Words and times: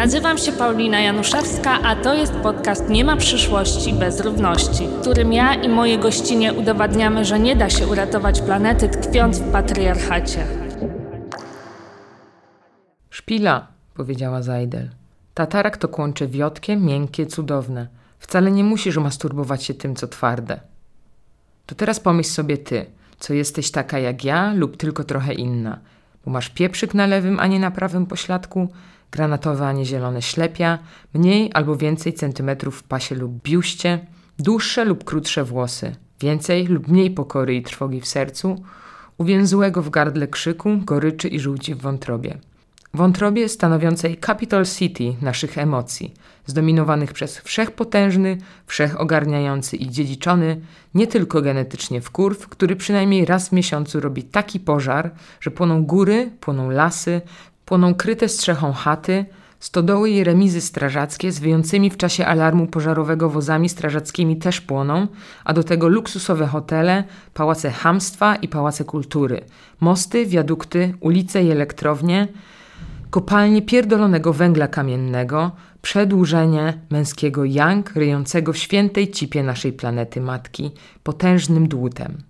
Nazywam 0.00 0.38
się 0.38 0.52
Paulina 0.52 1.00
Januszewska, 1.00 1.82
a 1.82 1.96
to 1.96 2.14
jest 2.14 2.32
podcast 2.32 2.88
Nie 2.88 3.04
ma 3.04 3.16
przyszłości 3.16 3.92
bez 3.92 4.20
równości, 4.20 4.88
w 4.88 5.00
którym 5.00 5.32
ja 5.32 5.54
i 5.54 5.68
moje 5.68 5.98
gościnie 5.98 6.52
udowadniamy, 6.52 7.24
że 7.24 7.40
nie 7.40 7.56
da 7.56 7.70
się 7.70 7.86
uratować 7.86 8.40
planety 8.40 8.88
tkwiąc 8.88 9.38
w 9.38 9.52
patriarchacie. 9.52 10.46
Szpila, 13.10 13.66
powiedziała 13.94 14.42
Zajdel. 14.42 14.88
Tatarak 15.34 15.76
to 15.76 15.88
kłącze 15.88 16.26
wiotkie, 16.26 16.76
miękkie, 16.76 17.26
cudowne. 17.26 17.86
Wcale 18.18 18.50
nie 18.50 18.64
musisz 18.64 18.96
masturbować 18.96 19.64
się 19.64 19.74
tym, 19.74 19.96
co 19.96 20.08
twarde. 20.08 20.60
To 21.66 21.74
teraz 21.74 22.00
pomyśl 22.00 22.30
sobie 22.30 22.58
ty, 22.58 22.86
co 23.18 23.34
jesteś 23.34 23.70
taka 23.70 23.98
jak 23.98 24.24
ja 24.24 24.52
lub 24.54 24.76
tylko 24.76 25.04
trochę 25.04 25.34
inna. 25.34 25.78
Bo 26.24 26.30
masz 26.30 26.48
pieprzyk 26.48 26.94
na 26.94 27.06
lewym, 27.06 27.40
a 27.40 27.46
nie 27.46 27.60
na 27.60 27.70
prawym 27.70 28.06
pośladku, 28.06 28.68
granatowe, 29.12 29.66
a 29.66 29.72
nie 29.72 29.84
zielone 29.84 30.22
ślepia, 30.22 30.78
mniej 31.14 31.50
albo 31.54 31.76
więcej 31.76 32.12
centymetrów 32.12 32.78
w 32.78 32.82
pasie 32.82 33.14
lub 33.14 33.42
biuście, 33.42 34.06
dłuższe 34.38 34.84
lub 34.84 35.04
krótsze 35.04 35.44
włosy, 35.44 35.96
więcej 36.20 36.66
lub 36.66 36.88
mniej 36.88 37.10
pokory 37.10 37.54
i 37.54 37.62
trwogi 37.62 38.00
w 38.00 38.06
sercu, 38.06 38.62
uwięzłego 39.18 39.82
w 39.82 39.90
gardle 39.90 40.28
krzyku, 40.28 40.76
goryczy 40.76 41.28
i 41.28 41.40
żółci 41.40 41.74
w 41.74 41.80
wątrobie. 41.80 42.38
Wątrobie 42.94 43.48
stanowiącej 43.48 44.18
capital 44.18 44.66
city 44.66 45.14
naszych 45.22 45.58
emocji, 45.58 46.14
zdominowanych 46.46 47.12
przez 47.12 47.38
wszechpotężny, 47.38 48.38
wszechogarniający 48.66 49.76
i 49.76 49.90
dziedziczony 49.90 50.60
nie 50.94 51.06
tylko 51.06 51.42
genetycznie 51.42 52.00
wkurw, 52.00 52.48
który 52.48 52.76
przynajmniej 52.76 53.24
raz 53.24 53.48
w 53.48 53.52
miesiącu 53.52 54.00
robi 54.00 54.22
taki 54.22 54.60
pożar, 54.60 55.10
że 55.40 55.50
płoną 55.50 55.84
góry, 55.84 56.30
płoną 56.40 56.70
lasy, 56.70 57.20
płoną 57.70 57.94
kryte 57.94 58.28
strzechą 58.28 58.72
chaty, 58.72 59.24
stodoły 59.60 60.10
i 60.10 60.24
remizy 60.24 60.60
strażackie 60.60 61.32
z 61.32 61.38
wyjącymi 61.38 61.90
w 61.90 61.96
czasie 61.96 62.26
alarmu 62.26 62.66
pożarowego 62.66 63.30
wozami 63.30 63.68
strażackimi 63.68 64.36
też 64.36 64.60
płoną, 64.60 65.06
a 65.44 65.52
do 65.52 65.64
tego 65.64 65.88
luksusowe 65.88 66.46
hotele, 66.46 67.04
pałace 67.34 67.70
hamstwa 67.70 68.36
i 68.36 68.48
pałace 68.48 68.84
kultury, 68.84 69.40
mosty, 69.80 70.26
wiadukty, 70.26 70.94
ulice 71.00 71.42
i 71.44 71.50
elektrownie, 71.50 72.28
kopalnie 73.10 73.62
pierdolonego 73.62 74.32
węgla 74.32 74.68
kamiennego, 74.68 75.50
przedłużenie 75.82 76.78
męskiego 76.90 77.44
yang 77.44 77.92
ryjącego 77.94 78.52
w 78.52 78.58
świętej 78.58 79.10
cipie 79.10 79.42
naszej 79.42 79.72
planety 79.72 80.20
matki 80.20 80.70
potężnym 81.02 81.68
dłutem. 81.68 82.22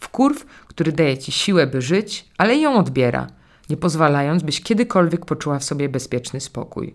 Wkurw, 0.00 0.46
który 0.66 0.92
daje 0.92 1.18
ci 1.18 1.32
siłę, 1.32 1.66
by 1.66 1.82
żyć, 1.82 2.24
ale 2.38 2.56
ją 2.56 2.78
odbiera, 2.78 3.26
nie 3.70 3.76
pozwalając, 3.76 4.42
byś 4.42 4.60
kiedykolwiek 4.60 5.26
poczuła 5.26 5.58
w 5.58 5.64
sobie 5.64 5.88
bezpieczny 5.88 6.40
spokój. 6.40 6.94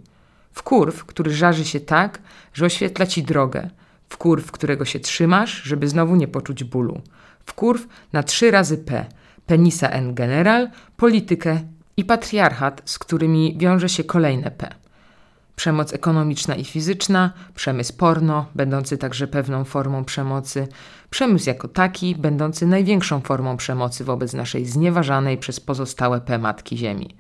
Wkurw, 0.54 1.06
który 1.06 1.34
żarzy 1.34 1.66
się 1.66 1.80
tak, 1.80 2.20
że 2.54 2.66
oświetla 2.66 3.06
ci 3.06 3.24
drogę. 3.24 3.70
Wkurw, 4.10 4.52
którego 4.52 4.86
się 4.86 5.00
trzymasz, 5.00 5.62
żeby 5.64 5.88
znowu 5.88 6.16
nie 6.16 6.28
poczuć 6.28 6.64
bólu. 6.64 7.02
Wkurw 7.46 7.88
na 8.14 8.24
trzy 8.24 8.52
razy 8.52 8.78
P. 8.78 9.06
Penisa 9.46 9.90
en 9.90 10.14
general, 10.16 10.70
politykę 10.98 11.60
i 11.98 12.06
patriarchat, 12.06 12.82
z 12.86 13.00
którymi 13.00 13.56
wiąże 13.58 13.90
się 13.90 14.04
kolejne 14.04 14.52
P. 14.52 14.81
Przemoc 15.56 15.94
ekonomiczna 15.94 16.56
i 16.56 16.66
fizyczna, 16.66 17.34
przemysł 17.56 17.94
porno, 17.98 18.46
będący 18.56 18.98
także 18.98 19.28
pewną 19.28 19.64
formą 19.64 20.06
przemocy, 20.06 20.68
przemysł 21.10 21.50
jako 21.50 21.68
taki, 21.68 22.16
będący 22.16 22.68
największą 22.68 23.22
formą 23.22 23.58
przemocy 23.58 24.04
wobec 24.04 24.34
naszej 24.34 24.66
znieważanej 24.66 25.38
przez 25.38 25.60
pozostałe 25.60 26.22
P 26.22 26.38
matki 26.38 26.78
Ziemi. 26.78 27.16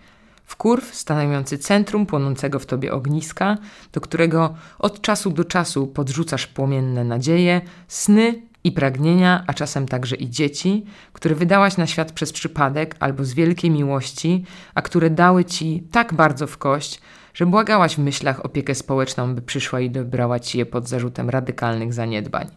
Wkurw 0.45 0.95
stanowiący 0.95 1.57
centrum 1.57 2.05
płonącego 2.05 2.59
w 2.59 2.65
tobie 2.65 2.93
ogniska, 2.93 3.57
do 3.91 4.01
którego 4.01 4.55
od 4.79 5.01
czasu 5.01 5.29
do 5.29 5.45
czasu 5.45 5.87
podrzucasz 5.87 6.47
płomienne 6.47 7.03
nadzieje, 7.03 7.61
sny 7.87 8.41
i 8.63 8.71
pragnienia, 8.71 9.43
a 9.47 9.53
czasem 9.53 9.87
także 9.87 10.15
i 10.15 10.29
dzieci, 10.29 10.85
które 11.13 11.35
wydałaś 11.35 11.77
na 11.77 11.87
świat 11.87 12.11
przez 12.11 12.31
przypadek 12.31 12.95
albo 12.99 13.25
z 13.25 13.33
wielkiej 13.33 13.71
miłości, 13.71 14.45
a 14.75 14.81
które 14.81 15.09
dały 15.09 15.45
ci 15.45 15.83
tak 15.91 16.13
bardzo 16.13 16.47
w 16.47 16.57
kość, 16.57 17.01
że 17.33 17.45
błagałaś 17.45 17.95
w 17.95 17.99
myślach 17.99 18.45
opiekę 18.45 18.75
społeczną, 18.75 19.35
by 19.35 19.41
przyszła 19.41 19.79
i 19.79 19.89
dobrała 19.89 20.39
ci 20.39 20.57
je 20.57 20.65
pod 20.65 20.89
zarzutem 20.89 21.29
radykalnych 21.29 21.93
zaniedbań. 21.93 22.47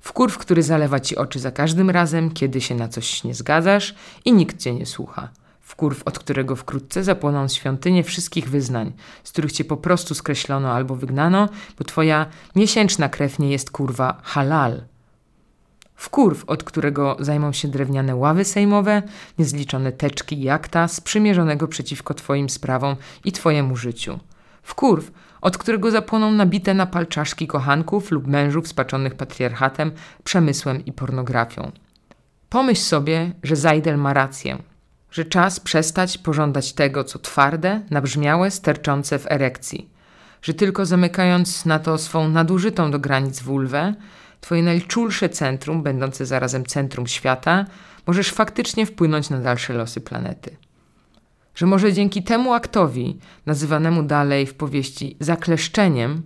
Wkurw, 0.00 0.38
który 0.38 0.62
zalewa 0.62 1.00
ci 1.00 1.16
oczy 1.16 1.38
za 1.38 1.50
każdym 1.50 1.90
razem, 1.90 2.30
kiedy 2.30 2.60
się 2.60 2.74
na 2.74 2.88
coś 2.88 3.24
nie 3.24 3.34
zgadzasz 3.34 3.94
i 4.24 4.32
nikt 4.32 4.58
cię 4.58 4.74
nie 4.74 4.86
słucha. 4.86 5.28
Wkurw, 5.60 6.02
od 6.04 6.18
którego 6.18 6.56
wkrótce 6.56 7.04
zapłoną 7.04 7.48
świątynie 7.48 8.04
wszystkich 8.04 8.48
wyznań, 8.50 8.92
z 9.24 9.30
których 9.32 9.52
cię 9.52 9.64
po 9.64 9.76
prostu 9.76 10.14
skreślono 10.14 10.72
albo 10.72 10.96
wygnano, 10.96 11.48
bo 11.78 11.84
twoja 11.84 12.26
miesięczna 12.56 13.08
krew 13.08 13.38
nie 13.38 13.50
jest 13.50 13.70
kurwa 13.70 14.20
halal, 14.22 14.82
Wkurw, 15.94 16.44
od 16.46 16.64
którego 16.64 17.16
zajmą 17.20 17.52
się 17.52 17.68
drewniane 17.68 18.16
ławy 18.16 18.44
sejmowe, 18.44 19.02
niezliczone 19.38 19.92
teczki 19.92 20.42
i 20.42 20.50
akta 20.50 20.88
sprzymierzonego 20.88 21.68
przeciwko 21.68 22.14
Twoim 22.14 22.50
sprawom 22.50 22.96
i 23.24 23.32
Twojemu 23.32 23.76
życiu. 23.76 24.18
Wkurw, 24.62 25.10
od 25.40 25.58
którego 25.58 25.90
zapłoną 25.90 26.32
nabite 26.32 26.74
na 26.74 26.86
palczaszki 26.86 27.46
kochanków 27.46 28.10
lub 28.10 28.26
mężów 28.26 28.68
spaczonych 28.68 29.14
patriarchatem, 29.14 29.92
przemysłem 30.24 30.84
i 30.84 30.92
pornografią. 30.92 31.72
Pomyśl 32.48 32.82
sobie, 32.82 33.32
że 33.42 33.56
Zajdel 33.56 33.98
ma 33.98 34.12
rację, 34.12 34.58
że 35.10 35.24
czas 35.24 35.60
przestać 35.60 36.18
pożądać 36.18 36.72
tego, 36.72 37.04
co 37.04 37.18
twarde, 37.18 37.80
nabrzmiałe, 37.90 38.50
sterczące 38.50 39.18
w 39.18 39.26
erekcji, 39.32 39.90
że 40.42 40.54
tylko 40.54 40.86
zamykając 40.86 41.66
na 41.66 41.78
to 41.78 41.98
swą 41.98 42.28
nadużytą 42.28 42.90
do 42.90 42.98
granic 42.98 43.40
wulwę, 43.40 43.94
Twoje 44.44 44.62
najczulsze 44.62 45.28
centrum, 45.28 45.82
będące 45.82 46.26
zarazem 46.26 46.66
centrum 46.66 47.06
świata, 47.06 47.64
możesz 48.06 48.30
faktycznie 48.30 48.86
wpłynąć 48.86 49.30
na 49.30 49.40
dalsze 49.40 49.72
losy 49.72 50.00
planety. 50.00 50.56
Że 51.54 51.66
może 51.66 51.92
dzięki 51.92 52.22
temu 52.22 52.52
aktowi, 52.52 53.18
nazywanemu 53.46 54.02
dalej 54.02 54.46
w 54.46 54.54
powieści 54.54 55.16
zakleszczeniem, 55.20 56.22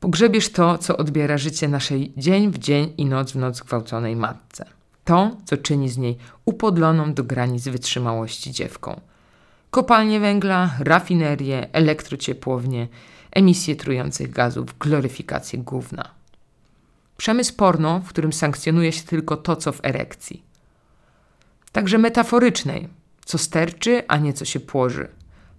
pogrzebiesz 0.00 0.48
to, 0.48 0.78
co 0.78 0.96
odbiera 0.96 1.38
życie 1.38 1.68
naszej 1.68 2.12
dzień 2.16 2.50
w 2.50 2.58
dzień 2.58 2.92
i 2.96 3.06
noc 3.06 3.32
w 3.32 3.36
noc 3.36 3.60
gwałconej 3.60 4.16
matce. 4.16 4.64
To, 5.04 5.36
co 5.44 5.56
czyni 5.56 5.88
z 5.88 5.98
niej 5.98 6.16
upodloną 6.44 7.14
do 7.14 7.24
granic 7.24 7.68
wytrzymałości 7.68 8.52
dziewką. 8.52 9.00
Kopalnie 9.70 10.20
węgla, 10.20 10.70
rafinerie, 10.78 11.72
elektrociepłownie, 11.72 12.88
emisje 13.32 13.76
trujących 13.76 14.30
gazów, 14.30 14.78
gloryfikację 14.78 15.58
gówna. 15.58 16.21
Przemysł 17.22 17.56
porno, 17.56 18.00
w 18.00 18.08
którym 18.08 18.32
sankcjonuje 18.32 18.92
się 18.92 19.02
tylko 19.02 19.36
to, 19.36 19.56
co 19.56 19.72
w 19.72 19.80
erekcji. 19.82 20.42
Także 21.72 21.98
metaforycznej, 21.98 22.88
co 23.24 23.38
sterczy, 23.38 24.02
a 24.08 24.16
nie 24.16 24.32
co 24.32 24.44
się 24.44 24.60
płoży. 24.60 25.08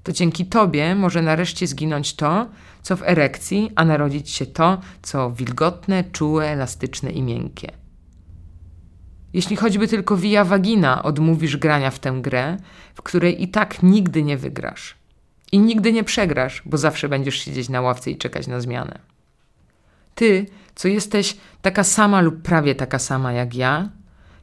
To 0.04 0.12
dzięki 0.12 0.46
tobie 0.46 0.96
może 0.96 1.22
nareszcie 1.22 1.68
zginąć 1.68 2.16
to, 2.16 2.50
co 2.82 2.98
w 2.98 3.04
erekcji, 3.04 3.72
a 3.76 3.86
narodzić 3.86 4.30
się 4.30 4.46
to, 4.46 4.82
co 5.02 5.32
wilgotne, 5.32 6.04
czułe, 6.04 6.48
elastyczne 6.50 7.12
i 7.12 7.22
miękkie. 7.22 7.72
Jeśli 9.34 9.56
choćby 9.56 9.88
tylko 9.88 10.18
via 10.18 10.46
vagina 10.46 11.04
odmówisz 11.04 11.58
grania 11.58 11.92
w 11.92 12.00
tę 12.00 12.20
grę, 12.22 12.58
w 12.94 13.02
której 13.02 13.44
i 13.44 13.48
tak 13.48 13.84
nigdy 13.84 14.24
nie 14.24 14.38
wygrasz. 14.38 14.96
I 15.52 15.60
nigdy 15.60 15.94
nie 15.94 16.04
przegrasz, 16.04 16.62
bo 16.66 16.78
zawsze 16.78 17.10
będziesz 17.10 17.36
siedzieć 17.36 17.70
na 17.70 17.82
ławce 17.82 18.12
i 18.12 18.18
czekać 18.18 18.48
na 18.48 18.60
zmianę. 18.60 19.00
Ty 20.16 20.46
co 20.76 20.88
jesteś 20.88 21.38
taka 21.62 21.84
sama 21.84 22.22
lub 22.22 22.42
prawie 22.42 22.76
taka 22.76 23.00
sama 23.00 23.34
jak 23.34 23.56
ja, 23.56 23.90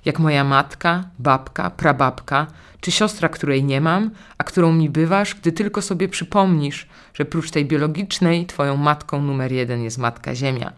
jak 0.04 0.18
moja 0.18 0.44
matka, 0.44 1.04
babka, 1.18 1.70
prababka, 1.70 2.46
czy 2.80 2.90
siostra, 2.90 3.28
której 3.28 3.64
nie 3.64 3.80
mam, 3.80 4.10
a 4.38 4.44
którą 4.44 4.72
mi 4.72 4.90
bywasz, 4.90 5.34
gdy 5.34 5.52
tylko 5.52 5.82
sobie 5.82 6.08
przypomnisz, 6.08 6.88
że 7.14 7.24
prócz 7.24 7.50
tej 7.50 7.66
biologicznej, 7.66 8.46
twoją 8.46 8.76
matką 8.76 9.22
numer 9.22 9.52
jeden 9.52 9.82
jest 9.82 9.98
Matka 9.98 10.34
Ziemia. 10.34 10.72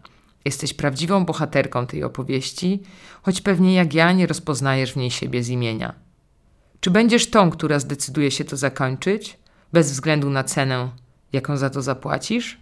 Jesteś 0.45 0.75
prawdziwą 0.75 1.25
bohaterką 1.25 1.87
tej 1.87 2.05
opowieści, 2.05 2.83
choć 3.23 3.41
pewnie 3.41 3.75
jak 3.75 3.95
ja 3.95 4.13
nie 4.13 4.27
rozpoznajesz 4.27 4.93
w 4.93 4.97
niej 4.97 5.11
siebie 5.11 5.43
z 5.43 5.49
imienia. 5.49 5.95
Czy 6.81 6.91
będziesz 6.91 7.31
tą, 7.31 7.51
która 7.51 7.79
zdecyduje 7.79 8.31
się 8.31 8.45
to 8.45 8.57
zakończyć, 8.57 9.39
bez 9.73 9.93
względu 9.93 10.31
na 10.31 10.45
cenę, 10.45 10.91
jaką 11.33 11.57
za 11.57 11.71
to 11.71 11.83
zapłacisz? 11.83 12.62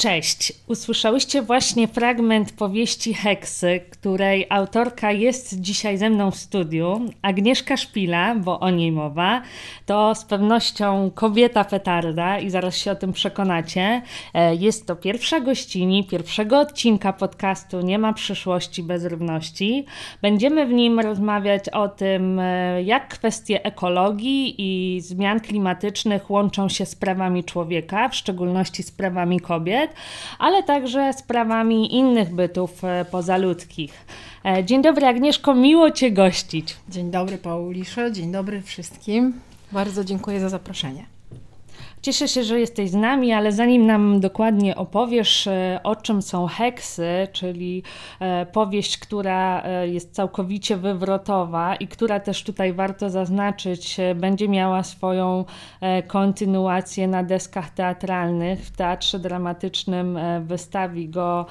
Cześć. 0.00 0.52
Usłyszałyście 0.66 1.42
właśnie 1.42 1.88
fragment 1.88 2.52
powieści 2.52 3.14
Heksy, 3.14 3.80
której 3.90 4.46
autorka 4.50 5.12
jest 5.12 5.60
dzisiaj 5.60 5.98
ze 5.98 6.10
mną 6.10 6.30
w 6.30 6.36
studiu. 6.36 7.00
Agnieszka 7.22 7.76
Szpila, 7.76 8.34
bo 8.34 8.60
o 8.60 8.70
niej 8.70 8.92
mowa, 8.92 9.42
to 9.86 10.14
z 10.14 10.24
pewnością 10.24 11.10
kobieta 11.14 11.64
petarda 11.64 12.38
i 12.38 12.50
zaraz 12.50 12.76
się 12.76 12.90
o 12.90 12.94
tym 12.94 13.12
przekonacie. 13.12 14.02
E, 14.34 14.54
jest 14.54 14.86
to 14.86 14.96
pierwsza 14.96 15.40
gościni 15.40 16.04
pierwszego 16.04 16.58
odcinka 16.58 17.12
podcastu 17.12 17.80
Nie 17.80 17.98
ma 17.98 18.12
przyszłości 18.12 18.82
bez 18.82 19.04
równości. 19.04 19.84
Będziemy 20.22 20.66
w 20.66 20.72
nim 20.72 21.00
rozmawiać 21.00 21.68
o 21.68 21.88
tym, 21.88 22.38
e, 22.38 22.82
jak 22.82 23.08
kwestie 23.08 23.64
ekologii 23.64 24.54
i 24.58 25.00
zmian 25.00 25.40
klimatycznych 25.40 26.30
łączą 26.30 26.68
się 26.68 26.86
z 26.86 26.94
prawami 26.94 27.44
człowieka, 27.44 28.08
w 28.08 28.14
szczególności 28.14 28.82
z 28.82 28.90
prawami 28.90 29.40
kobiet 29.40 29.89
ale 30.38 30.62
także 30.62 31.12
sprawami 31.12 31.94
innych 31.94 32.34
bytów 32.34 32.84
e, 32.84 33.04
pozaludzkich. 33.04 34.06
E, 34.44 34.64
dzień 34.64 34.82
dobry 34.82 35.06
Agnieszko, 35.06 35.54
miło 35.54 35.90
Cię 35.90 36.12
gościć. 36.12 36.76
Dzień 36.88 37.10
dobry 37.10 37.38
Pauliszo, 37.38 38.10
dzień 38.10 38.32
dobry 38.32 38.62
wszystkim. 38.62 39.40
Bardzo 39.72 40.04
dziękuję 40.04 40.40
za 40.40 40.48
zaproszenie. 40.48 41.19
Cieszę 42.02 42.28
się, 42.28 42.44
że 42.44 42.60
jesteś 42.60 42.90
z 42.90 42.94
nami, 42.94 43.32
ale 43.32 43.52
zanim 43.52 43.86
nam 43.86 44.20
dokładnie 44.20 44.76
opowiesz, 44.76 45.46
e, 45.46 45.80
o 45.82 45.96
czym 45.96 46.22
są 46.22 46.46
heksy, 46.46 47.28
czyli 47.32 47.82
e, 48.20 48.46
powieść, 48.46 48.98
która 48.98 49.62
e, 49.62 49.88
jest 49.88 50.14
całkowicie 50.14 50.76
wywrotowa 50.76 51.76
i 51.76 51.88
która 51.88 52.20
też 52.20 52.44
tutaj 52.44 52.72
warto 52.72 53.10
zaznaczyć, 53.10 53.96
będzie 54.14 54.48
miała 54.48 54.82
swoją 54.82 55.44
kontynuację 56.06 57.08
na 57.08 57.22
deskach 57.24 57.70
teatralnych. 57.70 58.60
W 58.66 58.76
Teatrze 58.76 59.18
Dramatycznym 59.18 60.18
wystawi 60.40 61.08
go 61.08 61.46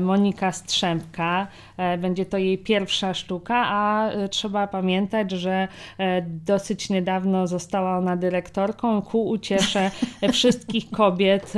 Monika 0.00 0.52
Strzępka. 0.52 1.46
Będzie 1.98 2.26
to 2.26 2.38
jej 2.38 2.58
pierwsza 2.58 3.14
sztuka, 3.14 3.64
a 3.66 4.10
trzeba 4.30 4.66
pamiętać, 4.66 5.30
że 5.30 5.68
dosyć 6.26 6.90
niedawno 6.90 7.46
została 7.46 7.98
ona 7.98 8.16
dyrektorką 8.16 9.02
ku 9.02 9.28
uciesze 9.28 9.91
wszystkich 10.32 10.90
kobiet, 10.90 11.52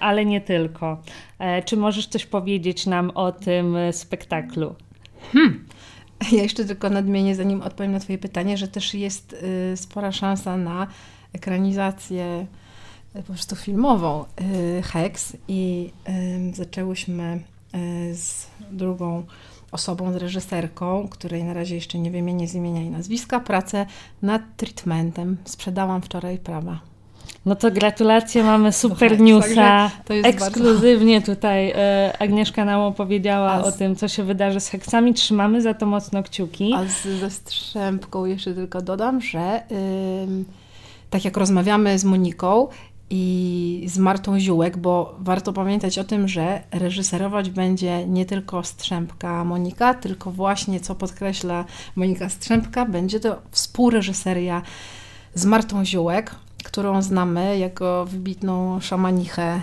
ale 0.00 0.24
nie 0.24 0.40
tylko. 0.40 1.02
E, 1.38 1.62
czy 1.62 1.76
możesz 1.76 2.06
coś 2.06 2.26
powiedzieć 2.26 2.86
nam 2.86 3.10
o 3.14 3.32
tym 3.32 3.76
spektaklu? 3.92 4.74
Hmm. 5.32 5.64
Ja 6.32 6.42
jeszcze 6.42 6.64
tylko 6.64 6.90
nadmienię, 6.90 7.34
zanim 7.34 7.62
odpowiem 7.62 7.92
na 7.92 8.00
Twoje 8.00 8.18
pytanie, 8.18 8.56
że 8.56 8.68
też 8.68 8.94
jest 8.94 9.32
y, 9.32 9.76
spora 9.76 10.12
szansa 10.12 10.56
na 10.56 10.86
ekranizację 11.32 12.46
y, 13.16 13.22
po 13.22 13.32
prostu 13.32 13.56
filmową 13.56 14.24
y, 14.78 14.82
Hex 14.82 15.36
i 15.48 15.90
zaczęłyśmy 16.52 17.40
z 18.12 18.46
drugą 18.70 19.24
osobą, 19.72 20.12
z 20.12 20.16
reżyserką, 20.16 21.08
której 21.08 21.44
na 21.44 21.54
razie 21.54 21.74
jeszcze 21.74 21.98
nie 21.98 22.10
wymienię 22.10 22.48
z 22.48 22.54
imienia 22.54 22.82
i 22.82 22.90
nazwiska, 22.90 23.40
pracę 23.40 23.86
nad 24.22 24.42
treatmentem. 24.56 25.36
Sprzedałam 25.44 26.02
wczoraj 26.02 26.38
prawa. 26.38 26.93
No 27.46 27.54
to 27.54 27.70
gratulacje, 27.70 28.42
mamy 28.44 28.72
super 28.72 29.10
Słuchaj, 29.10 29.26
newsa. 29.26 29.90
Ekskluzywnie 30.08 31.16
bardzo... 31.16 31.34
tutaj 31.34 31.70
e, 31.70 32.12
Agnieszka 32.18 32.64
nam 32.64 32.80
opowiedziała 32.80 33.62
z... 33.62 33.66
o 33.66 33.72
tym, 33.72 33.96
co 33.96 34.08
się 34.08 34.22
wydarzy 34.22 34.60
z 34.60 34.68
heksami. 34.68 35.14
Trzymamy 35.14 35.62
za 35.62 35.74
to 35.74 35.86
mocno 35.86 36.22
kciuki. 36.22 36.74
A 36.76 36.84
z, 36.84 37.02
ze 37.02 37.30
Strzępką 37.30 38.24
jeszcze 38.24 38.54
tylko 38.54 38.82
dodam, 38.82 39.20
że 39.20 39.62
tak 41.10 41.24
jak 41.24 41.36
rozmawiamy 41.36 41.98
z 41.98 42.04
Moniką 42.04 42.68
i 43.10 43.84
z 43.88 43.98
Martą 43.98 44.40
Ziółek, 44.40 44.76
bo 44.76 45.16
warto 45.18 45.52
pamiętać 45.52 45.98
o 45.98 46.04
tym, 46.04 46.28
że 46.28 46.62
reżyserować 46.72 47.50
będzie 47.50 48.06
nie 48.06 48.26
tylko 48.26 48.64
Strzępka 48.64 49.44
Monika, 49.44 49.94
tylko 49.94 50.30
właśnie, 50.30 50.80
co 50.80 50.94
podkreśla 50.94 51.64
Monika 51.96 52.28
Strzępka, 52.28 52.86
będzie 52.86 53.20
to 53.20 53.42
współreżyseria 53.50 54.62
z 55.34 55.44
Martą 55.44 55.84
Ziółek, 55.84 56.34
którą 56.64 57.02
znamy 57.02 57.58
jako 57.58 58.06
wybitną 58.06 58.80
szamanichę 58.80 59.60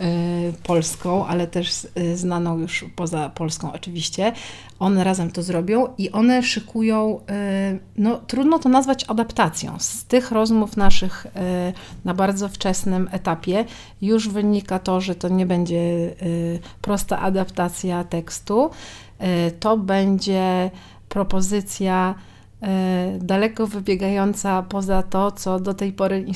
y, 0.00 0.52
polską, 0.62 1.26
ale 1.26 1.46
też 1.46 1.86
y, 1.98 2.16
znaną 2.16 2.58
już 2.58 2.84
poza 2.96 3.28
Polską 3.28 3.72
oczywiście. 3.72 4.32
One 4.78 5.04
razem 5.04 5.30
to 5.30 5.42
zrobią 5.42 5.86
i 5.98 6.10
one 6.10 6.42
szykują, 6.42 7.20
y, 7.20 7.78
no 7.96 8.18
trudno 8.26 8.58
to 8.58 8.68
nazwać 8.68 9.04
adaptacją. 9.08 9.76
Z 9.78 10.04
tych 10.04 10.30
rozmów 10.30 10.76
naszych 10.76 11.26
na 12.04 12.14
bardzo 12.14 12.48
wczesnym 12.48 13.08
etapie 13.12 13.64
już 14.02 14.28
wynika 14.28 14.78
to, 14.78 15.00
że 15.00 15.14
to 15.14 15.28
nie 15.28 15.46
będzie 15.46 15.80
prosta 16.82 17.18
adaptacja 17.18 18.04
tekstu. 18.04 18.70
To 19.60 19.76
będzie 19.76 20.70
propozycja 21.08 22.14
E, 22.14 22.33
daleko 23.18 23.66
wybiegająca 23.66 24.62
poza 24.62 25.02
to, 25.02 25.32
co 25.32 25.60
do 25.60 25.74
tej 25.74 25.92
pory 25.92 26.26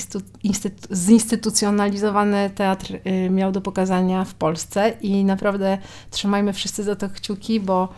zinstytucjonalizowany 0.92 2.50
teatr 2.50 2.98
e, 3.04 3.30
miał 3.30 3.52
do 3.52 3.60
pokazania 3.60 4.24
w 4.24 4.34
Polsce 4.34 4.92
i 5.00 5.24
naprawdę 5.24 5.78
trzymajmy 6.10 6.52
wszyscy 6.52 6.82
za 6.84 6.96
to 6.96 7.08
kciuki, 7.08 7.60
bo, 7.60 7.88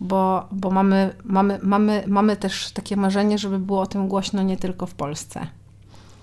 bo, 0.00 0.48
bo 0.52 0.70
mamy, 0.70 1.14
mamy, 1.24 1.58
mamy, 1.62 2.04
mamy 2.06 2.36
też 2.36 2.72
takie 2.72 2.96
marzenie, 2.96 3.38
żeby 3.38 3.58
było 3.58 3.80
o 3.80 3.86
tym 3.86 4.08
głośno 4.08 4.42
nie 4.42 4.56
tylko 4.56 4.86
w 4.86 4.94
Polsce. 4.94 5.46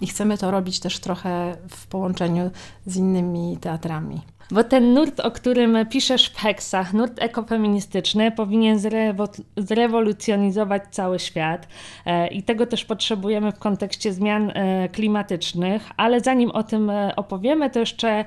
I 0.01 0.07
chcemy 0.07 0.37
to 0.37 0.51
robić 0.51 0.79
też 0.79 0.99
trochę 0.99 1.57
w 1.69 1.87
połączeniu 1.87 2.51
z 2.85 2.95
innymi 2.95 3.57
teatrami. 3.61 4.21
Bo 4.51 4.63
ten 4.63 4.93
nurt, 4.93 5.19
o 5.19 5.31
którym 5.31 5.77
piszesz 5.89 6.29
w 6.29 6.37
heksach, 6.37 6.93
nurt 6.93 7.21
ekofeministyczny, 7.21 8.31
powinien 8.31 8.79
zrewo 8.79 9.27
zrewolucjonizować 9.57 10.83
cały 10.91 11.19
świat 11.19 11.67
e, 12.05 12.27
i 12.27 12.43
tego 12.43 12.65
też 12.65 12.85
potrzebujemy 12.85 13.51
w 13.51 13.59
kontekście 13.59 14.13
zmian 14.13 14.51
e, 14.53 14.89
klimatycznych. 14.89 15.89
Ale 15.97 16.19
zanim 16.19 16.51
o 16.51 16.63
tym 16.63 16.89
e, 16.89 17.15
opowiemy, 17.15 17.69
to 17.69 17.79
jeszcze 17.79 18.25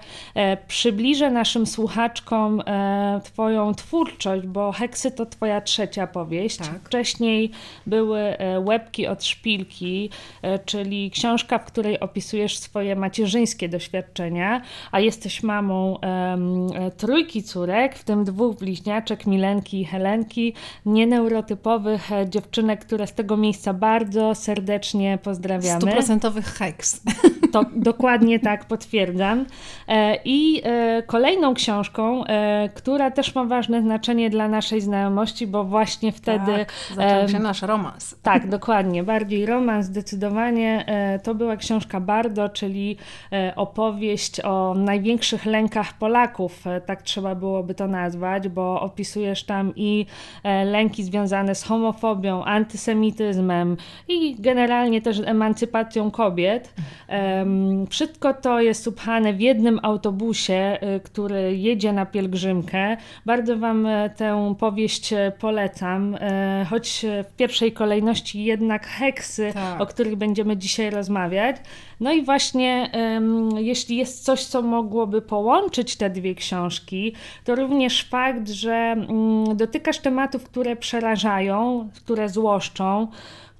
przybliżę 0.66 1.30
naszym 1.30 1.66
słuchaczkom 1.66 2.62
Twoją 3.24 3.74
twórczość, 3.74 4.46
bo 4.46 4.72
heksy 4.72 5.10
to 5.10 5.26
Twoja 5.26 5.60
trzecia 5.60 6.06
powieść. 6.06 6.56
Tak. 6.56 6.68
Wcześniej 6.84 7.50
były 7.86 8.36
Łebki 8.58 9.06
od 9.06 9.24
szpilki, 9.24 10.10
czyli 10.64 11.10
książka, 11.10 11.58
w 11.58 11.64
której 11.64 12.00
opisujesz 12.00 12.58
swoje 12.58 12.96
macierzyńskie 12.96 13.68
doświadczenia, 13.68 14.62
a 14.92 15.00
jesteś 15.00 15.42
mamą 15.42 15.98
trójki 16.96 17.42
córek, 17.42 17.96
w 17.96 18.04
tym 18.04 18.24
dwóch 18.24 18.56
bliźniaczek, 18.56 19.26
Milenki 19.26 19.80
i 19.80 19.84
Helenki, 19.84 20.54
nieneurotypowych 20.86 22.12
e, 22.12 22.28
dziewczynek, 22.28 22.80
które 22.80 23.06
z 23.06 23.12
tego 23.12 23.36
miejsca 23.36 23.74
bardzo 23.74 24.34
serdecznie 24.34 25.18
pozdrawiamy. 25.22 25.80
Stuprocentowych 25.80 26.46
heks. 26.46 27.02
To 27.52 27.64
dokładnie 27.76 28.40
tak 28.40 28.64
potwierdzam. 28.64 29.46
E, 29.88 30.18
I 30.24 30.62
kolejną 31.06 31.54
książką, 31.54 32.24
która 32.74 33.10
też 33.10 33.34
ma 33.34 33.44
ważne 33.44 33.82
znaczenie 33.82 34.30
dla 34.30 34.48
naszej 34.48 34.80
znajomości, 34.80 35.46
bo 35.46 35.64
właśnie 35.64 36.12
wtedy... 36.12 36.52
Tak, 36.52 36.72
zaczął 36.96 37.28
się 37.28 37.38
nasz 37.38 37.62
romans. 37.62 38.16
Tak, 38.22 38.48
dokładnie. 38.48 39.02
Bardziej 39.02 39.46
romans, 39.46 39.86
zdecydowanie. 39.86 40.86
To 41.22 41.34
była 41.34 41.56
książka 41.56 42.00
Bardo, 42.00 42.48
czyli 42.48 42.96
opowieść 43.56 44.40
o 44.40 44.74
największych 44.74 45.46
lękach 45.46 45.98
Polaków, 46.02 46.66
e, 46.66 46.80
tak 46.80 47.02
trzeba 47.02 47.34
byłoby 47.34 47.74
to 47.74 47.86
nazwać, 47.86 48.48
bo 48.48 48.80
opisujesz 48.80 49.44
tam 49.44 49.72
i 49.76 50.06
e, 50.42 50.64
lęki 50.64 51.04
związane 51.04 51.54
z 51.54 51.62
homofobią, 51.62 52.44
antysemityzmem 52.44 53.76
i 54.08 54.36
generalnie 54.38 55.02
też 55.02 55.20
emancypacją 55.24 56.10
kobiet. 56.10 56.74
Wszystko 57.90 58.34
to 58.34 58.60
jest 58.60 58.88
upchane 58.88 59.32
w 59.32 59.40
jednym 59.40 59.80
autobusie, 59.82 60.54
e, 60.54 61.00
który 61.00 61.56
jedzie 61.56 61.92
na 61.92 62.06
pielgrzymkę. 62.06 62.96
Bardzo 63.26 63.58
Wam 63.58 63.88
tę 64.16 64.54
powieść 64.58 65.14
polecam, 65.38 66.16
choć 66.70 67.06
w 67.30 67.36
pierwszej 67.36 67.72
kolejności 67.72 68.44
jednak 68.44 68.86
heksy, 68.86 69.50
tak. 69.54 69.80
o 69.80 69.86
których 69.86 70.16
będziemy 70.16 70.56
dzisiaj 70.56 70.90
rozmawiać. 70.90 71.56
No 72.00 72.12
i 72.12 72.22
właśnie 72.22 72.90
jeśli 73.56 73.96
jest 73.96 74.24
coś, 74.24 74.44
co 74.44 74.62
mogłoby 74.62 75.22
połączyć 75.22 75.96
te 75.96 76.10
dwie 76.10 76.34
książki, 76.34 77.12
to 77.44 77.54
również 77.54 78.04
fakt, 78.04 78.48
że 78.48 78.72
mm, 78.72 79.56
dotykasz 79.56 79.98
tematów, 79.98 80.44
które 80.44 80.76
przerażają, 80.76 81.88
które 81.94 82.28
złoszczą, 82.28 83.08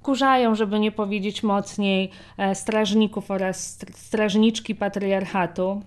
kurzają, 0.03 0.55
żeby 0.55 0.79
nie 0.79 0.91
powiedzieć 0.91 1.43
mocniej, 1.43 2.09
e, 2.37 2.55
strażników 2.55 3.31
oraz 3.31 3.79
strażniczki 3.93 4.75
patriarchatu. 4.75 5.81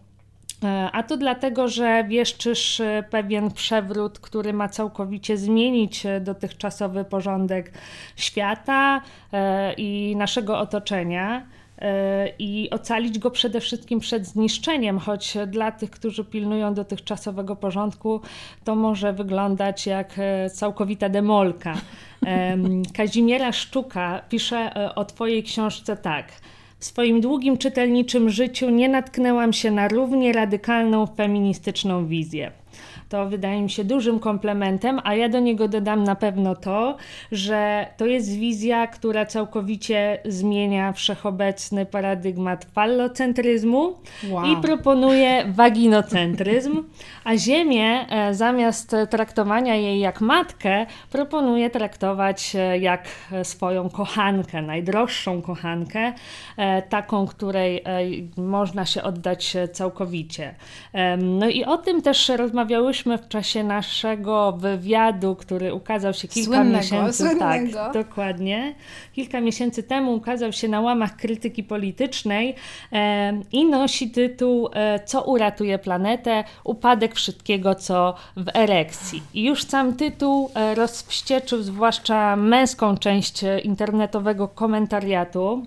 E, 0.65 0.91
a 0.93 1.03
to 1.03 1.17
dlatego, 1.17 1.69
że 1.69 2.05
wieszczysz 2.05 2.81
e, 2.81 3.05
pewien 3.11 3.51
przewrót, 3.51 4.19
który 4.19 4.53
ma 4.53 4.69
całkowicie 4.69 5.37
zmienić 5.37 6.07
dotychczasowy 6.21 7.05
porządek 7.05 7.73
świata 8.17 9.01
i 9.77 10.15
naszego 10.17 10.59
otoczenia. 10.59 11.47
I 12.39 12.71
ocalić 12.71 13.19
go 13.19 13.31
przede 13.31 13.61
wszystkim 13.61 14.01
przed 14.01 14.27
zniszczeniem, 14.27 14.99
choć 14.99 15.37
dla 15.47 15.73
tych, 15.73 15.91
którzy 15.91 16.25
pilnują 16.25 16.75
dotychczasowego 16.75 17.57
porządku, 17.57 18.21
to 18.65 18.75
może 18.75 19.13
wyglądać 19.13 19.87
jak 19.87 20.15
całkowita 20.53 21.09
demolka. 21.09 21.75
Kazimiera 22.95 23.53
Szczuka 23.53 24.23
pisze 24.29 24.75
o 24.95 25.05
Twojej 25.05 25.43
książce 25.43 25.97
tak. 25.97 26.33
W 26.79 26.85
swoim 26.85 27.21
długim 27.21 27.59
czytelniczym 27.59 28.31
życiu 28.31 28.71
nie 28.71 28.89
natknęłam 28.89 29.53
się 29.53 29.71
na 29.71 29.89
równie 29.89 30.33
radykalną 30.33 31.07
feministyczną 31.07 32.07
wizję 32.07 32.51
to 33.09 33.29
wydaje 33.29 33.63
mi 33.63 33.71
się 33.71 33.85
dużym 33.85 34.19
komplementem, 34.19 35.01
a 35.05 35.15
ja 35.15 35.29
do 35.29 35.41
niego 35.41 35.69
dodam 35.69 36.05
na 36.05 36.15
pewno 36.15 36.57
to, 36.57 36.97
że 37.33 37.87
to 37.97 38.07
jest 38.07 38.37
wizja, 38.37 38.87
która 38.87 39.27
całkowicie 39.27 40.19
zmienia 40.25 40.93
wszechobecny 40.93 41.87
paradygmat 41.87 42.65
fallocentryzmu 42.65 43.95
wow. 44.31 44.45
i 44.47 44.57
proponuje 44.57 45.45
waginocentryzm, 45.57 46.83
a 47.25 47.37
Ziemię 47.37 48.07
e, 48.11 48.35
zamiast 48.35 48.97
traktowania 49.11 49.75
jej 49.75 50.01
jak 50.01 50.21
matkę, 50.21 50.87
proponuje 51.11 51.71
traktować 51.71 52.57
e, 52.57 52.79
jak 52.79 53.09
swoją 53.43 53.91
kochankę, 53.91 54.63
najdroższą 54.63 55.43
kochankę, 55.43 56.13
e, 56.57 56.83
taką, 56.83 57.27
której 57.27 57.85
można 58.37 58.87
się 58.87 59.03
oddać 59.03 59.57
całkowicie. 59.73 60.55
No 61.19 61.49
i 61.49 61.65
o 61.65 61.79
tym 61.79 62.03
też 62.03 62.29
rozmawiałyśmy 62.29 62.96
w 63.05 63.29
czasie 63.29 63.65
naszego 63.65 64.53
wywiadu, 64.53 65.37
który 65.37 65.75
ukazał 65.75 66.15
się 66.15 66.29
kilka 66.29 66.57
słynnego, 66.57 66.79
miesięcy 66.79 67.19
słynnego. 67.19 67.79
tak, 67.79 67.93
dokładnie. 67.93 68.75
Kilka 69.13 69.41
miesięcy 69.41 69.83
temu 69.83 70.15
ukazał 70.15 70.53
się 70.53 70.69
na 70.69 70.81
łamach 70.81 71.17
krytyki 71.17 71.65
politycznej 71.65 72.55
e, 72.93 73.33
i 73.53 73.65
nosi 73.65 74.11
tytuł 74.11 74.69
e, 74.75 75.01
Co 75.05 75.23
uratuje 75.23 75.79
planetę? 75.79 76.45
Upadek 76.65 77.15
wszystkiego, 77.15 77.75
co 77.75 78.15
w 78.37 78.49
erekcji. 78.55 79.23
I 79.35 79.45
już 79.45 79.65
sam 79.65 79.97
tytuł 79.97 80.51
e, 80.55 80.75
rozwścieczył 80.75 81.63
zwłaszcza 81.63 82.37
męską 82.37 82.97
część 82.97 83.45
internetowego 83.65 84.49
komentariatu. 84.49 85.63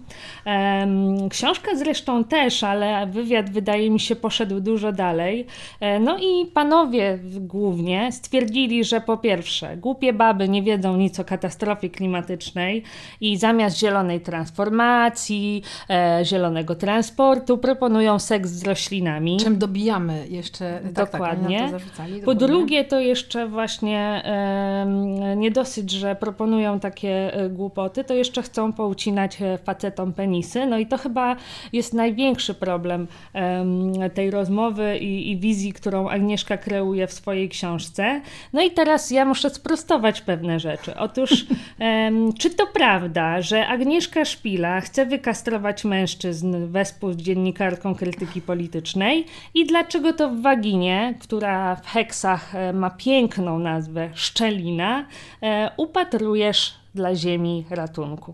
E, 0.45 0.87
książka 1.29 1.75
zresztą 1.75 2.23
też, 2.23 2.63
ale 2.63 3.07
wywiad 3.07 3.49
wydaje 3.49 3.89
mi 3.89 3.99
się 3.99 4.15
poszedł 4.15 4.59
dużo 4.59 4.91
dalej. 4.91 5.45
E, 5.79 5.99
no 5.99 6.17
i 6.17 6.45
panowie 6.45 7.18
głównie 7.39 8.11
stwierdzili, 8.11 8.83
że 8.83 9.01
po 9.01 9.17
pierwsze, 9.17 9.77
głupie 9.77 10.13
baby 10.13 10.49
nie 10.49 10.63
wiedzą 10.63 10.97
nic 10.97 11.19
o 11.19 11.23
katastrofie 11.25 11.89
klimatycznej 11.89 12.83
i 13.21 13.37
zamiast 13.37 13.77
zielonej 13.77 14.21
transformacji, 14.21 15.63
e, 15.89 16.19
zielonego 16.23 16.75
transportu 16.75 17.57
proponują 17.57 18.19
seks 18.19 18.49
z 18.49 18.63
roślinami. 18.63 19.37
Czym 19.37 19.57
dobijamy 19.57 20.27
jeszcze. 20.29 20.79
Dokładnie. 20.93 21.59
Tak, 21.59 21.71
tak, 21.71 22.07
po 22.07 22.15
dokładnie. 22.19 22.47
drugie, 22.47 22.85
to 22.85 22.99
jeszcze 22.99 23.47
właśnie 23.47 24.21
e, 24.25 25.35
nie 25.37 25.51
dosyć, 25.51 25.91
że 25.91 26.15
proponują 26.15 26.79
takie 26.79 27.33
e, 27.33 27.49
głupoty, 27.49 28.03
to 28.03 28.13
jeszcze 28.13 28.41
chcą 28.41 28.73
poucinać 28.73 29.41
e, 29.41 29.57
facetom 29.57 30.13
penisy. 30.13 30.65
No 30.65 30.77
i 30.77 30.85
to 30.85 30.97
chyba 30.97 31.35
jest 31.73 31.93
największy 31.93 32.53
problem 32.53 33.07
e, 33.33 34.09
tej 34.09 34.31
rozmowy 34.31 34.97
i, 34.97 35.31
i 35.31 35.37
wizji, 35.37 35.73
którą 35.73 36.09
Agnieszka 36.09 36.57
kreuje 36.57 37.07
w 37.09 37.13
swojej 37.13 37.49
książce. 37.49 38.21
No 38.53 38.61
i 38.61 38.71
teraz 38.71 39.11
ja 39.11 39.25
muszę 39.25 39.49
sprostować 39.49 40.21
pewne 40.21 40.59
rzeczy. 40.59 40.95
Otóż, 40.95 41.45
czy 42.39 42.49
to 42.49 42.67
prawda, 42.67 43.41
że 43.41 43.67
Agnieszka 43.67 44.25
Szpila 44.25 44.81
chce 44.81 45.05
wykastrować 45.05 45.85
mężczyzn 45.85 46.67
wespół 46.67 47.13
z 47.13 47.17
dziennikarką 47.17 47.95
krytyki 47.95 48.41
politycznej 48.41 49.25
i 49.53 49.65
dlaczego 49.65 50.13
to 50.13 50.29
w 50.29 50.41
Waginie, 50.41 51.13
która 51.19 51.75
w 51.75 51.85
heksach 51.85 52.55
e, 52.55 52.73
ma 52.73 52.89
piękną 52.89 53.59
nazwę 53.59 54.09
Szczelina, 54.13 55.05
e, 55.41 55.71
upatrujesz 55.77 56.73
dla 56.95 57.15
Ziemi 57.15 57.65
ratunku? 57.69 58.33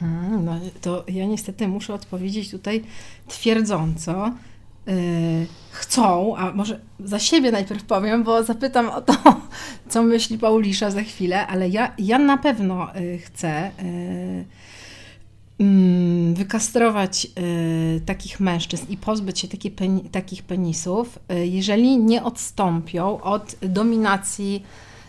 Hmm, 0.00 0.44
no 0.44 0.52
to 0.80 1.04
ja 1.08 1.24
niestety 1.26 1.68
muszę 1.68 1.94
odpowiedzieć 1.94 2.50
tutaj 2.50 2.84
twierdząco, 3.28 4.32
chcą, 5.70 6.36
a 6.36 6.52
może 6.52 6.80
za 7.00 7.18
siebie 7.18 7.52
najpierw 7.52 7.84
powiem, 7.84 8.24
bo 8.24 8.42
zapytam 8.42 8.88
o 8.88 9.00
to, 9.00 9.14
co 9.90 10.02
myśli 10.02 10.38
Paulisza 10.38 10.90
za 10.90 11.02
chwilę, 11.02 11.46
ale 11.46 11.68
ja, 11.68 11.94
ja 11.98 12.18
na 12.18 12.36
pewno 12.36 12.96
y, 12.96 13.18
chcę 13.18 13.70
y, 13.82 14.44
mm, 15.60 16.34
wykastrować 16.34 17.26
takich 18.06 18.40
mężczyzn 18.40 18.86
i 18.88 18.96
pozbyć 18.96 19.40
się 19.40 19.48
taki 19.48 19.70
takich 20.12 20.42
penisów, 20.42 21.18
jeżeli 21.44 21.98
nie 21.98 22.22
odstąpią 22.22 23.20
od 23.20 23.56
dominacji 23.60 24.62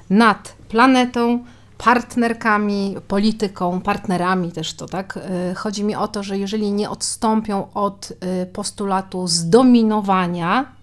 nad 0.10 0.56
planetą, 0.70 1.44
partnerkami, 1.78 2.96
polityką, 3.08 3.82
partnerami 3.82 4.52
też 4.52 4.74
to, 4.74 4.86
tak? 4.86 5.20
Y, 5.52 5.56
chodzi 5.56 5.84
mi 5.84 5.96
o 5.96 6.08
to, 6.08 6.24
że 6.24 6.38
jeżeli 6.38 6.72
nie 6.72 6.90
odstąpią 6.90 7.68
od 7.74 8.12
y, 8.12 8.46
postulatu 8.46 9.28
zdominowania 9.28 10.78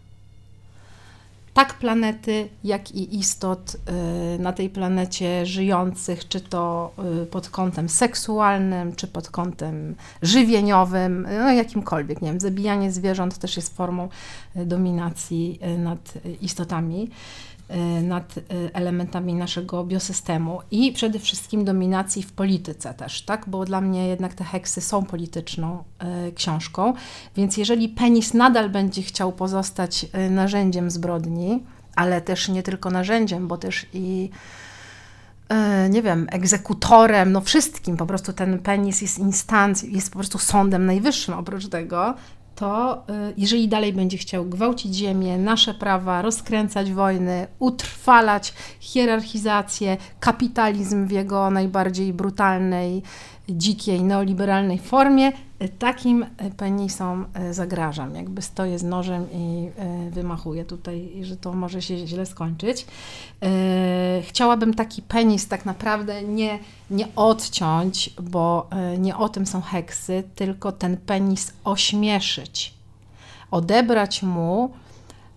tak 1.54 1.74
planety, 1.74 2.48
jak 2.64 2.90
i 2.92 3.18
istot 3.18 3.76
y, 4.36 4.38
na 4.38 4.52
tej 4.52 4.70
planecie 4.70 5.46
żyjących, 5.46 6.28
czy 6.28 6.40
to 6.40 6.92
pod 7.30 7.48
kątem 7.48 7.88
seksualnym, 7.88 8.96
czy 8.96 9.06
pod 9.06 9.30
kątem 9.30 9.94
żywieniowym, 10.22 11.26
no 11.38 11.52
jakimkolwiek, 11.52 12.22
nie 12.22 12.28
wiem, 12.28 12.40
zabijanie 12.40 12.92
zwierząt 12.92 13.38
też 13.38 13.56
jest 13.56 13.76
formą 13.76 14.08
dominacji 14.54 15.60
nad 15.78 16.12
istotami. 16.40 17.10
Y, 17.70 18.02
nad 18.02 18.36
y, 18.36 18.42
elementami 18.72 19.34
naszego 19.34 19.84
biosystemu 19.84 20.60
i 20.70 20.92
przede 20.92 21.18
wszystkim 21.18 21.64
dominacji 21.64 22.22
w 22.22 22.32
polityce 22.32 22.94
też, 22.94 23.22
tak? 23.22 23.44
Bo 23.48 23.64
dla 23.64 23.80
mnie 23.80 24.08
jednak 24.08 24.34
te 24.34 24.44
heksy 24.44 24.80
są 24.80 25.04
polityczną 25.04 25.84
y, 26.28 26.32
książką, 26.32 26.94
więc 27.36 27.56
jeżeli 27.56 27.88
penis 27.88 28.34
nadal 28.34 28.70
będzie 28.70 29.02
chciał 29.02 29.32
pozostać 29.32 30.06
narzędziem 30.30 30.90
zbrodni, 30.90 31.62
ale 31.96 32.20
też 32.20 32.48
nie 32.48 32.62
tylko 32.62 32.90
narzędziem, 32.90 33.48
bo 33.48 33.56
też 33.56 33.86
i 33.92 34.30
nie 35.90 36.02
wiem, 36.02 36.26
egzekutorem, 36.30 37.32
no 37.32 37.40
wszystkim, 37.40 37.96
po 37.96 38.06
prostu 38.06 38.32
ten 38.32 38.58
penis 38.58 39.02
jest 39.02 39.18
instancją, 39.18 39.88
jest 39.88 40.10
po 40.10 40.18
prostu 40.18 40.38
sądem 40.38 40.86
najwyższym 40.86 41.34
oprócz 41.34 41.68
tego, 41.68 42.14
to 42.54 43.04
y, 43.30 43.34
jeżeli 43.36 43.68
dalej 43.68 43.92
będzie 43.92 44.18
chciał 44.18 44.44
gwałcić 44.44 44.94
ziemię, 44.94 45.38
nasze 45.38 45.74
prawa, 45.74 46.22
rozkręcać 46.22 46.92
wojny, 46.92 47.46
utrwalać 47.58 48.54
hierarchizację, 48.80 49.96
kapitalizm 50.20 51.06
w 51.06 51.10
jego 51.10 51.50
najbardziej 51.50 52.12
brutalnej, 52.12 53.02
dzikiej, 53.48 54.02
neoliberalnej 54.02 54.78
formie, 54.78 55.32
takim 55.68 56.26
penisom 56.56 57.26
y, 57.50 57.54
zagrażam. 57.54 58.14
Jakby 58.14 58.42
stoję 58.42 58.78
z 58.78 58.82
nożem 58.82 59.26
i 59.32 59.70
wymachuję 60.10 60.64
tutaj, 60.64 61.12
że 61.22 61.36
to 61.36 61.52
może 61.52 61.82
się 61.82 62.06
źle 62.06 62.26
skończyć. 62.26 62.86
Chciałabym 64.22 64.74
taki 64.74 65.02
penis 65.02 65.48
tak 65.48 65.64
naprawdę 65.64 66.22
nie, 66.22 66.58
nie 66.90 67.08
odciąć, 67.16 68.10
bo 68.22 68.68
nie 68.98 69.16
o 69.16 69.28
tym 69.28 69.46
są 69.46 69.60
heksy, 69.60 70.22
tylko 70.34 70.72
ten 70.72 70.96
penis 70.96 71.52
ośmieszyć. 71.64 72.74
Odebrać 73.50 74.22
mu 74.22 74.70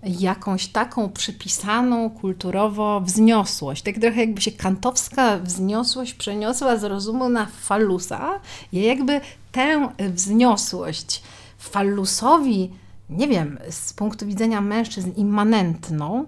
jakąś 0.03 0.67
taką 0.67 1.09
przypisaną 1.09 2.09
kulturowo 2.09 3.01
wzniosłość. 3.01 3.83
Tak 3.83 3.95
trochę 3.95 4.19
jakby 4.19 4.41
się 4.41 4.51
kantowska 4.51 5.37
wzniosłość 5.37 6.13
przeniosła 6.13 6.77
z 6.77 6.83
rozumu 6.83 7.29
na 7.29 7.45
falusa. 7.45 8.39
Ja 8.73 8.81
jakby 8.81 9.21
tę 9.51 9.89
wzniosłość 10.13 11.23
falusowi, 11.57 12.71
nie 13.09 13.27
wiem, 13.27 13.57
z 13.69 13.93
punktu 13.93 14.25
widzenia 14.25 14.61
mężczyzn 14.61 15.11
immanentną, 15.15 16.25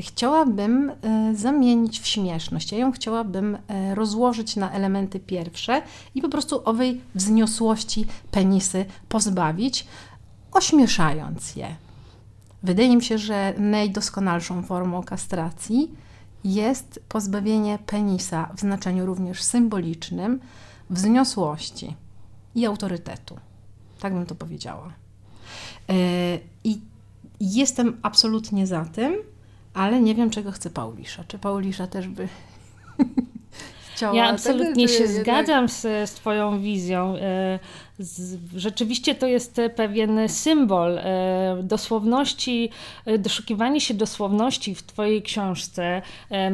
chciałabym 0.00 0.90
e, 0.90 1.34
zamienić 1.34 2.00
w 2.00 2.06
śmieszność. 2.06 2.72
Ja 2.72 2.78
ją 2.78 2.92
chciałabym 2.92 3.58
e, 3.68 3.94
rozłożyć 3.94 4.56
na 4.56 4.72
elementy 4.72 5.20
pierwsze 5.20 5.82
i 6.14 6.22
po 6.22 6.28
prostu 6.28 6.62
owej 6.64 7.00
wzniosłości 7.14 8.06
penisy 8.30 8.84
pozbawić, 9.08 9.86
ośmieszając 10.52 11.56
je. 11.56 11.83
Wydaje 12.64 12.96
mi 12.96 13.02
się, 13.02 13.18
że 13.18 13.54
najdoskonalszą 13.58 14.62
formą 14.62 15.02
kastracji 15.02 15.90
jest 16.44 17.02
pozbawienie 17.08 17.78
penisa 17.86 18.50
w 18.56 18.60
znaczeniu 18.60 19.06
również 19.06 19.42
symbolicznym 19.42 20.40
wzniosłości 20.90 21.96
i 22.54 22.66
autorytetu. 22.66 23.38
Tak 24.00 24.14
bym 24.14 24.26
to 24.26 24.34
powiedziała. 24.34 24.92
E, 25.88 25.94
I 26.64 26.80
jestem 27.40 27.98
absolutnie 28.02 28.66
za 28.66 28.84
tym, 28.84 29.14
ale 29.74 30.00
nie 30.00 30.14
wiem, 30.14 30.30
czego 30.30 30.52
chce 30.52 30.70
Paulisza. 30.70 31.24
Czy 31.28 31.38
Paulisza 31.38 31.86
też 31.86 32.08
by 32.08 32.28
chciała. 33.94 34.16
Ja 34.16 34.28
absolutnie 34.28 34.86
tego, 34.86 34.98
się 34.98 35.04
jednak... 35.04 35.22
zgadzam 35.22 35.68
z, 35.68 36.10
z 36.10 36.12
Twoją 36.12 36.60
wizją. 36.60 37.14
Rzeczywiście 38.56 39.14
to 39.14 39.26
jest 39.26 39.60
pewien 39.76 40.28
symbol 40.28 40.98
e, 40.98 41.56
dosłowności, 41.62 42.70
e, 43.06 43.18
doszukiwanie 43.18 43.80
się 43.80 43.94
dosłowności 43.94 44.74
w 44.74 44.82
Twojej 44.82 45.22
książce. 45.22 46.02
E, 46.30 46.50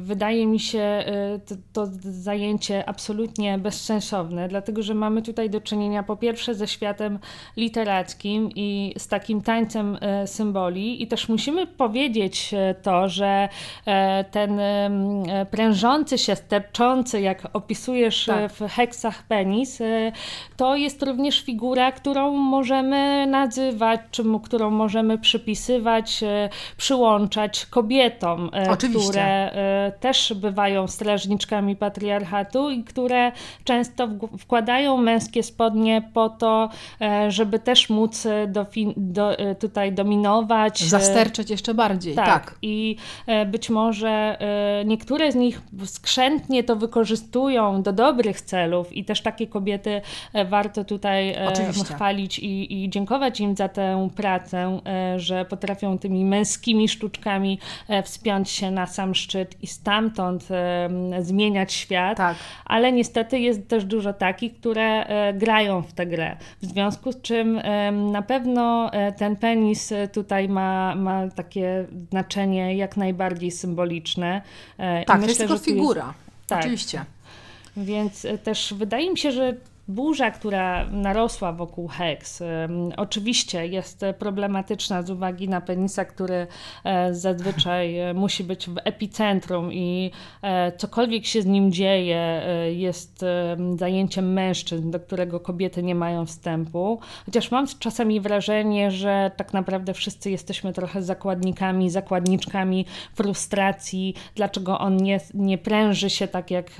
wydaje 0.00 0.46
mi 0.46 0.60
się 0.60 1.04
to, 1.46 1.54
to 1.72 1.88
zajęcie 2.02 2.88
absolutnie 2.88 3.58
bezsensowne, 3.58 4.48
dlatego 4.48 4.82
że 4.82 4.94
mamy 4.94 5.22
tutaj 5.22 5.50
do 5.50 5.60
czynienia 5.60 6.02
po 6.02 6.16
pierwsze 6.16 6.54
ze 6.54 6.68
światem 6.68 7.18
literackim 7.56 8.50
i 8.54 8.94
z 8.98 9.08
takim 9.08 9.42
tańcem 9.42 9.98
symboli, 10.26 11.02
i 11.02 11.06
też 11.06 11.28
musimy 11.28 11.66
powiedzieć 11.66 12.54
to, 12.82 13.08
że 13.08 13.48
ten 14.30 14.60
prężący 15.50 16.18
się, 16.18 16.36
sterczący, 16.36 17.20
jak 17.20 17.48
opisujesz 17.52 18.24
tak. 18.24 18.52
w 18.52 18.60
heksach 18.60 19.22
penis, 19.22 19.78
to 20.56 20.76
jest 20.76 21.02
również 21.02 21.40
figura, 21.40 21.92
którą 21.92 22.36
możemy 22.36 23.26
nazywać, 23.26 24.00
czy 24.10 24.24
którą 24.42 24.70
możemy 24.70 25.18
przypisywać, 25.18 26.22
e, 26.22 26.48
przyłączać 26.76 27.66
kobietom, 27.66 28.50
e, 28.54 28.70
Oczywiście. 28.70 29.10
które 29.10 29.52
e, 29.52 29.92
też 30.00 30.32
bywają 30.36 30.88
strażniczkami 30.88 31.76
patriarchatu 31.76 32.70
i 32.70 32.84
które 32.84 33.32
często 33.64 34.08
wkładają 34.38 34.96
męskie 34.96 35.42
spodnie 35.42 36.02
po 36.14 36.28
to, 36.28 36.68
żeby 37.28 37.58
też 37.58 37.90
móc 37.90 38.26
do, 38.48 38.66
do, 38.96 39.36
tutaj 39.60 39.92
dominować. 39.92 40.84
Zasterczeć 40.84 41.50
jeszcze 41.50 41.74
bardziej. 41.74 42.14
Tak. 42.14 42.26
tak. 42.26 42.54
I 42.62 42.96
być 43.46 43.70
może 43.70 44.38
niektóre 44.84 45.32
z 45.32 45.34
nich 45.34 45.62
skrzętnie 45.84 46.64
to 46.64 46.76
wykorzystują 46.76 47.82
do 47.82 47.92
dobrych 47.92 48.40
celów 48.40 48.92
i 48.92 49.04
też 49.04 49.22
takie 49.22 49.46
kobiety 49.46 50.00
warto 50.48 50.84
tutaj 50.84 51.30
e, 51.30 51.48
Oczywiście. 51.48 51.94
chwalić 51.94 52.38
i, 52.38 52.84
i 52.84 52.90
dziękować 52.90 53.40
im 53.40 53.56
za 53.56 53.68
tę 53.68 54.08
pracę, 54.16 54.80
e, 54.86 55.18
że 55.18 55.44
potrafią 55.44 55.98
tymi 55.98 56.24
męskimi 56.24 56.88
sztuczkami 56.88 57.58
wspiąć 58.04 58.50
się 58.50 58.70
na 58.70 58.86
sam 58.86 59.14
szczyt 59.14 59.62
i 59.62 59.66
stamtąd 59.66 60.48
zmieniać 61.20 61.72
świat. 61.72 62.16
Tak. 62.16 62.36
Ale 62.64 62.92
niestety 62.92 63.38
jest 63.38 63.68
też 63.68 63.84
dużo 63.84 64.12
takich, 64.12 64.60
które 64.60 65.06
grają 65.34 65.82
w 65.82 65.92
tę 65.92 66.06
grę. 66.06 66.36
W 66.62 66.66
związku 66.66 67.12
z 67.12 67.22
czym 67.22 67.60
na 68.12 68.22
pewno 68.22 68.90
ten 69.16 69.36
penis 69.36 69.92
tutaj 70.12 70.48
ma, 70.48 70.94
ma 70.94 71.28
takie 71.28 71.86
znaczenie 72.10 72.76
jak 72.76 72.96
najbardziej 72.96 73.50
symboliczne. 73.50 74.42
Tak, 75.06 75.20
myślę, 75.20 75.20
to 75.20 75.26
jest 75.26 75.38
tylko 75.38 75.58
figura. 75.58 76.06
Jest... 76.06 76.46
Tak. 76.46 76.60
Oczywiście. 76.60 77.04
Więc 77.76 78.26
też 78.42 78.74
wydaje 78.76 79.10
mi 79.10 79.18
się, 79.18 79.32
że 79.32 79.54
burza, 79.90 80.30
która 80.30 80.86
narosła 80.90 81.52
wokół 81.52 81.88
Hex, 81.88 82.42
oczywiście 82.96 83.66
jest 83.66 84.04
problematyczna 84.18 85.02
z 85.02 85.10
uwagi 85.10 85.48
na 85.48 85.60
penisa, 85.60 86.04
który 86.04 86.46
e, 86.84 87.14
zazwyczaj 87.14 87.98
e, 87.98 88.14
musi 88.14 88.44
być 88.44 88.68
w 88.68 88.76
epicentrum 88.84 89.72
i 89.72 90.10
e, 90.42 90.72
cokolwiek 90.72 91.26
się 91.26 91.42
z 91.42 91.46
nim 91.46 91.72
dzieje 91.72 92.42
jest 92.72 93.24
zajęciem 93.76 94.32
mężczyzn, 94.32 94.90
do 94.90 95.00
którego 95.00 95.40
kobiety 95.40 95.82
nie 95.82 95.94
mają 95.94 96.26
wstępu. 96.26 97.00
Chociaż 97.26 97.50
mam 97.50 97.66
czasami 97.78 98.20
wrażenie, 98.20 98.90
że 98.90 99.30
tak 99.36 99.52
naprawdę 99.52 99.94
wszyscy 99.94 100.30
jesteśmy 100.30 100.72
trochę 100.72 101.02
zakładnikami, 101.02 101.90
zakładniczkami 101.90 102.86
frustracji, 103.14 104.14
dlaczego 104.34 104.78
on 104.78 104.96
nie, 104.96 105.20
nie 105.34 105.58
pręży 105.58 106.10
się 106.10 106.28
tak, 106.28 106.50
jak 106.50 106.70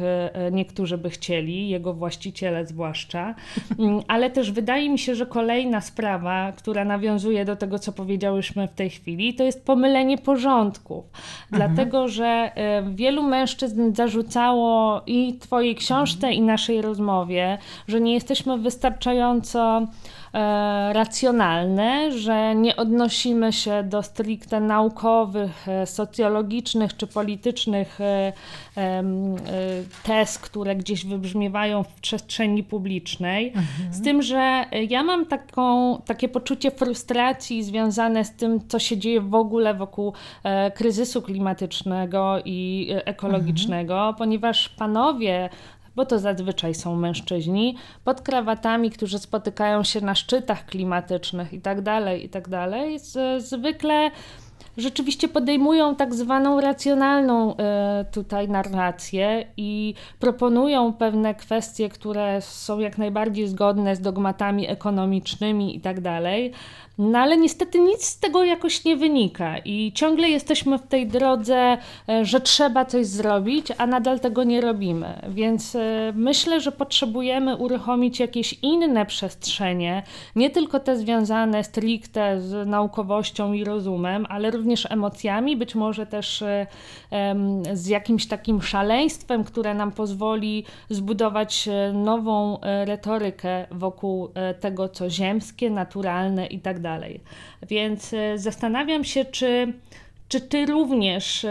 niektórzy 0.53 0.99
by 0.99 1.11
chcieli, 1.11 1.69
jego 1.69 1.95
właściciele 1.95 2.67
zwłaszcza 2.67 3.00
zwłaszcza, 3.01 3.35
mm, 3.79 4.03
ale 4.09 4.31
też 4.31 4.53
wydaje 4.53 4.91
mi 4.91 4.99
się, 4.99 5.15
że 5.15 5.27
kolejna 5.27 5.81
sprawa, 5.81 6.53
która 6.53 6.85
nawiązuje 6.85 7.45
do 7.45 7.57
tego, 7.57 7.79
co 7.79 7.93
powiedziałyśmy 7.93 8.69
w 8.69 8.75
tej 8.75 8.91
chwili, 8.91 9.35
to 9.35 9.45
jest 9.45 9.65
pomylenie 9.65 10.19
porządków. 10.19 11.05
Mhm. 11.05 11.49
Dlatego, 11.51 12.09
że 12.09 12.27
e, 12.55 12.83
wielu 12.95 13.23
mężczyzn 13.23 13.95
zarzucało 13.95 15.03
i 15.07 15.39
Twojej 15.39 15.75
książce, 15.75 16.27
mhm. 16.27 16.35
i 16.35 16.43
naszej 16.43 16.83
rozmowie, 16.83 17.59
że 17.89 18.01
nie 18.01 18.15
jesteśmy 18.15 18.59
wystarczająco 18.59 19.87
racjonalne, 20.93 22.13
że 22.13 22.55
nie 22.55 22.77
odnosimy 22.77 23.53
się 23.53 23.83
do 23.83 24.03
stricte 24.03 24.61
naukowych, 24.61 25.69
e, 25.69 25.87
socjologicznych 25.87 26.97
czy 26.97 27.07
politycznych 27.07 28.01
e, 28.01 28.33
tez, 30.03 30.39
które 30.39 30.77
gdzieś 30.77 31.07
wybrzmiewają 31.07 31.83
w 31.83 31.95
przestrzeni 31.95 32.65
publicznej. 32.65 33.49
Mhm. 33.49 33.93
Z 33.93 34.03
tym, 34.03 34.23
że 34.23 34.65
ja 34.89 35.03
mam 35.03 35.27
taką, 35.27 35.97
takie 36.07 36.29
poczucie 36.29 36.71
frustracji 36.71 37.65
związane 37.65 38.25
z 38.25 38.33
tym, 38.33 38.69
co 38.69 38.79
się 38.79 38.99
dzieje 38.99 39.21
w 39.21 39.35
ogóle 39.35 39.75
wokół 39.75 40.13
kryzysu 40.75 41.23
klimatycznego 41.23 42.37
i 42.45 42.89
ekologicznego, 43.05 43.95
mhm. 43.95 44.15
ponieważ 44.15 44.69
panowie 44.69 45.51
bo 46.01 46.07
to 46.07 46.19
zazwyczaj 46.19 46.75
są 46.75 46.97
mężczyźni, 46.97 47.77
pod 48.05 48.21
krawatami, 48.21 48.91
którzy 48.91 49.19
spotykają 49.19 49.85
się 49.85 50.01
na 50.01 50.15
szczytach 50.15 50.67
klimatycznych 50.67 51.53
i 51.53 51.61
tak 51.61 51.83
dalej, 51.83 52.25
i 52.25 52.29
tak 52.29 52.49
dalej, 52.49 52.99
zwykle 53.39 54.11
rzeczywiście 54.81 55.29
podejmują 55.29 55.97
tak 55.97 56.15
zwaną 56.15 56.61
racjonalną 56.61 57.57
e, 57.57 58.05
tutaj 58.13 58.49
narrację 58.49 59.47
i 59.57 59.95
proponują 60.19 60.93
pewne 60.93 61.35
kwestie, 61.35 61.89
które 61.89 62.41
są 62.41 62.79
jak 62.79 62.99
najbardziej 62.99 63.49
zgodne 63.49 63.97
z 63.97 64.01
dogmatami 64.01 64.69
ekonomicznymi 64.69 65.77
i 65.77 65.81
tak 65.81 66.01
dalej, 66.01 66.53
no 67.01 67.19
ale 67.19 67.37
niestety 67.37 67.81
nic 67.81 68.05
z 68.05 68.19
tego 68.19 68.45
jakoś 68.45 68.85
nie 68.85 68.97
wynika 68.97 69.59
i 69.59 69.93
ciągle 69.95 70.29
jesteśmy 70.29 70.79
w 70.79 70.87
tej 70.87 71.07
drodze, 71.07 71.79
e, 72.09 72.25
że 72.25 72.41
trzeba 72.41 72.85
coś 72.85 73.07
zrobić, 73.07 73.67
a 73.79 73.87
nadal 73.87 74.21
tego 74.21 74.45
nie 74.45 74.61
robimy. 74.61 75.21
Więc 75.29 75.75
e, 75.77 76.13
myślę, 76.15 76.61
że 76.61 76.73
potrzebujemy 76.73 77.57
uruchomić 77.57 78.21
jakieś 78.21 78.53
inne 78.63 79.07
przestrzenie, 79.07 80.03
nie 80.37 80.51
tylko 80.51 80.81
te 80.81 80.97
związane 80.97 81.65
stricte 81.65 82.41
z 82.41 82.69
naukowością 82.69 83.53
i 83.53 83.65
rozumem, 83.65 84.27
ale 84.29 84.51
również 84.51 84.70
emocjami, 84.91 85.57
być 85.57 85.75
może 85.75 86.07
też 86.07 86.43
e, 86.43 86.67
z 87.73 87.87
jakimś 87.87 88.27
takim 88.27 88.63
szaleństwem, 88.63 89.45
które 89.45 89.75
nam 89.75 89.93
pozwoli 89.93 90.65
zbudować 90.91 91.69
nową 91.93 92.59
retorykę 92.85 93.67
wokół 93.71 94.29
tego, 94.61 94.89
co 94.89 95.11
ziemskie, 95.11 95.71
naturalne 95.71 96.47
i 96.47 96.61
tak 96.61 96.81
dalej. 96.81 97.21
Więc 97.69 98.15
e, 98.15 98.39
zastanawiam 98.39 99.05
się, 99.05 99.25
czy, 99.25 99.73
czy 100.29 100.41
ty 100.41 100.67
również 100.67 101.47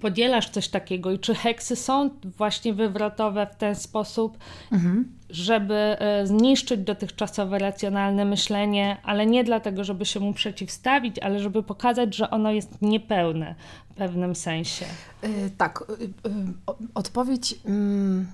podzielasz 0.00 0.50
coś 0.50 0.68
takiego 0.68 1.10
i 1.10 1.18
czy 1.18 1.34
heksy 1.34 1.76
są 1.76 2.10
właśnie 2.24 2.74
wywrotowe 2.74 3.46
w 3.46 3.56
ten 3.56 3.74
sposób, 3.74 4.38
mhm. 4.72 5.12
żeby 5.30 5.74
e, 5.74 6.26
zniszczyć 6.26 6.80
dotychczasowe 6.80 7.58
racjonalne 7.58 8.24
myślenie, 8.24 8.96
ale 9.02 9.26
nie 9.26 9.44
dlatego, 9.44 9.84
żeby 9.84 10.06
się 10.06 10.20
mu 10.20 10.32
przeciwstawić, 10.32 11.18
ale 11.18 11.40
żeby 11.40 11.62
pokazać, 11.62 12.16
że 12.16 12.30
ono 12.30 12.50
jest 12.50 12.82
niepełne 12.82 13.54
w 13.90 13.94
pewnym 13.94 14.34
sensie. 14.34 14.86
Yy, 15.22 15.28
tak, 15.58 15.84
yy, 15.88 16.06
yy, 16.06 16.74
odpowiedź 16.94 17.54
mm, 17.64 18.26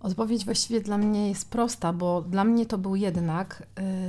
Odpowiedź 0.00 0.44
właściwie 0.44 0.80
dla 0.80 0.98
mnie 0.98 1.28
jest 1.28 1.50
prosta, 1.50 1.92
bo 1.92 2.22
dla 2.22 2.44
mnie 2.44 2.66
to 2.66 2.78
był 2.78 2.96
jednak 2.96 3.62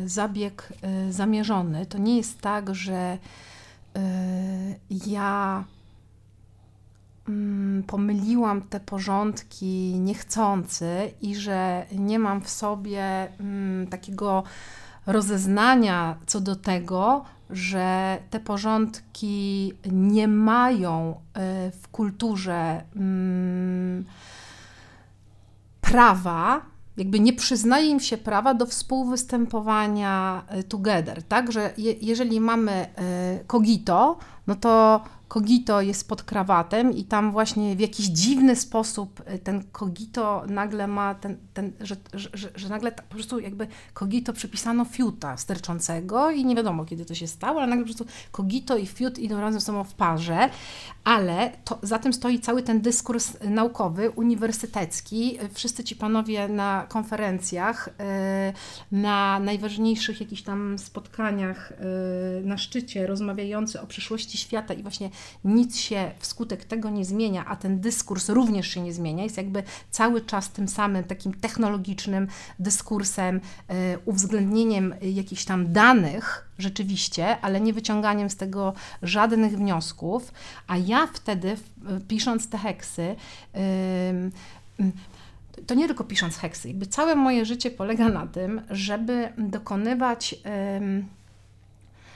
zabieg 0.06 0.74
zamierzony. 1.10 1.86
To 1.86 1.98
nie 1.98 2.18
jest 2.18 2.42
tak, 2.42 2.76
że 2.76 3.18
ja 4.90 5.64
mm, 7.30 7.84
pomyliłam 7.84 8.62
te 8.62 8.80
porządki 8.80 10.00
niechcący 10.00 11.12
i 11.22 11.36
że 11.36 11.86
nie 11.92 12.20
mam 12.20 12.42
w 12.42 12.50
sobie 12.50 13.32
mm, 13.40 13.88
takiego 13.88 14.44
rozeznania 15.06 16.18
co 16.26 16.42
do 16.42 16.56
tego, 16.56 17.26
że 17.50 18.18
te 18.30 18.40
porządki 18.40 19.74
nie 19.92 20.28
mają 20.28 21.22
w 21.82 21.88
kulturze 21.92 22.84
mm, 22.96 24.06
prawa, 25.82 26.62
jakby 26.98 27.20
nie 27.20 27.34
przyznaje 27.34 27.90
im 27.90 28.00
się 28.00 28.18
prawa 28.18 28.54
do 28.54 28.66
współwystępowania 28.66 30.44
e, 30.48 30.64
together, 30.64 31.24
tak? 31.24 31.52
Że 31.52 31.74
je, 31.78 31.94
jeżeli 32.02 32.40
mamy 32.40 32.86
kogito, 33.48 34.18
no 34.48 34.56
to 34.56 35.02
Kogito 35.32 35.82
jest 35.82 36.08
pod 36.08 36.24
krawatem 36.24 36.92
i 36.92 37.04
tam 37.04 37.32
właśnie 37.32 37.76
w 37.76 37.80
jakiś 37.80 38.06
dziwny 38.06 38.56
sposób 38.56 39.24
ten 39.44 39.64
Kogito 39.72 40.44
nagle 40.48 40.88
ma 40.88 41.16
ten, 41.16 41.38
ten 41.54 41.72
że, 41.80 41.96
że, 42.14 42.30
że, 42.34 42.50
że 42.56 42.70
nagle 42.70 42.92
po 42.92 43.02
prostu 43.02 43.40
jakby 43.40 43.68
Kogito 43.94 44.34
przypisano 44.34 44.86
fiuta 44.86 45.38
sterczącego 45.38 46.32
i 46.32 46.46
nie 46.46 46.56
wiadomo 46.56 46.86
kiedy 46.86 47.06
to 47.06 47.16
się 47.16 47.28
stało, 47.28 47.60
ale 47.60 47.68
nagle 47.68 47.86
po 47.86 47.88
prostu 47.88 48.06
Kogito 48.32 48.78
i 48.78 48.88
fiut 48.88 49.20
idą 49.20 49.42
razem 49.42 49.60
ze 49.60 49.66
sobą 49.66 49.84
w 49.84 49.94
parze, 49.94 50.50
ale 51.04 51.52
to, 51.66 51.80
za 51.82 52.00
tym 52.00 52.14
stoi 52.14 52.40
cały 52.40 52.64
ten 52.64 52.82
dyskurs 52.82 53.38
naukowy, 53.44 54.10
uniwersytecki. 54.10 55.38
Wszyscy 55.54 55.84
ci 55.84 55.96
panowie 55.96 56.48
na 56.48 56.86
konferencjach, 56.90 57.90
na 58.92 59.40
najważniejszych 59.40 60.22
jakichś 60.22 60.42
tam 60.42 60.80
spotkaniach 60.80 61.74
na 62.44 62.58
szczycie 62.58 63.08
rozmawiający 63.08 63.82
o 63.82 63.88
przyszłości 63.88 64.38
świata 64.38 64.74
i 64.74 64.82
właśnie 64.82 65.10
nic 65.44 65.78
się 65.78 66.12
wskutek 66.20 66.66
tego 66.66 66.90
nie 66.90 67.06
zmienia, 67.06 67.46
a 67.46 67.56
ten 67.56 67.80
dyskurs 67.80 68.30
również 68.30 68.68
się 68.68 68.82
nie 68.82 68.94
zmienia, 68.94 69.24
jest 69.24 69.38
jakby 69.38 69.64
cały 69.92 70.22
czas 70.22 70.50
tym 70.50 70.68
samym 70.68 71.04
takim 71.04 71.34
technologicznym 71.34 72.28
dyskursem, 72.60 73.42
e, 73.68 74.00
uwzględnieniem 74.06 74.96
jakichś 75.02 75.46
tam 75.46 75.74
danych 75.74 76.50
rzeczywiście, 76.58 77.40
ale 77.40 77.62
nie 77.62 77.74
wyciąganiem 77.74 78.30
z 78.30 78.36
tego 78.36 78.74
żadnych 79.02 79.58
wniosków, 79.58 80.34
a 80.68 80.78
ja 80.78 81.08
wtedy 81.14 81.58
pisząc 82.08 82.50
te 82.50 82.58
heksy, 82.58 83.16
to 85.68 85.76
nie 85.76 85.88
tylko 85.88 86.04
pisząc 86.04 86.38
heksy, 86.38 86.68
jakby 86.68 86.86
całe 86.86 87.16
moje 87.16 87.46
życie 87.46 87.72
polega 87.72 88.10
na 88.10 88.28
tym, 88.28 88.62
żeby 88.70 89.34
dokonywać 89.38 90.36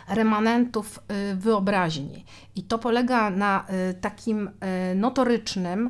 remanentów 0.08 1.00
y, 1.32 1.36
wyobraźni. 1.36 2.26
I 2.56 2.64
to 2.64 2.80
polega 2.80 3.30
na 3.30 3.66
y, 3.90 3.94
takim 3.94 4.48
y, 4.92 4.96
notorycznym 4.96 5.90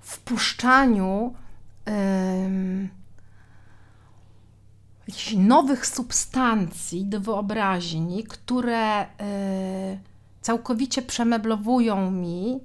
wpuszczaniu 0.00 1.34
jakichś 5.08 5.34
nowych 5.36 5.86
substancji 5.86 7.04
do 7.04 7.20
wyobraźni, 7.20 8.24
które 8.24 9.06
całkowicie 10.40 11.02
przemeblowują 11.02 12.10
mi 12.10 12.60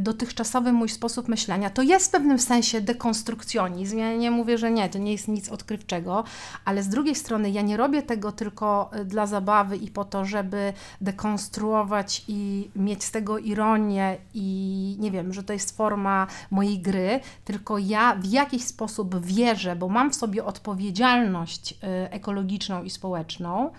dotychczasowy 0.00 0.72
mój 0.72 0.88
sposób 0.88 1.28
myślenia. 1.28 1.70
To 1.70 1.82
jest 1.82 2.06
w 2.06 2.10
pewnym 2.10 2.38
sensie 2.38 2.80
dekonstrukcjonizm. 2.80 3.98
Ja 3.98 4.16
nie 4.16 4.30
mówię, 4.30 4.58
że 4.58 4.70
nie, 4.70 4.88
to 4.88 4.98
nie 4.98 5.12
jest 5.12 5.28
nic 5.28 5.48
odkrywczego, 5.48 6.24
ale 6.64 6.82
z 6.82 6.88
drugiej 6.88 7.14
strony 7.14 7.50
ja 7.50 7.62
nie 7.62 7.76
robię 7.76 8.02
tego 8.02 8.32
tylko 8.32 8.90
e, 8.92 9.04
dla 9.04 9.26
zabawy 9.26 9.76
i 9.76 9.90
po 9.90 10.04
to, 10.04 10.24
żeby 10.24 10.72
dekonstruować 11.00 12.24
i 12.28 12.70
mieć 12.76 13.04
z 13.04 13.10
tego 13.10 13.38
ironię 13.38 14.16
i 14.34 14.96
nie 14.98 15.10
wiem, 15.10 15.32
że 15.32 15.42
to 15.42 15.52
jest 15.52 15.76
forma 15.76 16.26
mojej 16.50 16.78
gry, 16.78 17.20
tylko 17.44 17.78
ja 17.78 18.14
w 18.14 18.24
jakiś 18.24 18.64
sposób 18.64 19.26
wierzę, 19.26 19.76
bo 19.76 19.88
mam 19.88 20.10
w 20.10 20.14
sobie 20.14 20.44
odpowiedzialność 20.44 21.74
e, 21.82 22.12
ekologiczną 22.12 22.82
i 22.82 22.90
społeczną, 22.90 23.70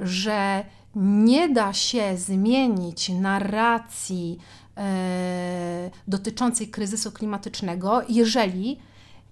że 0.00 0.64
nie 0.96 1.48
da 1.48 1.72
się 1.72 2.16
zmienić 2.16 3.08
narracji 3.08 4.38
E, 4.38 4.65
dotyczącej 6.08 6.68
kryzysu 6.68 7.12
klimatycznego, 7.12 8.02
jeżeli 8.08 8.78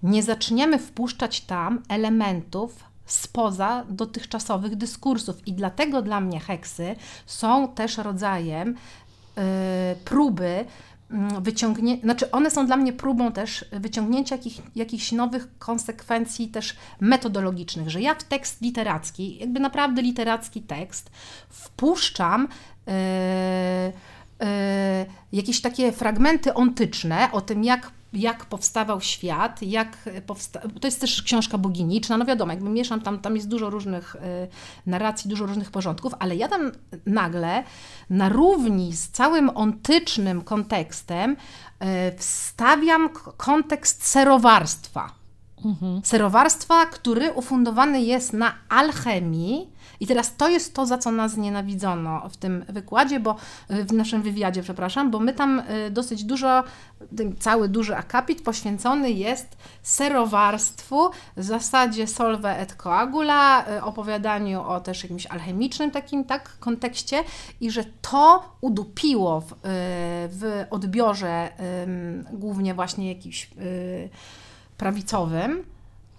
nie 0.03 0.23
zaczniemy 0.23 0.79
wpuszczać 0.79 1.41
tam 1.41 1.81
elementów 1.89 2.83
spoza 3.05 3.85
dotychczasowych 3.89 4.75
dyskursów. 4.75 5.47
I 5.47 5.53
dlatego 5.53 6.01
dla 6.01 6.21
mnie 6.21 6.39
heksy 6.39 6.95
są 7.25 7.67
też 7.67 7.97
rodzajem 7.97 8.75
e, 9.37 9.95
próby 10.05 10.65
mm, 11.11 11.43
wyciągnięcia, 11.43 12.01
znaczy 12.03 12.31
one 12.31 12.51
są 12.51 12.65
dla 12.65 12.77
mnie 12.77 12.93
próbą 12.93 13.31
też 13.31 13.65
wyciągnięcia 13.71 14.35
jakich, 14.35 14.61
jakichś 14.75 15.11
nowych 15.11 15.57
konsekwencji 15.59 16.47
też 16.47 16.75
metodologicznych, 16.99 17.89
że 17.89 18.01
ja 18.01 18.15
w 18.15 18.23
tekst 18.23 18.61
literacki, 18.61 19.37
jakby 19.37 19.59
naprawdę 19.59 20.01
literacki 20.01 20.61
tekst, 20.61 21.11
wpuszczam 21.49 22.47
yy, 22.87 22.93
E, 22.93 23.91
jakieś 25.31 25.61
takie 25.61 25.91
fragmenty 25.91 26.53
ontyczne 26.53 27.29
o 27.31 27.41
tym, 27.41 27.63
jak 27.63 27.91
jak 28.15 28.45
powstawał 28.45 29.01
świat, 29.01 29.61
jak 29.61 30.09
powsta... 30.25 30.59
to 30.81 30.87
jest 30.87 31.01
też 31.01 31.21
książka 31.21 31.57
boginiczna, 31.57 32.17
no 32.17 32.25
wiadomo, 32.25 32.51
jakby 32.51 32.69
mieszam 32.69 33.01
tam, 33.01 33.19
tam 33.19 33.35
jest 33.35 33.47
dużo 33.47 33.69
różnych 33.69 34.15
y, 34.15 34.19
narracji, 34.85 35.29
dużo 35.29 35.45
różnych 35.45 35.71
porządków, 35.71 36.13
ale 36.19 36.35
ja 36.35 36.47
tam 36.47 36.71
nagle 37.05 37.63
na 38.09 38.29
równi 38.29 38.93
z 38.93 39.09
całym 39.09 39.49
ontycznym 39.49 40.41
kontekstem 40.41 41.31
y, 41.31 41.35
wstawiam 42.17 43.09
kontekst 43.37 44.05
serowarstwa. 44.05 45.11
Mhm. 45.65 46.01
Serowarstwa, 46.03 46.85
który 46.85 47.31
ufundowany 47.31 48.01
jest 48.01 48.33
na 48.33 48.53
alchemii, 48.69 49.69
i 49.99 50.07
teraz 50.07 50.35
to 50.35 50.49
jest 50.49 50.73
to, 50.73 50.85
za 50.85 50.97
co 50.97 51.11
nas 51.11 51.37
nienawidzono 51.37 52.29
w 52.29 52.37
tym 52.37 52.65
wykładzie, 52.69 53.19
bo 53.19 53.35
w 53.69 53.93
naszym 53.93 54.21
wywiadzie, 54.21 54.63
przepraszam, 54.63 55.11
bo 55.11 55.19
my 55.19 55.33
tam 55.33 55.59
y, 55.87 55.91
dosyć 55.91 56.23
dużo, 56.23 56.63
cały 57.39 57.69
duży 57.69 57.95
akapit 57.95 58.41
poświęcony 58.41 59.11
jest 59.11 59.57
serowarstwu, 59.83 61.09
zasadzie 61.37 62.07
solve 62.07 62.45
et 62.45 62.75
coagula, 62.75 63.65
y, 63.77 63.83
opowiadaniu 63.83 64.61
o 64.61 64.79
też 64.79 65.03
jakimś 65.03 65.25
alchemicznym 65.25 65.91
takim 65.91 66.23
tak 66.23 66.59
kontekście 66.59 67.23
i 67.61 67.71
że 67.71 67.83
to 68.01 68.43
udupiło 68.61 69.41
w, 69.41 69.53
w 70.29 70.65
odbiorze 70.69 71.49
głównie 72.33 72.73
właśnie 72.73 73.13
jakimś 73.13 73.49
prawicowym, 74.77 75.63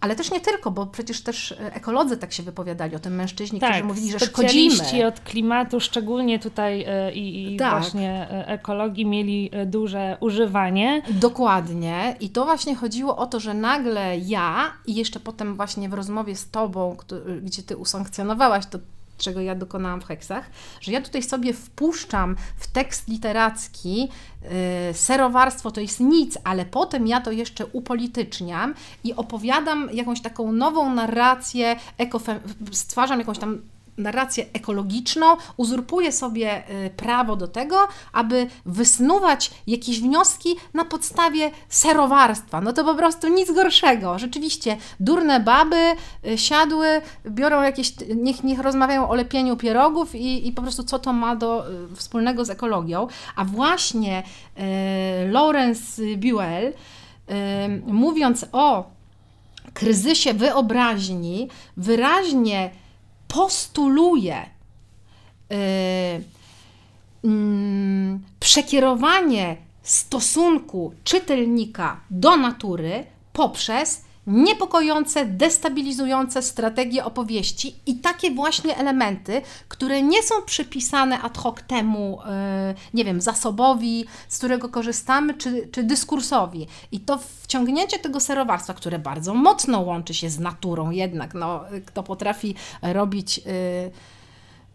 ale 0.07 0.17
też 0.17 0.31
nie 0.31 0.41
tylko, 0.41 0.71
bo 0.71 0.87
przecież 0.87 1.21
też 1.21 1.53
e, 1.53 1.75
ekolodzy 1.75 2.17
tak 2.17 2.33
się 2.33 2.43
wypowiadali 2.43 2.97
o 2.97 2.99
tym 2.99 3.15
mężczyźni, 3.15 3.61
tak, 3.61 3.71
którzy 3.71 3.85
mówili, 3.85 4.11
że 4.11 4.19
szkodzimy. 4.19 5.07
od 5.07 5.21
klimatu, 5.21 5.81
szczególnie 5.81 6.39
tutaj 6.39 6.85
e, 6.89 7.13
i, 7.13 7.55
i 7.55 7.57
tak. 7.57 7.81
właśnie 7.81 8.29
e, 8.31 8.47
ekologii 8.47 9.07
mieli 9.07 9.51
duże 9.67 10.17
używanie. 10.21 11.03
Dokładnie. 11.11 12.17
I 12.21 12.31
to 12.31 12.45
właśnie 12.45 12.75
chodziło 12.75 13.17
o 13.17 13.27
to, 13.27 13.41
że 13.41 13.55
nagle 13.55 14.19
ja 14.19 14.73
i 14.87 14.95
jeszcze 14.95 15.21
potem 15.21 15.57
właśnie 15.57 15.89
w 15.89 15.95
rozmowie 15.95 16.37
z 16.37 16.51
Tobą, 16.51 16.97
gdzie 17.43 17.63
Ty 17.63 17.77
usankcjonowałaś 17.77 18.67
to 18.67 18.79
czego 19.19 19.41
ja 19.41 19.55
dokonałam 19.55 20.01
w 20.01 20.05
heksach, 20.05 20.51
że 20.81 20.93
ja 20.93 21.01
tutaj 21.01 21.23
sobie 21.23 21.53
wpuszczam 21.53 22.37
w 22.57 22.67
tekst 22.67 23.09
literacki 23.09 24.01
yy, 24.01 24.49
serowarstwo 24.95 25.71
to 25.71 25.81
jest 25.81 26.01
nic, 26.01 26.39
ale 26.45 26.65
potem 26.65 27.07
ja 27.07 27.21
to 27.21 27.33
jeszcze 27.33 27.67
upolityczniam 27.67 28.75
i 29.05 29.15
opowiadam 29.15 29.89
jakąś 29.93 30.21
taką 30.21 30.53
nową 30.53 30.95
narrację, 30.95 31.77
ekofem- 31.99 32.39
stwarzam 32.73 33.19
jakąś 33.19 33.39
tam 33.39 33.59
narrację 33.99 34.47
ekologiczną, 34.53 35.37
uzurpuje 35.57 36.13
sobie 36.13 36.63
y, 36.87 36.91
prawo 36.91 37.37
do 37.37 37.49
tego, 37.49 37.89
aby 38.13 38.47
wysnuwać 38.67 39.51
jakieś 39.67 40.01
wnioski 40.01 40.57
na 40.75 40.85
podstawie 40.85 41.51
serowarstwa. 41.69 42.61
No 42.61 42.73
to 42.73 42.85
po 42.85 42.95
prostu 42.95 43.29
nic 43.29 43.53
gorszego. 43.53 44.19
Rzeczywiście, 44.19 44.77
durne 45.01 45.41
baby 45.41 45.97
y, 46.27 46.39
siadły, 46.39 46.87
biorą 47.27 47.63
jakieś, 47.63 47.95
niech, 48.17 48.45
niech 48.45 48.59
rozmawiają 48.59 49.09
o 49.09 49.15
lepieniu 49.15 49.57
pierogów 49.57 50.15
i, 50.15 50.49
i 50.49 50.53
po 50.53 50.63
prostu 50.63 50.85
co 50.85 50.99
to 50.99 51.13
ma 51.13 51.37
do 51.37 51.71
y, 51.93 51.97
wspólnego 51.97 52.45
z 52.45 52.51
ekologią. 52.51 53.07
A 53.37 53.45
właśnie 53.45 54.23
Lawrence 55.31 56.03
Buell, 56.17 56.73
mówiąc 57.87 58.47
o 58.53 58.85
kryzysie 59.75 60.35
wyobraźni, 60.35 61.49
wyraźnie 61.77 62.71
postuluje 63.29 64.51
yy, 65.51 65.57
yy, 67.23 68.19
przekierowanie 68.41 69.57
stosunku 69.83 70.95
czytelnika 71.05 72.01
do 72.11 72.37
natury 72.37 73.07
poprzez 73.33 74.06
niepokojące, 74.27 75.27
destabilizujące 75.27 76.43
strategie 76.43 77.05
opowieści 77.05 77.75
i 77.87 77.95
takie 77.95 78.31
właśnie 78.31 78.77
elementy, 78.77 79.43
które 79.69 80.03
nie 80.03 80.23
są 80.23 80.35
przypisane 80.43 81.23
ad 81.23 81.39
hoc 81.39 81.57
temu, 81.67 82.19
e, 82.27 82.75
nie 82.95 83.05
wiem, 83.05 83.21
zasobowi, 83.21 84.05
z 84.29 84.39
którego 84.39 84.69
korzystamy, 84.69 85.35
czy, 85.35 85.69
czy 85.73 85.83
dyskursowi. 85.83 86.67
I 86.93 87.01
to 87.01 87.19
wciągnięcie 87.43 87.99
tego 87.99 88.21
serowarstwa, 88.21 88.75
które 88.75 88.99
bardzo 88.99 89.35
mocno 89.35 89.81
łączy 89.81 90.15
się 90.15 90.31
z 90.31 90.39
naturą 90.39 90.91
jednak, 90.91 91.35
no, 91.35 91.65
kto 91.87 92.03
potrafi 92.03 92.55
robić 92.83 93.41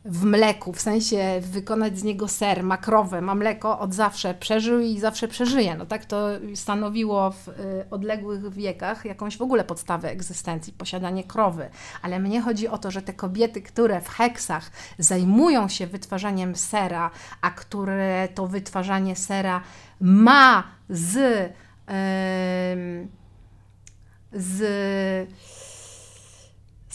w 0.06 0.24
mleku, 0.24 0.74
w 0.74 0.82
sensie 0.82 1.42
wykonać 1.42 2.00
z 2.00 2.04
niego 2.04 2.28
ser, 2.28 2.64
ma 2.64 2.78
krowę, 2.78 3.22
ma 3.22 3.36
mleko, 3.36 3.80
od 3.80 3.94
zawsze 3.94 4.34
przeżył 4.34 4.80
i 4.80 5.00
zawsze 5.00 5.28
przeżyje. 5.28 5.76
No 5.76 5.86
tak 5.86 6.06
to 6.06 6.28
stanowiło 6.56 7.32
w 7.32 7.48
y, 7.48 7.86
odległych 7.92 8.54
wiekach 8.54 9.06
jakąś 9.06 9.38
w 9.38 9.42
ogóle 9.42 9.64
podstawę 9.64 10.12
egzystencji, 10.12 10.74
posiadanie 10.74 11.24
krowy. 11.24 11.70
Ale 12.02 12.20
mnie 12.20 12.42
chodzi 12.42 12.68
o 12.68 12.78
to, 12.78 12.92
że 12.92 13.02
te 13.02 13.14
kobiety, 13.14 13.62
które 13.62 14.02
w 14.02 14.10
heksach 14.10 14.72
zajmują 15.00 15.68
się 15.68 15.88
wytwarzaniem 15.88 16.56
sera, 16.56 17.12
a 17.42 17.52
które 17.52 18.28
to 18.36 18.48
wytwarzanie 18.48 19.16
sera 19.16 19.62
ma 20.00 20.64
z, 20.90 21.16
yy, 21.16 23.08
z 24.34 24.62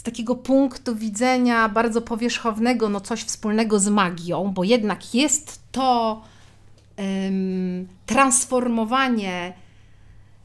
takiego 0.07 0.35
punktu 0.35 0.97
widzenia 0.97 1.69
bardzo 1.69 2.03
powierzchownego, 2.03 2.89
no 2.89 3.01
coś 3.01 3.23
wspólnego 3.23 3.79
z 3.79 3.89
magią, 3.89 4.53
bo 4.55 4.65
jednak 4.65 5.15
jest 5.15 5.61
to 5.73 6.23
um, 6.99 7.89
transformowanie 8.07 9.53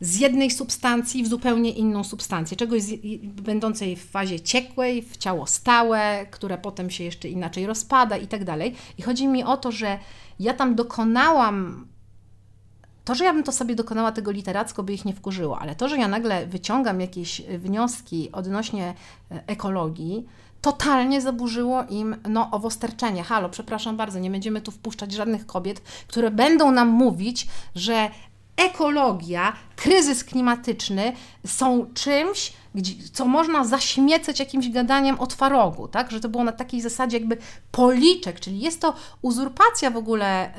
z 0.01 0.19
jednej 0.19 0.51
substancji 0.51 1.23
w 1.23 1.27
zupełnie 1.27 1.71
inną 1.71 2.03
substancję, 2.03 2.57
czegoś 2.57 2.81
z, 2.81 2.93
będącej 3.23 3.95
w 3.95 4.09
fazie 4.09 4.39
ciekłej, 4.39 5.01
w 5.01 5.17
ciało 5.17 5.47
stałe, 5.47 6.25
które 6.31 6.57
potem 6.57 6.89
się 6.89 7.03
jeszcze 7.03 7.29
inaczej 7.29 7.65
rozpada 7.65 8.17
i 8.17 8.27
tak 8.27 8.43
dalej. 8.43 8.75
I 8.97 9.01
chodzi 9.01 9.27
mi 9.27 9.43
o 9.43 9.57
to, 9.57 9.71
że 9.71 9.99
ja 10.39 10.53
tam 10.53 10.75
dokonałam 10.75 11.87
to, 13.05 13.15
że 13.15 13.23
ja 13.23 13.33
bym 13.33 13.43
to 13.43 13.51
sobie 13.51 13.75
dokonała 13.75 14.11
tego 14.11 14.31
literacko, 14.31 14.83
by 14.83 14.93
ich 14.93 15.05
nie 15.05 15.13
wkurzyło, 15.13 15.59
ale 15.59 15.75
to, 15.75 15.89
że 15.89 15.97
ja 15.97 16.07
nagle 16.07 16.47
wyciągam 16.47 17.01
jakieś 17.01 17.41
wnioski 17.41 18.31
odnośnie 18.31 18.93
e, 19.31 19.43
ekologii, 19.47 20.27
totalnie 20.61 21.21
zaburzyło 21.21 21.83
im 21.89 22.15
no, 22.29 22.51
owosterczenie. 22.51 23.23
Halo, 23.23 23.49
przepraszam 23.49 23.97
bardzo, 23.97 24.19
nie 24.19 24.31
będziemy 24.31 24.61
tu 24.61 24.71
wpuszczać 24.71 25.11
żadnych 25.11 25.45
kobiet, 25.45 25.79
które 26.07 26.31
będą 26.31 26.71
nam 26.71 26.87
mówić, 26.87 27.47
że 27.75 28.09
ekologia, 28.57 29.53
kryzys 29.75 30.23
klimatyczny 30.23 31.13
są 31.45 31.85
czymś, 31.93 32.53
co 33.13 33.25
można 33.25 33.63
zaśmiecać 33.63 34.39
jakimś 34.39 34.69
gadaniem 34.69 35.19
o 35.19 35.27
twarogu, 35.27 35.87
tak? 35.87 36.11
Że 36.11 36.19
to 36.19 36.29
było 36.29 36.43
na 36.43 36.51
takiej 36.51 36.81
zasadzie 36.81 37.17
jakby 37.17 37.37
policzek, 37.71 38.39
czyli 38.39 38.59
jest 38.59 38.81
to 38.81 38.93
uzurpacja 39.21 39.91
w 39.91 39.97
ogóle 39.97 40.47
y, 40.47 40.51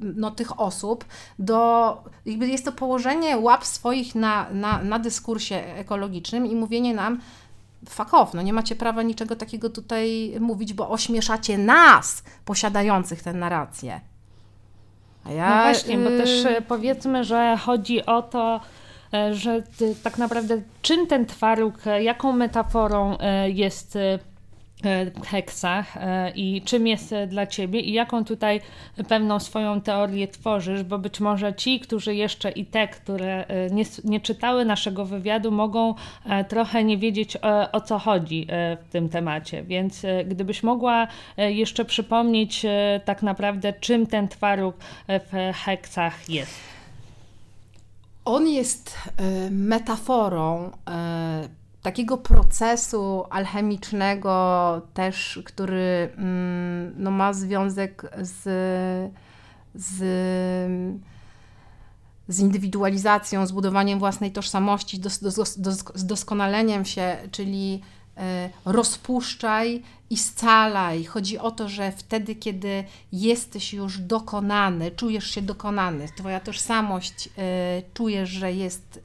no, 0.00 0.30
tych 0.30 0.60
osób, 0.60 1.04
do, 1.38 2.02
jakby 2.26 2.48
jest 2.48 2.64
to 2.64 2.72
położenie 2.72 3.38
łap 3.38 3.64
swoich 3.64 4.14
na, 4.14 4.50
na, 4.50 4.82
na 4.82 4.98
dyskursie 4.98 5.56
ekologicznym 5.56 6.46
i 6.46 6.54
mówienie 6.54 6.94
nam, 6.94 7.20
fuck 7.88 8.14
off, 8.14 8.34
no 8.34 8.42
nie 8.42 8.52
macie 8.52 8.76
prawa 8.76 9.02
niczego 9.02 9.36
takiego 9.36 9.70
tutaj 9.70 10.34
mówić, 10.40 10.72
bo 10.72 10.90
ośmieszacie 10.90 11.58
nas, 11.58 12.22
posiadających 12.44 13.22
tę 13.22 13.32
narrację. 13.32 14.00
A 15.24 15.32
ja, 15.32 15.56
no 15.56 15.62
właśnie, 15.62 15.98
bo 15.98 16.08
też 16.08 16.44
y, 16.44 16.62
powiedzmy, 16.68 17.24
że 17.24 17.56
chodzi 17.56 18.06
o 18.06 18.22
to, 18.22 18.56
e, 18.56 18.83
że 19.32 19.62
tak 20.02 20.18
naprawdę 20.18 20.62
czym 20.82 21.06
ten 21.06 21.26
twaróg, 21.26 21.86
e, 21.86 22.02
jaką 22.02 22.32
metaforą 22.32 23.18
e, 23.18 23.50
jest 23.50 23.98
heksach 25.26 25.94
i 26.34 26.62
czym 26.64 26.86
jest 26.86 27.14
dla 27.28 27.46
Ciebie 27.46 27.80
i 27.80 27.92
jaką 27.92 28.24
tutaj 28.24 28.60
pewną 29.08 29.40
swoją 29.40 29.80
teorię 29.80 30.28
tworzysz, 30.28 30.82
bo 30.82 30.98
być 30.98 31.20
może 31.20 31.54
ci, 31.54 31.80
którzy 31.80 32.14
jeszcze 32.14 32.50
i 32.50 32.66
te, 32.66 32.88
które 32.88 33.46
nie, 33.70 33.84
nie 34.04 34.20
czytały 34.20 34.64
naszego 34.64 35.04
wywiadu, 35.04 35.50
mogą 35.50 35.94
trochę 36.48 36.84
nie 36.84 36.98
wiedzieć 36.98 37.36
o, 37.36 37.72
o 37.72 37.80
co 37.80 37.98
chodzi 37.98 38.46
w 38.80 38.92
tym 38.92 39.08
temacie, 39.08 39.62
więc 39.62 40.02
gdybyś 40.26 40.62
mogła 40.62 41.08
jeszcze 41.36 41.84
przypomnieć 41.84 42.66
tak 43.04 43.22
naprawdę 43.22 43.72
czym 43.72 44.06
ten 44.06 44.28
twaróg 44.28 44.76
w 45.08 45.52
heksach 45.64 46.28
jest. 46.28 46.73
On 48.24 48.46
jest 48.46 48.98
metaforą 49.50 50.70
takiego 51.84 52.16
procesu 52.16 53.24
alchemicznego 53.30 54.82
też, 54.94 55.40
który 55.44 56.08
mm, 56.16 56.94
no, 56.96 57.10
ma 57.10 57.32
związek 57.32 58.10
z, 58.18 58.42
z, 59.74 59.96
z 62.28 62.40
indywidualizacją, 62.40 63.46
z 63.46 63.52
budowaniem 63.52 63.98
własnej 63.98 64.32
tożsamości, 64.32 65.00
z 65.94 66.06
doskonaleniem 66.06 66.84
się, 66.84 67.16
czyli 67.30 67.80
e, 68.16 68.50
rozpuszczaj 68.64 69.82
i 70.14 70.18
scalaj. 70.18 71.04
Chodzi 71.04 71.38
o 71.38 71.50
to, 71.50 71.68
że 71.68 71.92
wtedy, 71.92 72.34
kiedy 72.34 72.84
jesteś 73.12 73.74
już 73.74 73.98
dokonany, 73.98 74.90
czujesz 74.90 75.30
się 75.30 75.42
dokonany, 75.42 76.08
twoja 76.16 76.40
tożsamość 76.40 77.26
y, 77.26 77.30
czujesz, 77.94 78.30
że 78.30 78.52
jest 78.52 78.96
y, 78.96 79.00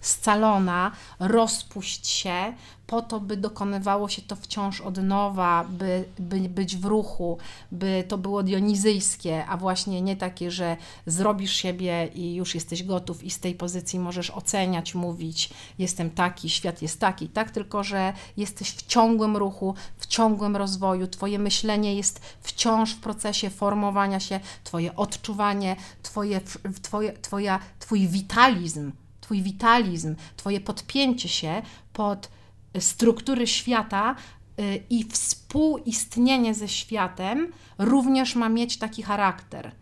scalona, 0.00 0.92
rozpuść 1.18 2.06
się, 2.06 2.52
po 2.88 3.02
to, 3.02 3.20
by 3.20 3.36
dokonywało 3.36 4.08
się 4.08 4.22
to 4.22 4.36
wciąż 4.36 4.80
od 4.80 5.02
nowa, 5.02 5.64
by, 5.70 6.04
by 6.18 6.40
być 6.40 6.76
w 6.76 6.84
ruchu, 6.84 7.38
by 7.72 8.04
to 8.08 8.18
było 8.18 8.42
dionizyjskie, 8.42 9.46
a 9.46 9.56
właśnie 9.56 10.02
nie 10.02 10.16
takie, 10.16 10.50
że 10.50 10.76
zrobisz 11.06 11.52
siebie 11.52 12.08
i 12.14 12.34
już 12.34 12.54
jesteś 12.54 12.82
gotów 12.82 13.24
i 13.24 13.30
z 13.30 13.40
tej 13.40 13.54
pozycji 13.54 13.98
możesz 13.98 14.30
oceniać, 14.30 14.94
mówić, 14.94 15.50
jestem 15.78 16.10
taki, 16.10 16.50
świat 16.50 16.82
jest 16.82 17.00
taki, 17.00 17.28
tak? 17.28 17.50
Tylko, 17.50 17.84
że 17.84 18.12
jesteś 18.36 18.70
w 18.70 18.86
ciągłym 18.86 19.36
ruchu, 19.36 19.74
w 19.98 20.06
ciągłym 20.06 20.56
rozwoju, 20.56 21.06
Twoje 21.06 21.38
myślenie 21.38 21.94
jest 21.94 22.20
wciąż 22.40 22.92
w 22.92 23.00
procesie 23.00 23.50
formowania 23.50 24.20
się, 24.20 24.40
Twoje 24.64 24.96
odczuwanie, 24.96 25.76
twoje, 26.02 26.40
twoje, 26.82 27.12
twoja, 27.12 27.58
Twój 27.78 28.08
witalizm, 28.08 28.92
Twój 29.20 29.42
witalizm, 29.42 30.14
Twoje 30.36 30.60
podpięcie 30.60 31.28
się 31.28 31.62
pod 31.92 32.30
struktury 32.78 33.46
świata 33.46 34.14
y, 34.60 34.82
i 34.90 35.04
współistnienie 35.04 36.54
ze 36.54 36.68
światem 36.68 37.52
również 37.78 38.34
ma 38.34 38.48
mieć 38.48 38.76
taki 38.78 39.02
charakter 39.02 39.66
y, 39.66 39.72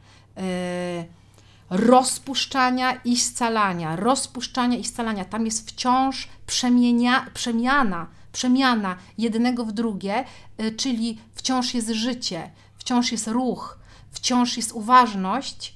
rozpuszczania 1.70 2.94
i 3.04 3.16
scalania, 3.16 3.96
rozpuszczania 3.96 4.76
i 4.78 4.84
scalania. 4.84 5.24
Tam 5.24 5.44
jest 5.44 5.70
wciąż 5.70 6.28
przemienia, 6.46 7.26
przemiana 7.34 8.06
przemiana 8.36 8.96
jednego 9.18 9.64
w 9.64 9.72
drugie, 9.72 10.24
y, 10.60 10.72
czyli 10.72 11.18
wciąż 11.34 11.74
jest 11.74 11.88
życie, 11.90 12.50
wciąż 12.78 13.12
jest 13.12 13.28
ruch, 13.28 13.78
wciąż 14.10 14.56
jest 14.56 14.72
uważność, 14.72 15.74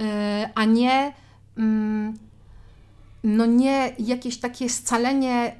y, 0.00 0.04
a 0.54 0.64
nie, 0.64 1.12
mm, 1.58 2.18
no 3.24 3.46
nie 3.46 3.94
jakieś 3.98 4.36
takie 4.38 4.68
scalenie 4.68 5.56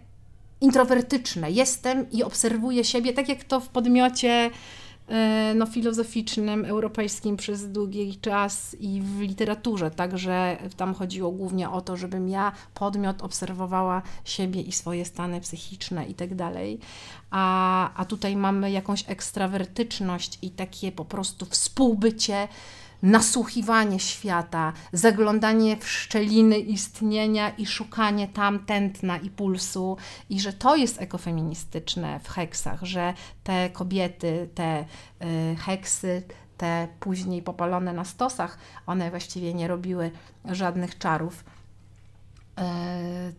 introwertyczne. 0.60 1.50
Jestem 1.50 2.10
i 2.10 2.22
obserwuję 2.22 2.84
siebie, 2.84 3.12
tak 3.12 3.28
jak 3.28 3.44
to 3.44 3.60
w 3.60 3.68
podmiocie 3.68 4.50
no, 5.54 5.66
filozoficznym, 5.66 6.64
europejskim 6.64 7.36
przez 7.36 7.72
długi 7.72 8.16
czas 8.16 8.76
i 8.80 9.02
w 9.02 9.20
literaturze. 9.20 9.90
Także 9.90 10.56
tam 10.76 10.94
chodziło 10.94 11.30
głównie 11.30 11.70
o 11.70 11.80
to, 11.80 11.96
żebym 11.96 12.28
ja, 12.28 12.52
podmiot, 12.74 13.22
obserwowała 13.22 14.02
siebie 14.24 14.60
i 14.60 14.72
swoje 14.72 15.04
stany 15.04 15.40
psychiczne 15.40 16.06
i 16.06 16.14
tak 16.14 16.34
dalej. 16.34 16.78
A, 17.30 17.90
a 17.94 18.04
tutaj 18.04 18.36
mamy 18.36 18.70
jakąś 18.70 19.04
ekstrawertyczność 19.08 20.38
i 20.42 20.50
takie 20.50 20.92
po 20.92 21.04
prostu 21.04 21.46
współbycie 21.46 22.48
nasłuchiwanie 23.04 24.00
świata, 24.00 24.72
zaglądanie 24.92 25.76
w 25.76 25.88
szczeliny 25.88 26.58
istnienia 26.58 27.50
i 27.50 27.66
szukanie 27.66 28.28
tam 28.28 28.58
tętna 28.58 29.18
i 29.18 29.30
pulsu, 29.30 29.96
i 30.30 30.40
że 30.40 30.52
to 30.52 30.76
jest 30.76 31.02
ekofeministyczne 31.02 32.20
w 32.20 32.28
heksach, 32.28 32.82
że 32.82 33.14
te 33.44 33.70
kobiety, 33.70 34.48
te 34.54 34.84
y, 35.22 35.56
heksy, 35.56 36.22
te 36.58 36.88
później 37.00 37.42
popalone 37.42 37.92
na 37.92 38.04
stosach, 38.04 38.58
one 38.86 39.10
właściwie 39.10 39.54
nie 39.54 39.68
robiły 39.68 40.10
żadnych 40.44 40.98
czarów, 40.98 41.44
y, 42.58 42.62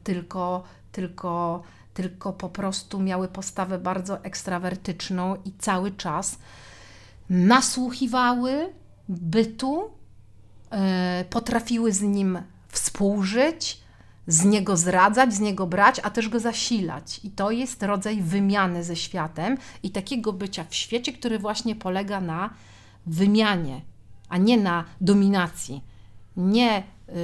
tylko, 0.04 0.63
tylko, 0.91 1.63
tylko 1.93 2.34
po 2.34 2.49
prostu 2.49 2.99
miały 2.99 3.28
postawę 3.28 3.80
bardzo 3.80 4.23
ekstrawertyczną 4.23 5.36
i 5.45 5.51
cały 5.60 5.91
czas 5.91 6.38
nasłuchiwały 7.30 8.73
bytu, 9.09 9.91
e, 10.71 11.25
potrafiły 11.29 11.91
z 11.91 12.01
nim 12.01 12.39
współżyć, 12.67 13.85
z 14.27 14.45
niego 14.45 14.77
zradzać, 14.77 15.33
z 15.33 15.39
niego 15.39 15.67
brać, 15.67 16.01
a 16.03 16.09
też 16.09 16.29
go 16.29 16.39
zasilać. 16.39 17.19
I 17.23 17.31
to 17.31 17.51
jest 17.51 17.83
rodzaj 17.83 18.21
wymiany 18.21 18.83
ze 18.83 18.95
światem 18.95 19.57
i 19.83 19.89
takiego 19.89 20.33
bycia 20.33 20.65
w 20.69 20.75
świecie, 20.75 21.13
który 21.13 21.39
właśnie 21.39 21.75
polega 21.75 22.21
na 22.21 22.49
wymianie, 23.05 23.81
a 24.29 24.37
nie 24.37 24.57
na 24.57 24.85
dominacji. 25.01 25.83
Nie 26.37 26.83
yy, 27.07 27.15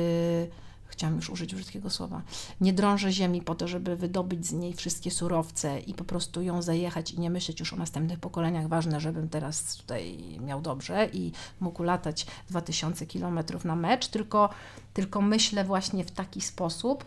chciałam 1.02 1.16
już 1.16 1.30
użyć 1.30 1.56
brzydkiego 1.56 1.90
słowa, 1.90 2.22
nie 2.62 2.74
drążę 2.74 3.12
ziemi 3.12 3.42
po 3.42 3.56
to, 3.56 3.68
żeby 3.68 3.96
wydobyć 3.96 4.48
z 4.48 4.54
niej 4.54 4.74
wszystkie 4.74 5.12
surowce 5.12 5.80
i 5.80 5.94
po 5.94 6.04
prostu 6.04 6.42
ją 6.42 6.62
zajechać 6.62 7.12
i 7.12 7.20
nie 7.20 7.30
myśleć 7.30 7.60
już 7.60 7.74
o 7.74 7.76
następnych 7.76 8.20
pokoleniach. 8.20 8.68
Ważne, 8.68 9.00
żebym 9.00 9.30
teraz 9.30 9.78
tutaj 9.78 10.18
miał 10.40 10.62
dobrze 10.62 11.10
i 11.14 11.32
mógł 11.60 11.84
latać 11.84 12.26
2000 12.50 13.06
kilometrów 13.06 13.66
na 13.66 13.76
mecz, 13.76 14.08
tylko, 14.08 14.50
tylko 14.94 15.22
myślę 15.22 15.64
właśnie 15.64 16.04
w 16.04 16.12
taki 16.12 16.42
sposób, 16.42 17.06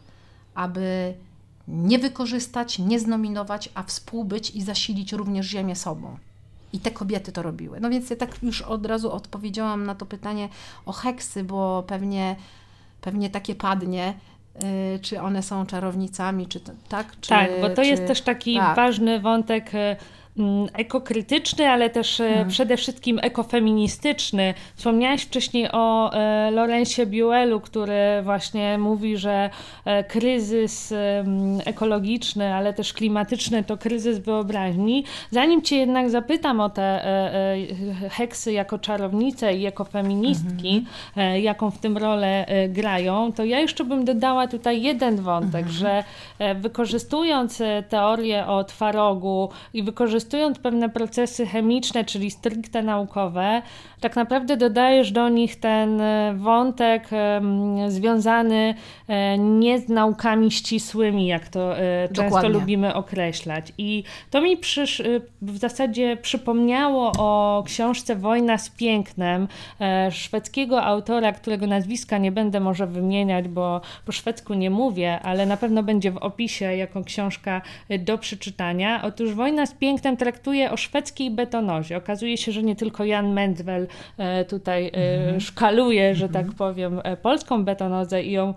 aby 0.54 1.14
nie 1.68 1.98
wykorzystać, 1.98 2.78
nie 2.78 3.00
znominować, 3.00 3.70
a 3.74 3.82
współbyć 3.82 4.50
i 4.50 4.62
zasilić 4.62 5.12
również 5.12 5.46
ziemię 5.46 5.76
sobą. 5.76 6.16
I 6.72 6.78
te 6.78 6.90
kobiety 6.90 7.32
to 7.32 7.42
robiły. 7.42 7.80
No 7.80 7.90
więc 7.90 8.10
ja 8.10 8.16
tak 8.16 8.42
już 8.42 8.62
od 8.62 8.86
razu 8.86 9.12
odpowiedziałam 9.12 9.86
na 9.86 9.94
to 9.94 10.06
pytanie 10.06 10.48
o 10.86 10.92
heksy, 10.92 11.44
bo 11.44 11.84
pewnie, 11.86 12.36
pewnie 13.04 13.30
takie 13.30 13.54
padnie. 13.54 14.14
Yy, 14.92 14.98
czy 14.98 15.20
one 15.20 15.42
są 15.42 15.66
czarownicami, 15.66 16.46
czy 16.46 16.60
tak? 16.88 17.20
Czy, 17.20 17.28
tak, 17.28 17.50
bo 17.60 17.68
to 17.68 17.82
czy, 17.82 17.88
jest 17.88 18.06
też 18.06 18.20
taki 18.20 18.56
tak. 18.56 18.76
ważny 18.76 19.20
wątek 19.20 19.74
y, 19.74 19.96
ekokrytyczny, 20.72 21.68
ale 21.68 21.90
też 21.90 22.16
hmm. 22.18 22.48
przede 22.48 22.76
wszystkim 22.76 23.18
ekofeministyczny. 23.22 24.54
Wspomniałaś 24.76 25.22
wcześniej 25.22 25.68
o 25.72 26.12
e, 26.12 26.50
Lorencie 26.50 27.06
Buelu, 27.06 27.60
który 27.60 28.22
właśnie 28.22 28.78
mówi, 28.78 29.16
że 29.16 29.50
e, 29.84 30.04
kryzys 30.04 30.94
ekologiczny, 31.64 32.54
ale 32.54 32.72
też 32.72 32.92
klimatyczny 32.92 33.64
to 33.64 33.76
kryzys 33.76 34.18
wyobraźni. 34.18 35.04
Zanim 35.30 35.62
Cię 35.62 35.76
jednak 35.76 36.10
zapytam 36.10 36.60
o 36.60 36.70
te 36.70 37.04
heksy 38.10 38.52
jako 38.52 38.78
czarownice 38.78 39.54
i 39.54 39.66
ekofeministki, 39.66 40.84
hmm. 41.14 41.42
jaką 41.42 41.70
w 41.70 41.78
tym 41.78 41.96
rolę 41.96 42.46
grają, 42.68 43.32
to 43.32 43.44
ja 43.44 43.60
jeszcze 43.60 43.84
bym 43.84 44.04
dodała 44.04 44.48
tutaj 44.48 44.82
jeden 44.82 45.16
wątek, 45.16 45.66
hmm. 45.66 45.72
że 45.72 46.04
wykorzystując 46.54 47.62
teorię 47.88 48.46
o 48.46 48.64
twarogu 48.64 49.48
i 49.74 49.82
wykorzystując 49.82 50.23
wykorzystując 50.24 50.58
pewne 50.58 50.88
procesy 50.88 51.46
chemiczne, 51.46 52.04
czyli 52.04 52.30
stricte 52.30 52.82
naukowe, 52.82 53.62
tak 54.00 54.16
naprawdę 54.16 54.56
dodajesz 54.56 55.12
do 55.12 55.28
nich 55.28 55.60
ten 55.60 56.00
e, 56.00 56.34
wątek 56.36 57.08
związany 57.88 58.74
e, 59.08 59.38
nie 59.38 59.78
z 59.78 59.88
naukami 59.88 60.50
ścisłymi, 60.50 61.26
jak 61.26 61.48
to 61.48 61.78
e, 61.78 62.08
często 62.08 62.48
lubimy 62.48 62.94
określać. 62.94 63.72
I 63.78 64.04
to 64.30 64.42
mi 64.42 64.56
przysz, 64.56 65.02
w 65.42 65.58
zasadzie 65.58 66.16
przypomniało 66.16 67.12
o 67.18 67.62
książce 67.66 68.16
Wojna 68.16 68.58
z 68.58 68.70
pięknem 68.70 69.48
szwedzkiego 70.10 70.82
autora, 70.82 71.32
którego 71.32 71.66
nazwiska 71.66 72.18
nie 72.18 72.32
będę 72.32 72.60
może 72.60 72.86
wymieniać, 72.86 73.48
bo 73.48 73.80
po 74.06 74.12
szwedzku 74.12 74.54
nie 74.54 74.70
mówię, 74.70 75.20
ale 75.20 75.46
na 75.46 75.56
pewno 75.56 75.82
będzie 75.82 76.10
w 76.10 76.16
opisie 76.16 76.64
jako 76.64 77.04
książka 77.04 77.62
do 77.98 78.18
przeczytania. 78.18 79.02
Otóż 79.02 79.34
Wojna 79.34 79.66
z 79.66 79.74
pięknem 79.74 80.13
traktuje 80.16 80.70
o 80.70 80.76
szwedzkiej 80.76 81.30
betonozie. 81.30 81.96
Okazuje 81.96 82.36
się, 82.36 82.52
że 82.52 82.62
nie 82.62 82.76
tylko 82.76 83.04
Jan 83.04 83.32
Mendwell 83.32 83.86
e, 84.18 84.44
tutaj 84.44 84.90
mm. 84.92 85.40
szkaluje, 85.40 86.14
że 86.14 86.28
tak 86.28 86.46
mhm. 86.46 86.54
powiem, 86.54 87.00
e, 87.04 87.16
polską 87.16 87.64
betonozę 87.64 88.22
i 88.22 88.32
ją 88.32 88.54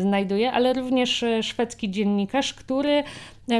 znajduje, 0.00 0.52
ale 0.52 0.72
również 0.72 1.24
szwedzki 1.42 1.90
dziennikarz, 1.90 2.54
który 2.54 3.04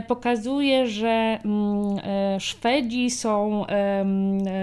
pokazuje, 0.06 0.86
że 0.86 1.38
mm, 1.44 1.96
Szwedzi 2.40 3.10
są 3.10 3.64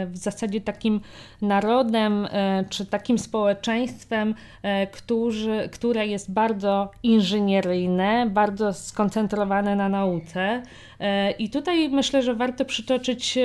w 0.08 0.18
zasadzie 0.18 0.62
takim 0.62 1.02
narodem 1.42 2.28
czy 2.70 2.86
takim 2.86 3.20
społeczeństwem, 3.20 4.36
którzy, 4.92 5.70
które 5.72 6.08
jest 6.08 6.32
bardzo 6.32 6.92
inżynieryjne, 7.04 8.26
bardzo 8.30 8.74
skoncentrowane 8.74 9.76
na 9.76 9.90
nauce. 9.90 10.64
E, 11.04 11.32
I 11.32 11.50
tutaj 11.50 11.90
myślę, 11.90 12.22
że 12.22 12.36
warto 12.36 12.66
przytoczyć 12.66 13.40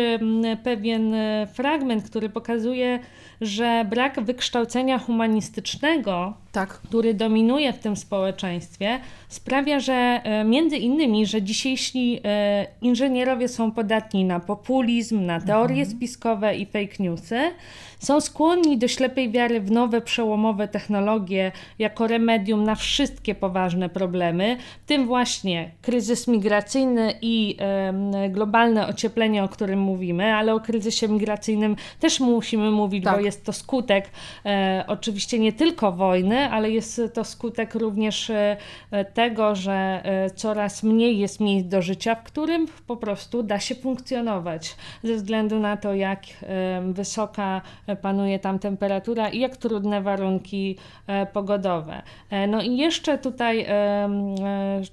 pewien 0.62 1.14
e, 1.14 1.46
fragment, 1.46 2.10
który 2.10 2.28
pokazuje, 2.28 2.98
że 3.40 3.86
brak 3.90 4.20
wykształcenia 4.20 4.98
humanistycznego, 4.98 6.34
tak. 6.52 6.68
który 6.68 7.14
dominuje 7.14 7.72
w 7.72 7.78
tym 7.78 7.96
społeczeństwie, 7.96 9.00
sprawia, 9.28 9.80
że 9.80 9.92
e, 9.92 10.44
między 10.44 10.76
innymi, 10.76 11.26
że 11.26 11.42
dzisiejsi 11.42 12.20
inżynierowie 12.82 13.48
są 13.48 13.72
podatni 13.72 14.24
na 14.24 14.40
populizm, 14.40 15.26
na 15.26 15.40
teorie 15.40 15.82
mhm. 15.82 15.96
spiskowe 15.96 16.56
i 16.56 16.66
fake 16.66 16.94
newsy 16.98 17.40
są 17.98 18.20
skłonni 18.20 18.78
do 18.78 18.88
ślepej 18.88 19.30
wiary 19.30 19.60
w 19.60 19.70
nowe, 19.70 20.00
przełomowe 20.00 20.68
technologie 20.68 21.52
jako 21.78 22.06
remedium 22.06 22.64
na 22.64 22.74
wszystkie 22.74 23.34
poważne 23.34 23.88
problemy, 23.88 24.56
w 24.84 24.88
tym 24.88 25.06
właśnie 25.06 25.70
kryzys 25.82 26.28
migracyjny 26.28 27.14
i 27.22 27.56
e, 27.60 28.28
globalne 28.30 28.88
ocieplenie, 28.88 29.44
o 29.44 29.48
którym 29.48 29.80
mówimy, 29.80 30.34
ale 30.34 30.54
o 30.54 30.60
kryzysie 30.60 31.08
migracyjnym 31.08 31.76
też 32.00 32.20
musimy 32.20 32.70
mówić, 32.70 33.04
tak. 33.04 33.16
bo 33.16 33.20
jest 33.28 33.44
to 33.44 33.52
skutek 33.52 34.10
e, 34.46 34.84
oczywiście 34.86 35.38
nie 35.38 35.52
tylko 35.52 35.92
wojny, 35.92 36.50
ale 36.50 36.70
jest 36.70 37.00
to 37.14 37.24
skutek 37.24 37.74
również 37.74 38.30
e, 38.30 38.56
tego, 39.14 39.54
że 39.54 40.00
e, 40.04 40.30
coraz 40.30 40.82
mniej 40.82 41.18
jest 41.18 41.40
miejsc 41.40 41.68
do 41.68 41.82
życia, 41.82 42.14
w 42.14 42.22
którym 42.22 42.66
po 42.86 42.96
prostu 42.96 43.42
da 43.42 43.60
się 43.60 43.74
funkcjonować 43.74 44.76
ze 45.02 45.14
względu 45.14 45.58
na 45.60 45.76
to, 45.76 45.94
jak 45.94 46.20
wysoka 46.92 47.62
panuje 48.02 48.38
tam 48.38 48.58
temperatura 48.58 49.28
i 49.28 49.40
jak 49.40 49.56
trudne 49.56 50.02
warunki 50.02 50.76
pogodowe. 51.32 52.02
No 52.48 52.62
i 52.62 52.76
jeszcze 52.76 53.18
tutaj 53.18 53.66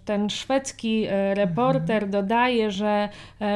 ten 0.06 0.30
szwedzki 0.30 1.08
reporter 1.34 2.04
mhm. 2.04 2.12
dodaje, 2.12 2.72
że 2.72 3.10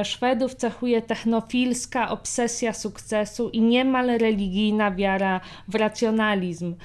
Szwedów 0.03 0.55
cechuje 0.55 1.01
technofilska 1.01 2.09
obsesja 2.09 2.73
sukcesu 2.73 3.49
i 3.49 3.61
niemal 3.61 4.07
religijna 4.07 4.68
wiara 4.95 5.41
w 5.67 5.75
racjonalizm. 5.75 6.75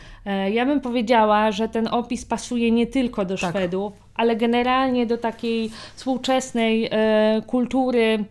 Ja 0.52 0.66
bym 0.66 0.80
powiedziała, 0.80 1.52
że 1.52 1.68
ten 1.68 1.88
opis 1.88 2.24
pasuje 2.24 2.70
nie 2.70 2.86
tylko 2.86 3.24
do 3.24 3.36
tak. 3.38 3.50
Szwedów, 3.50 4.03
ale 4.14 4.36
generalnie 4.36 5.06
do 5.06 5.18
takiej 5.18 5.70
współczesnej 5.96 6.88
e, 6.90 7.42
kultury 7.46 8.24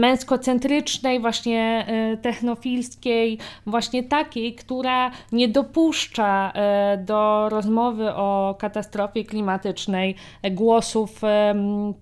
męskocentrycznej, 0.00 1.20
właśnie 1.20 1.86
e, 1.88 2.16
technofilskiej, 2.16 3.38
właśnie 3.66 4.02
takiej, 4.02 4.54
która 4.54 5.10
nie 5.32 5.48
dopuszcza 5.48 6.52
e, 6.52 6.98
do 7.06 7.48
rozmowy 7.48 8.14
o 8.14 8.54
katastrofie 8.58 9.24
klimatycznej 9.24 10.14
głosów 10.50 11.20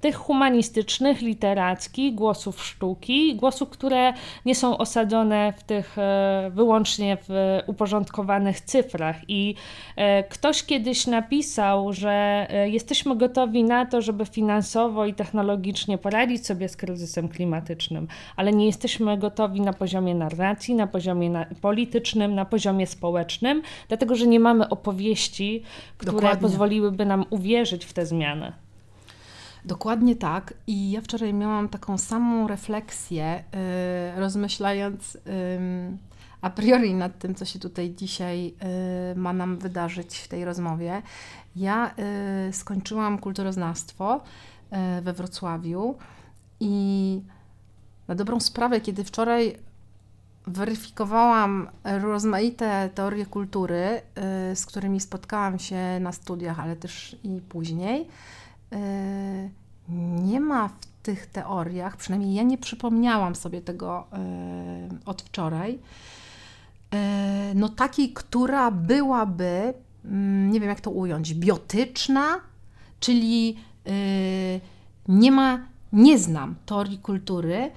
tych 0.01 0.17
humanistycznych, 0.17 1.21
literackich, 1.21 2.15
głosów 2.15 2.65
sztuki, 2.65 3.35
głosów, 3.35 3.69
które 3.71 4.13
nie 4.45 4.55
są 4.55 4.79
osadzone 4.79 5.53
w 5.57 5.63
tych 5.63 5.97
wyłącznie 6.51 7.17
w 7.29 7.61
uporządkowanych 7.67 8.61
cyfrach. 8.61 9.17
I 9.29 9.55
ktoś 10.29 10.63
kiedyś 10.63 11.07
napisał, 11.07 11.93
że 11.93 12.47
jest 12.67 12.86
jesteśmy 12.87 13.17
gotowi 13.17 13.65
na 13.65 13.87
to, 13.87 14.03
żeby 14.03 14.27
finansowo 14.27 15.07
i 15.07 15.15
technologicznie 15.15 15.99
poradzić 15.99 16.47
sobie 16.47 16.69
z 16.69 16.77
kryzysem 16.77 17.29
klimatycznym, 17.29 18.09
ale 18.37 18.53
nie 18.53 18.67
jesteśmy 18.67 19.19
gotowi 19.19 19.61
na 19.61 19.73
poziomie 19.73 20.15
narracji, 20.15 20.75
na 20.75 20.87
poziomie 20.87 21.31
na 21.31 21.47
politycznym, 21.61 22.35
na 22.35 22.45
poziomie 22.45 22.87
społecznym, 22.87 23.63
dlatego 23.89 24.15
że 24.15 24.27
nie 24.27 24.41
mamy 24.41 24.69
opowieści, 24.69 25.63
które 25.99 26.13
Dokładnie. 26.13 26.41
pozwoliłyby 26.41 27.07
nam 27.07 27.25
uwierzyć 27.31 27.85
w 27.85 27.93
te 27.93 28.07
zmiany. 28.07 28.53
Dokładnie 29.65 30.17
tak. 30.17 30.55
I 30.67 30.91
ja 30.91 31.01
wczoraj 31.01 31.35
miałam 31.35 31.69
taką 31.69 31.99
samą 31.99 32.49
refleksję, 32.49 33.45
yy, 34.15 34.21
rozmyślając. 34.21 35.15
Yy, 35.15 36.06
a 36.41 36.51
priori 36.51 36.95
nad 36.95 37.19
tym, 37.19 37.35
co 37.35 37.45
się 37.45 37.59
tutaj 37.59 37.95
dzisiaj 37.95 38.55
y, 39.13 39.19
ma 39.19 39.33
nam 39.33 39.59
wydarzyć 39.59 40.19
w 40.19 40.29
tej 40.29 40.45
rozmowie. 40.45 41.03
Ja 41.57 41.95
y, 42.49 42.53
skończyłam 42.53 43.19
kulturoznawstwo 43.19 44.17
y, 44.19 45.03
we 45.03 45.13
Wrocławiu 45.13 45.95
i 46.61 47.23
na 48.09 48.15
dobrą 48.15 48.41
sprawę, 48.41 48.81
kiedy 48.81 49.05
wczoraj 49.05 49.57
weryfikowałam 50.47 51.69
rozmaite 51.85 52.91
teorie 52.95 53.27
kultury, 53.27 54.01
z 54.55 54.67
którymi 54.67 55.01
spotkałam 55.01 55.59
się 55.59 56.01
na 56.01 56.13
studiach, 56.13 56.61
ale 56.61 56.77
też 56.77 57.17
i 57.25 57.41
później, 57.49 58.09
nie 60.25 60.41
ma 60.41 60.69
w 60.69 60.87
tych 61.03 61.27
teoriach, 61.27 61.97
przynajmniej 61.97 62.35
ja 62.35 62.43
nie 62.43 62.59
przypomniałam 62.59 63.35
sobie 63.35 63.61
tego 63.61 64.07
od 65.07 65.23
wczoraj, 65.23 65.79
no 67.55 67.69
takiej, 67.69 68.13
która 68.13 68.71
byłaby, 68.71 69.75
mm, 70.05 70.51
nie 70.51 70.61
wiem 70.61 70.69
jak 70.69 70.81
to 70.81 70.91
ująć, 70.91 71.35
biotyczna, 71.35 72.41
czyli 73.01 73.57
e, 73.87 73.91
nie 75.09 75.33
ma, 75.33 75.67
nie 75.93 76.19
znam 76.19 76.55
teorii 76.67 76.99
kultury, 76.99 77.57
e, 77.57 77.71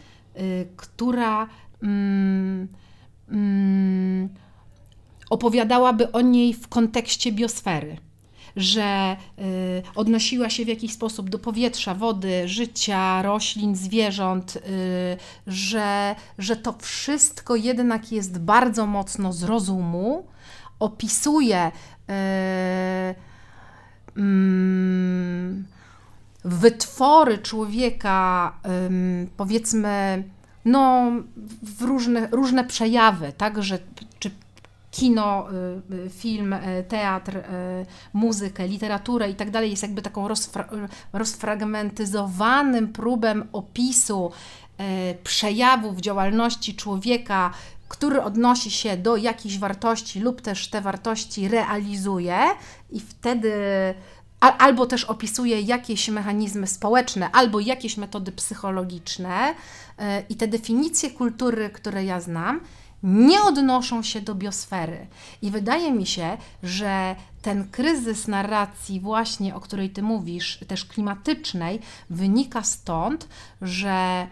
która 0.78 1.48
mm, 1.84 2.68
mm, 3.30 4.30
opowiadałaby 5.30 6.12
o 6.12 6.22
niej 6.22 6.54
w 6.54 6.68
kontekście 6.68 7.32
biosfery 7.32 7.98
że 8.60 9.18
odnosiła 9.96 10.50
się 10.50 10.66
w 10.66 10.68
jakiś 10.68 10.94
sposób 10.94 11.30
do 11.30 11.40
powietrza, 11.40 11.94
wody, 11.94 12.48
życia, 12.48 13.22
roślin, 13.22 13.76
zwierząt, 13.76 14.58
że, 15.48 16.16
że 16.38 16.56
to 16.56 16.74
wszystko 16.80 17.56
jednak 17.56 18.12
jest 18.12 18.40
bardzo 18.40 18.86
mocno 18.86 19.34
z 19.34 19.44
rozumu, 19.44 20.26
opisuje 20.80 21.72
mm, 24.16 25.66
wytwory 26.46 27.38
człowieka, 27.38 28.54
powiedzmy, 29.38 30.24
no, 30.66 31.12
w 31.64 31.82
różne, 31.82 32.28
różne 32.32 32.64
przejawy, 32.64 33.34
tak, 33.38 33.64
że 33.64 33.80
czy 34.20 34.32
kino, 34.92 35.48
y, 35.92 35.96
y, 35.96 36.10
film, 36.10 36.54
y, 36.54 36.84
teatr, 36.88 37.44
muzykę, 38.14 38.68
literaturę 38.68 39.30
i 39.30 39.36
tak 39.36 39.52
dalej 39.52 39.72
jest 39.72 39.84
jakby 39.84 40.02
taką 40.02 40.28
rozfra 40.28 40.70
rozfragmentyzowanym 41.14 42.94
próbem 42.94 43.50
opisu 43.52 44.32
przejawów 45.24 46.00
działalności 46.00 46.76
człowieka, 46.76 47.52
który 47.88 48.22
odnosi 48.22 48.72
się 48.72 48.98
do 48.98 49.18
jakichś 49.18 49.58
wartości 49.58 50.20
lub 50.20 50.42
też 50.42 50.70
te 50.70 50.82
wartości 50.82 51.48
realizuje 51.48 52.38
i 52.92 53.00
wtedy 53.00 53.54
albo 54.40 54.86
też 54.86 55.04
opisuje 55.06 55.62
jakieś 55.62 56.10
mechanizmy 56.10 56.68
społeczne, 56.68 57.32
albo 57.32 57.60
jakieś 57.60 57.98
metody 57.98 58.32
psychologiczne 58.32 59.56
i 60.30 60.36
te 60.36 60.48
definicje 60.48 61.12
kultury, 61.12 61.70
które 61.70 62.06
ja 62.06 62.22
znam, 62.22 62.60
nie 63.04 63.42
odnoszą 63.44 64.04
się 64.04 64.22
do 64.22 64.36
biosfery. 64.36 65.08
I 65.42 65.52
wydaje 65.52 65.92
mi 65.92 66.06
się, 66.06 66.38
że 66.64 67.16
ten 67.42 67.70
kryzys 67.70 68.28
narracji, 68.28 69.00
właśnie 69.00 69.56
o 69.56 69.60
której 69.60 69.90
ty 69.90 70.02
mówisz, 70.02 70.60
też 70.68 70.86
klimatycznej, 70.86 71.80
wynika 72.10 72.64
stąd, 72.64 73.28
że, 73.62 74.28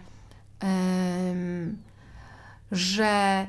że 2.72 3.47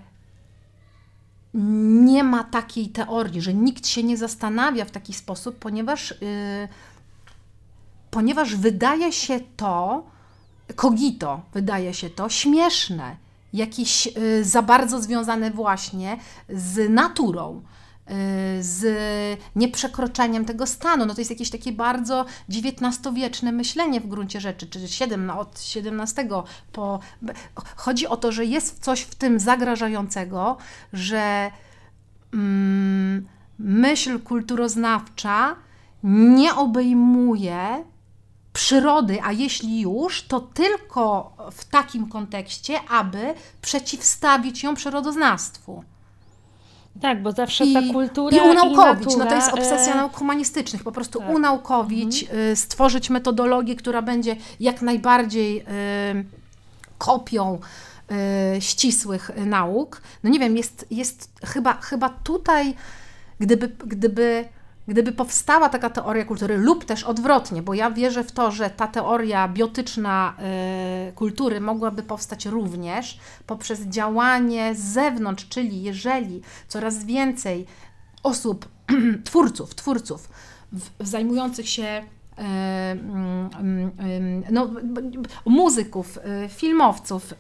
nie 1.54 2.24
ma 2.24 2.44
takiej 2.44 2.88
teorii, 2.88 3.40
że 3.40 3.54
nikt 3.54 3.86
się 3.86 4.02
nie 4.02 4.16
zastanawia 4.16 4.84
w 4.84 4.90
taki 4.90 5.12
sposób, 5.12 5.58
ponieważ, 5.58 6.10
yy, 6.10 6.68
ponieważ 8.10 8.56
wydaje 8.56 9.12
się 9.12 9.40
to, 9.56 10.06
kogito, 10.76 11.40
wydaje 11.54 11.94
się 11.94 12.10
to 12.10 12.28
śmieszne, 12.28 13.27
jakieś 13.52 14.06
yy, 14.06 14.44
za 14.44 14.62
bardzo 14.62 15.02
związane 15.02 15.50
właśnie 15.50 16.16
z 16.48 16.90
naturą 16.90 17.62
Y, 18.10 18.62
z 18.62 18.84
nieprzekroczeniem 19.56 20.44
tego 20.44 20.66
stanu. 20.66 21.06
No 21.06 21.14
to 21.14 21.20
jest 21.20 21.30
jakieś 21.30 21.50
takie 21.50 21.72
bardzo 21.72 22.24
XIX-wieczne 22.50 23.52
myślenie 23.52 24.00
w 24.00 24.06
gruncie 24.06 24.40
rzeczy, 24.40 24.66
czy 24.66 24.88
7, 24.88 25.26
no 25.26 25.38
od 25.38 25.60
XVII 25.76 26.28
po... 26.72 27.00
Chodzi 27.76 28.06
o 28.06 28.16
to, 28.16 28.32
że 28.32 28.44
jest 28.44 28.84
coś 28.84 29.00
w 29.00 29.14
tym 29.14 29.40
zagrażającego, 29.40 30.56
że 30.92 31.50
mm, 32.34 33.28
myśl 33.58 34.20
kulturoznawcza 34.20 35.56
nie 36.02 36.54
obejmuje 36.54 37.84
przyrody, 38.58 39.18
a 39.22 39.32
jeśli 39.32 39.80
już, 39.80 40.22
to 40.22 40.40
tylko 40.40 41.32
w 41.52 41.64
takim 41.64 42.08
kontekście, 42.08 42.80
aby 42.88 43.34
przeciwstawić 43.62 44.62
ją 44.62 44.74
przyrodoznawstwu. 44.74 45.84
Tak, 47.00 47.22
bo 47.22 47.32
zawsze 47.32 47.64
I, 47.64 47.74
ta 47.74 47.80
kultura 47.92 48.36
i 48.36 48.40
unaukowić, 48.40 49.14
i 49.14 49.18
natura, 49.18 49.24
no 49.24 49.30
to 49.30 49.36
jest 49.36 49.48
obsesja 49.48 49.92
e... 49.92 49.96
nauk 49.96 50.16
humanistycznych, 50.16 50.84
po 50.84 50.92
prostu 50.92 51.18
tak. 51.18 51.30
unaukowić, 51.30 52.22
mhm. 52.22 52.40
Y, 52.40 52.56
stworzyć 52.56 53.10
metodologię, 53.10 53.76
która 53.76 54.02
będzie 54.02 54.36
jak 54.60 54.82
najbardziej 54.82 55.60
y, 55.60 55.64
kopią 56.98 57.58
y, 58.56 58.60
ścisłych 58.60 59.30
nauk. 59.46 60.02
No 60.24 60.30
nie 60.30 60.38
wiem, 60.38 60.56
jest, 60.56 60.86
jest 60.90 61.32
chyba, 61.44 61.74
chyba 61.74 62.08
tutaj, 62.08 62.74
gdyby, 63.40 63.68
gdyby 63.68 64.48
gdyby 64.88 65.12
powstała 65.12 65.68
taka 65.68 65.90
teoria 65.90 66.24
kultury, 66.24 66.56
lub 66.56 66.84
też 66.84 67.04
odwrotnie, 67.04 67.62
bo 67.62 67.74
ja 67.74 67.90
wierzę 67.90 68.24
w 68.24 68.32
to, 68.32 68.50
że 68.50 68.70
ta 68.70 68.86
teoria 68.86 69.48
biotyczna 69.48 70.34
y, 71.08 71.12
kultury 71.12 71.60
mogłaby 71.60 72.02
powstać 72.02 72.46
również 72.46 73.18
poprzez 73.46 73.80
działanie 73.80 74.74
z 74.74 74.80
zewnątrz, 74.80 75.48
czyli 75.48 75.82
jeżeli 75.82 76.42
coraz 76.68 77.04
więcej 77.04 77.66
osób, 78.22 78.68
twórców, 79.24 79.74
twórców 79.74 80.28
w, 80.72 80.90
zajmujących 81.00 81.68
się 81.68 82.02
no, 84.50 84.70
muzyków, 85.44 86.18
filmowców, 86.48 87.34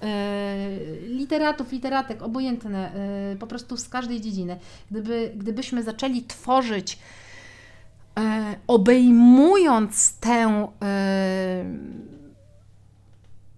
literatów, 1.02 1.72
literatek, 1.72 2.22
obojętne, 2.22 2.92
po 3.38 3.46
prostu 3.46 3.76
z 3.76 3.88
każdej 3.88 4.20
dziedziny. 4.20 4.58
Gdyby, 4.90 5.32
gdybyśmy 5.36 5.82
zaczęli 5.82 6.22
tworzyć 6.22 6.98
obejmując 8.66 10.18
tę, 10.18 10.68
e, 10.82 11.64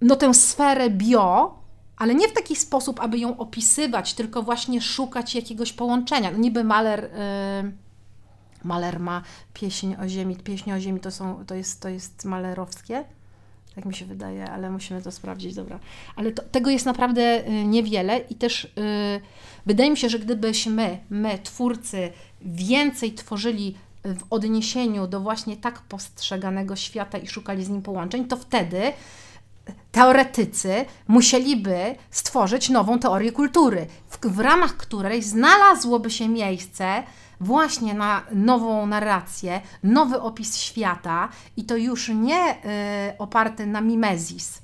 no, 0.00 0.16
tę 0.16 0.34
sferę 0.34 0.90
bio, 0.90 1.58
ale 1.96 2.14
nie 2.14 2.28
w 2.28 2.32
taki 2.32 2.56
sposób, 2.56 3.00
aby 3.00 3.18
ją 3.18 3.36
opisywać, 3.36 4.14
tylko 4.14 4.42
właśnie 4.42 4.80
szukać 4.80 5.34
jakiegoś 5.34 5.72
połączenia. 5.72 6.30
No 6.30 6.38
niby 6.38 6.64
Maler, 6.64 7.04
e, 7.04 7.72
Maler 8.64 9.00
ma 9.00 9.22
pieśń 9.54 9.94
o 10.04 10.08
ziemi, 10.08 10.36
pieśń 10.36 10.72
o 10.72 10.80
ziemi 10.80 11.00
to, 11.00 11.10
są, 11.10 11.44
to, 11.46 11.54
jest, 11.54 11.80
to 11.80 11.88
jest 11.88 12.24
malerowskie, 12.24 13.04
tak 13.74 13.84
mi 13.84 13.94
się 13.94 14.04
wydaje, 14.04 14.50
ale 14.50 14.70
musimy 14.70 15.02
to 15.02 15.12
sprawdzić, 15.12 15.54
dobra. 15.54 15.78
Ale 16.16 16.32
to, 16.32 16.42
tego 16.42 16.70
jest 16.70 16.86
naprawdę 16.86 17.42
niewiele 17.64 18.18
i 18.18 18.34
też 18.34 18.72
yy, 18.76 19.20
wydaje 19.66 19.90
mi 19.90 19.96
się, 19.96 20.08
że 20.08 20.18
gdybyśmy, 20.18 20.98
my, 21.10 21.38
twórcy, 21.38 22.12
więcej 22.42 23.14
tworzyli 23.14 23.74
w 24.04 24.24
odniesieniu 24.30 25.06
do 25.06 25.20
właśnie 25.20 25.56
tak 25.56 25.80
postrzeganego 25.80 26.76
świata 26.76 27.18
i 27.18 27.26
szukali 27.26 27.64
z 27.64 27.68
nim 27.68 27.82
połączeń, 27.82 28.24
to 28.24 28.36
wtedy 28.36 28.92
teoretycy 29.92 30.84
musieliby 31.08 31.94
stworzyć 32.10 32.68
nową 32.68 32.98
teorię 32.98 33.32
kultury, 33.32 33.86
w, 34.08 34.18
w 34.26 34.38
ramach 34.38 34.76
której 34.76 35.22
znalazłoby 35.22 36.10
się 36.10 36.28
miejsce 36.28 37.02
właśnie 37.40 37.94
na 37.94 38.22
nową 38.32 38.86
narrację, 38.86 39.60
nowy 39.82 40.20
opis 40.20 40.56
świata 40.56 41.28
i 41.56 41.64
to 41.64 41.76
już 41.76 42.08
nie 42.08 42.54
y, 42.54 43.18
oparty 43.18 43.66
na 43.66 43.80
mimezis, 43.80 44.62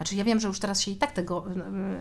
znaczy, 0.00 0.16
ja 0.16 0.24
wiem, 0.24 0.40
że 0.40 0.48
już 0.48 0.60
teraz 0.60 0.80
się 0.80 0.90
i 0.90 0.96
tak 0.96 1.12
tego 1.12 1.44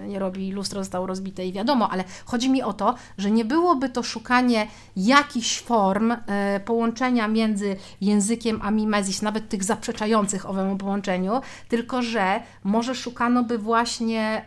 y, 0.03 0.07
nie 0.07 0.19
robi, 0.19 0.51
lustro 0.51 0.83
zostało 0.83 1.07
rozbite 1.07 1.45
i 1.45 1.53
wiadomo, 1.53 1.89
ale 1.89 2.03
chodzi 2.25 2.49
mi 2.49 2.63
o 2.63 2.73
to, 2.73 2.95
że 3.17 3.31
nie 3.31 3.45
byłoby 3.45 3.89
to 3.89 4.03
szukanie 4.03 4.67
jakichś 4.95 5.61
form 5.61 6.11
e, 6.11 6.59
połączenia 6.59 7.27
między 7.27 7.75
językiem 8.01 8.59
a 8.63 8.71
mimezis, 8.71 9.21
nawet 9.21 9.49
tych 9.49 9.63
zaprzeczających 9.63 10.49
owemu 10.49 10.77
połączeniu, 10.77 11.41
tylko 11.69 12.01
że 12.01 12.41
może 12.63 12.95
szukano 12.95 13.43
by 13.43 13.57
właśnie 13.57 14.45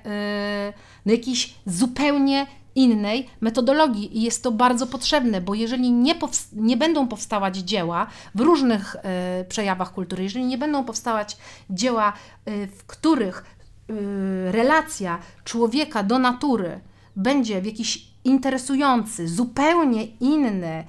no, 1.06 1.12
jakichś 1.12 1.54
zupełnie 1.66 2.46
innej 2.74 3.30
metodologii 3.40 4.18
i 4.18 4.22
jest 4.22 4.42
to 4.42 4.50
bardzo 4.50 4.86
potrzebne, 4.86 5.40
bo 5.40 5.54
jeżeli 5.54 5.92
nie, 5.92 6.14
nie 6.52 6.76
będą 6.76 7.08
powstawać 7.08 7.56
dzieła 7.56 8.06
w 8.34 8.40
różnych 8.40 8.96
y, 9.40 9.44
przejawach 9.44 9.92
kultury, 9.92 10.22
jeżeli 10.22 10.44
nie 10.44 10.58
będą 10.58 10.84
powstawać 10.84 11.36
dzieła, 11.70 12.12
y, 12.48 12.66
w 12.66 12.84
których 12.86 13.44
y, 13.90 14.52
relacja 14.52 15.18
człowieka 15.44 16.02
do 16.02 16.18
natury 16.18 16.80
będzie 17.16 17.60
w 17.60 17.66
jakiś 17.66 18.12
interesujący, 18.24 19.28
zupełnie 19.28 20.04
inny, 20.04 20.84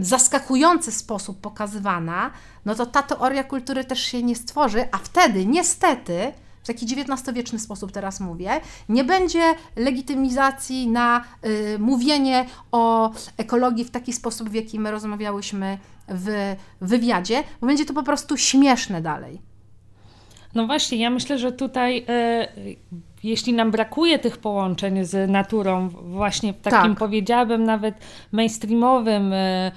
zaskakujący 0.00 0.92
sposób 0.92 1.40
pokazywana, 1.40 2.30
no 2.64 2.74
to 2.74 2.86
ta 2.86 3.02
teoria 3.02 3.44
kultury 3.44 3.84
też 3.84 4.00
się 4.00 4.22
nie 4.22 4.36
stworzy, 4.36 4.88
a 4.92 4.98
wtedy 4.98 5.46
niestety 5.46 6.32
taki 6.74 6.86
XIX-wieczny 6.86 7.58
sposób 7.58 7.92
teraz 7.92 8.20
mówię, 8.20 8.60
nie 8.88 9.04
będzie 9.04 9.54
legitymizacji 9.76 10.88
na 10.88 11.24
y, 11.44 11.78
mówienie 11.78 12.46
o 12.72 13.10
ekologii 13.36 13.84
w 13.84 13.90
taki 13.90 14.12
sposób, 14.12 14.48
w 14.48 14.54
jaki 14.54 14.80
my 14.80 14.90
rozmawiałyśmy 14.90 15.78
w 16.08 16.56
wywiadzie, 16.80 17.44
bo 17.60 17.66
będzie 17.66 17.84
to 17.84 17.94
po 17.94 18.02
prostu 18.02 18.36
śmieszne 18.36 19.02
dalej. 19.02 19.40
No 20.54 20.66
właśnie, 20.66 20.98
ja 20.98 21.10
myślę, 21.10 21.38
że 21.38 21.52
tutaj 21.52 21.98
y, 21.98 22.76
jeśli 23.22 23.52
nam 23.52 23.70
brakuje 23.70 24.18
tych 24.18 24.38
połączeń 24.38 25.04
z 25.04 25.30
naturą, 25.30 25.88
właśnie 25.88 26.52
w 26.52 26.60
takim 26.60 26.90
Tak. 26.90 26.98
powiedziałabym 26.98 27.64
nawet 27.64 27.94
mainstreamowym 28.32 29.32
e, 29.32 29.72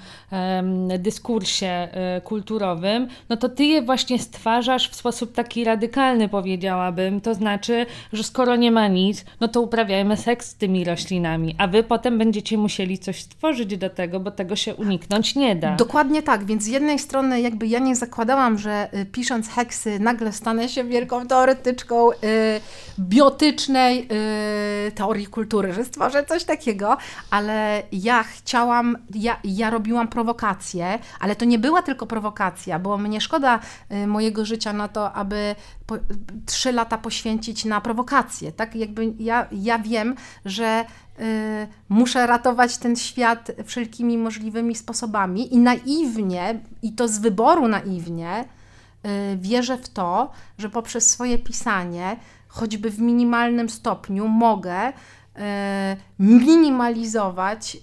dyskursie 0.98 1.66
e, 1.66 2.20
kulturowym, 2.20 3.08
no 3.28 3.36
to 3.36 3.48
ty 3.48 3.64
je 3.64 3.82
właśnie 3.82 4.18
stwarzasz 4.18 4.88
w 4.88 4.94
sposób 4.94 5.32
taki 5.32 5.64
radykalny, 5.64 6.28
powiedziałabym. 6.28 7.20
To 7.20 7.34
znaczy, 7.34 7.86
że 8.12 8.22
skoro 8.22 8.56
nie 8.56 8.70
ma 8.70 8.88
nic, 8.88 9.24
no 9.40 9.48
to 9.48 9.60
uprawiajmy 9.60 10.16
seks 10.16 10.50
z 10.50 10.54
tymi 10.54 10.84
roślinami, 10.84 11.54
a 11.58 11.66
wy 11.66 11.82
potem 11.82 12.18
będziecie 12.18 12.58
musieli 12.58 12.98
coś 12.98 13.22
stworzyć 13.22 13.76
do 13.76 13.90
tego, 13.90 14.20
bo 14.20 14.30
tego 14.30 14.56
się 14.56 14.74
uniknąć 14.74 15.34
nie 15.34 15.56
da. 15.56 15.76
Dokładnie 15.76 16.22
tak, 16.22 16.44
więc 16.44 16.62
z 16.62 16.66
jednej 16.66 16.98
strony 16.98 17.40
jakby 17.40 17.66
ja 17.66 17.78
nie 17.78 17.96
zakładałam, 17.96 18.58
że 18.58 18.88
y, 18.94 19.06
pisząc 19.06 19.48
heksy 19.48 19.98
nagle 19.98 20.32
stanę 20.32 20.68
się 20.68 20.84
wielką 20.84 21.26
teoretyczką 21.26 22.10
y, 22.12 22.16
biotycznej 23.34 24.08
y, 24.88 24.92
teorii 24.92 25.26
kultury, 25.26 25.72
że 25.72 25.84
stworzę 25.84 26.24
coś 26.24 26.44
takiego, 26.44 26.96
ale 27.30 27.82
ja 27.92 28.22
chciałam, 28.22 28.96
ja, 29.14 29.40
ja 29.44 29.70
robiłam 29.70 30.08
prowokację, 30.08 30.98
ale 31.20 31.36
to 31.36 31.44
nie 31.44 31.58
była 31.58 31.82
tylko 31.82 32.06
prowokacja, 32.06 32.78
bo 32.78 32.98
mnie 32.98 33.20
szkoda 33.20 33.60
y, 33.92 34.06
mojego 34.06 34.44
życia 34.44 34.72
na 34.72 34.88
to, 34.88 35.12
aby 35.12 35.54
po, 35.86 35.96
trzy 36.46 36.72
lata 36.72 36.98
poświęcić 36.98 37.64
na 37.64 37.80
prowokację, 37.80 38.52
tak? 38.52 38.76
Jakby 38.76 39.12
ja, 39.18 39.46
ja 39.52 39.78
wiem, 39.78 40.14
że 40.44 40.84
y, 41.20 41.22
muszę 41.88 42.26
ratować 42.26 42.78
ten 42.78 42.96
świat 42.96 43.50
wszelkimi 43.64 44.18
możliwymi 44.18 44.74
sposobami 44.74 45.54
i 45.54 45.58
naiwnie, 45.58 46.60
i 46.82 46.92
to 46.92 47.08
z 47.08 47.18
wyboru 47.18 47.68
naiwnie, 47.68 48.44
y, 48.44 49.36
wierzę 49.36 49.78
w 49.78 49.88
to, 49.88 50.30
że 50.58 50.70
poprzez 50.70 51.10
swoje 51.10 51.38
pisanie, 51.38 52.16
choćby 52.54 52.90
w 52.90 53.00
minimalnym 53.00 53.68
stopniu, 53.68 54.28
mogę 54.28 54.88
y, 54.88 54.92
minimalizować 56.18 57.76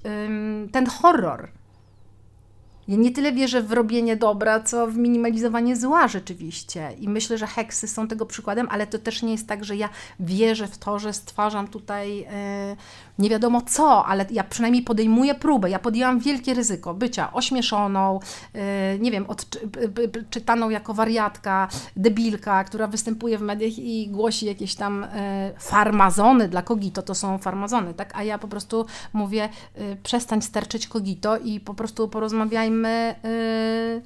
ten 0.71 0.85
horror. 0.85 1.60
Ja 2.91 2.97
nie 2.97 3.11
tyle 3.11 3.31
wierzę 3.31 3.61
w 3.61 3.71
robienie 3.71 4.15
dobra, 4.15 4.59
co 4.59 4.87
w 4.87 4.97
minimalizowanie 4.97 5.75
zła 5.75 6.07
rzeczywiście. 6.07 6.93
I 6.99 7.09
myślę, 7.09 7.37
że 7.37 7.47
heksy 7.47 7.87
są 7.87 8.07
tego 8.07 8.25
przykładem, 8.25 8.67
ale 8.71 8.87
to 8.87 8.99
też 8.99 9.23
nie 9.23 9.31
jest 9.31 9.47
tak, 9.47 9.65
że 9.65 9.75
ja 9.75 9.89
wierzę 10.19 10.67
w 10.67 10.77
to, 10.77 10.99
że 10.99 11.13
stwarzam 11.13 11.67
tutaj 11.67 12.23
e, 12.23 12.75
nie 13.19 13.29
wiadomo 13.29 13.61
co, 13.61 14.05
ale 14.05 14.25
ja 14.31 14.43
przynajmniej 14.43 14.83
podejmuję 14.83 15.35
próbę. 15.35 15.69
Ja 15.69 15.79
podjęłam 15.79 16.19
wielkie 16.19 16.53
ryzyko 16.53 16.93
bycia 16.93 17.33
ośmieszoną, 17.33 18.19
e, 18.53 18.99
nie 18.99 19.11
wiem, 19.11 19.25
odczytaną 19.29 20.69
jako 20.69 20.93
wariatka, 20.93 21.67
debilka, 21.95 22.63
która 22.63 22.87
występuje 22.87 23.37
w 23.37 23.41
mediach 23.41 23.77
i 23.77 24.09
głosi 24.09 24.45
jakieś 24.45 24.75
tam 24.75 25.03
e, 25.03 25.51
farmazony 25.59 26.47
dla 26.47 26.61
kogito, 26.61 27.01
to 27.01 27.15
są 27.15 27.37
farmazony, 27.37 27.93
tak? 27.93 28.11
A 28.15 28.23
ja 28.23 28.37
po 28.37 28.47
prostu 28.47 28.85
mówię, 29.13 29.49
przestań 30.03 30.41
sterczyć 30.41 30.87
kogito 30.87 31.37
i 31.37 31.59
po 31.59 31.73
prostu 31.73 32.07
porozmawiajmy 32.07 32.80
y, 32.89 34.01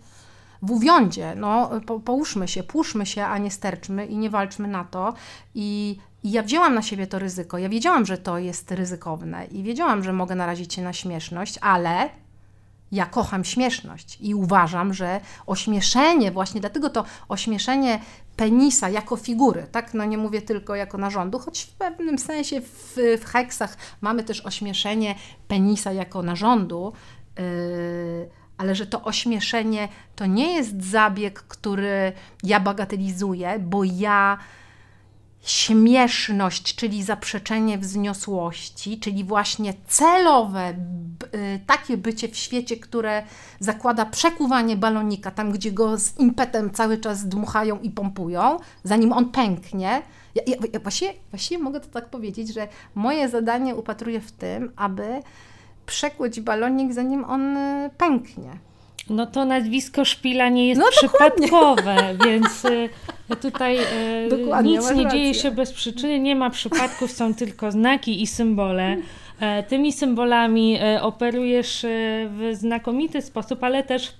w 0.62 0.72
uwiądzie, 0.72 1.34
no, 1.38 1.70
po, 1.86 2.00
połóżmy 2.00 2.48
się, 2.48 2.64
puszmy 2.64 3.06
się, 3.06 3.26
a 3.26 3.38
nie 3.38 3.52
sterczmy 3.52 4.06
i 4.06 4.18
nie 4.18 4.30
walczmy 4.30 4.68
na 4.68 4.84
to. 4.84 5.14
I, 5.56 5.98
I 6.24 6.32
ja 6.32 6.44
wzięłam 6.44 6.74
na 6.74 6.82
siebie 6.82 7.08
to 7.08 7.20
ryzyko. 7.20 7.58
Ja 7.58 7.70
wiedziałam, 7.70 8.06
że 8.06 8.18
to 8.18 8.38
jest 8.38 8.72
ryzykowne 8.72 9.46
i 9.46 9.64
wiedziałam, 9.64 10.04
że 10.04 10.14
mogę 10.14 10.36
narazić 10.36 10.74
się 10.74 10.82
na 10.82 10.94
śmieszność, 10.94 11.60
ale 11.62 12.10
ja 12.92 13.06
kocham 13.06 13.44
śmieszność 13.44 14.18
i 14.22 14.36
uważam, 14.36 14.94
że 14.94 15.22
ośmieszenie, 15.46 16.32
właśnie 16.32 16.62
dlatego 16.62 16.90
to 16.90 17.06
ośmieszenie 17.30 18.00
penisa 18.36 18.90
jako 18.90 19.16
figury, 19.16 19.68
tak? 19.72 19.94
No 19.94 20.06
nie 20.06 20.18
mówię 20.18 20.42
tylko 20.42 20.76
jako 20.76 20.98
narządu, 20.98 21.40
choć 21.40 21.62
w 21.62 21.72
pewnym 21.72 22.20
sensie 22.20 22.62
w, 22.62 22.98
w 23.22 23.26
heksach 23.26 23.78
mamy 24.02 24.24
też 24.24 24.46
ośmieszenie 24.46 25.16
penisa 25.48 25.92
jako 25.92 26.24
narządu, 26.24 26.94
yy, 27.38 28.30
ale 28.58 28.76
że 28.76 28.86
to 28.86 29.04
ośmieszenie 29.04 29.88
to 30.16 30.26
nie 30.26 30.54
jest 30.54 30.84
zabieg, 30.84 31.40
który 31.40 32.14
ja 32.44 32.60
bagatelizuję, 32.60 33.60
bo 33.60 33.84
ja 33.84 34.38
śmieszność, 35.46 36.76
czyli 36.76 37.04
zaprzeczenie 37.04 37.78
wzniosłości, 37.78 39.00
czyli 39.00 39.24
właśnie 39.24 39.74
celowe 39.88 40.74
y, 41.36 41.60
takie 41.68 41.98
bycie 41.98 42.28
w 42.28 42.38
świecie, 42.38 42.78
które 42.78 43.24
zakłada 43.60 44.06
przekuwanie 44.06 44.78
balonika 44.78 45.32
tam, 45.32 45.52
gdzie 45.52 45.72
go 45.72 45.98
z 45.98 46.20
impetem 46.20 46.72
cały 46.72 46.98
czas 46.98 47.28
dmuchają 47.28 47.80
i 47.80 47.90
pompują, 47.90 48.58
zanim 48.84 49.14
on 49.14 49.32
pęknie. 49.32 50.02
Ja, 50.36 50.44
ja, 50.48 50.56
ja 50.74 50.80
właściwie, 50.80 51.14
właściwie 51.32 51.64
mogę 51.64 51.80
to 51.80 51.88
tak 51.88 52.10
powiedzieć, 52.10 52.54
że 52.54 52.68
moje 52.96 53.30
zadanie 53.30 53.76
upatruję 53.76 54.22
w 54.22 54.32
tym, 54.32 54.72
aby 54.76 55.22
przekłuć 55.86 56.40
balonik, 56.42 56.94
zanim 56.94 57.24
on 57.24 57.58
y, 57.58 57.90
pęknie. 57.98 58.50
No 59.10 59.26
to 59.26 59.46
nazwisko 59.46 60.06
Szpila 60.06 60.50
nie 60.50 60.68
jest 60.68 60.82
No 60.82 60.88
przypadkowe, 60.92 61.96
więc 62.26 62.66
y, 62.66 62.90
tutaj 63.42 63.78
y, 63.78 64.64
nic 64.64 64.92
nie 64.92 65.04
rację. 65.04 65.08
dzieje 65.12 65.34
się 65.34 65.52
bez 65.52 65.74
przyczyny, 65.74 66.20
nie 66.20 66.36
ma 66.36 66.50
przypadków, 66.50 67.12
są 67.12 67.34
tylko 67.34 67.72
znaki 67.72 68.22
i 68.22 68.28
symbole. 68.28 68.98
E, 69.40 69.64
Tymi 69.64 69.94
symbolami 69.94 70.78
e, 70.82 71.02
operujesz 71.02 71.86
e, 71.86 71.88
w 72.30 72.50
znakomity 72.54 73.22
sposób, 73.22 73.64
ale 73.64 73.84
też 73.84 74.14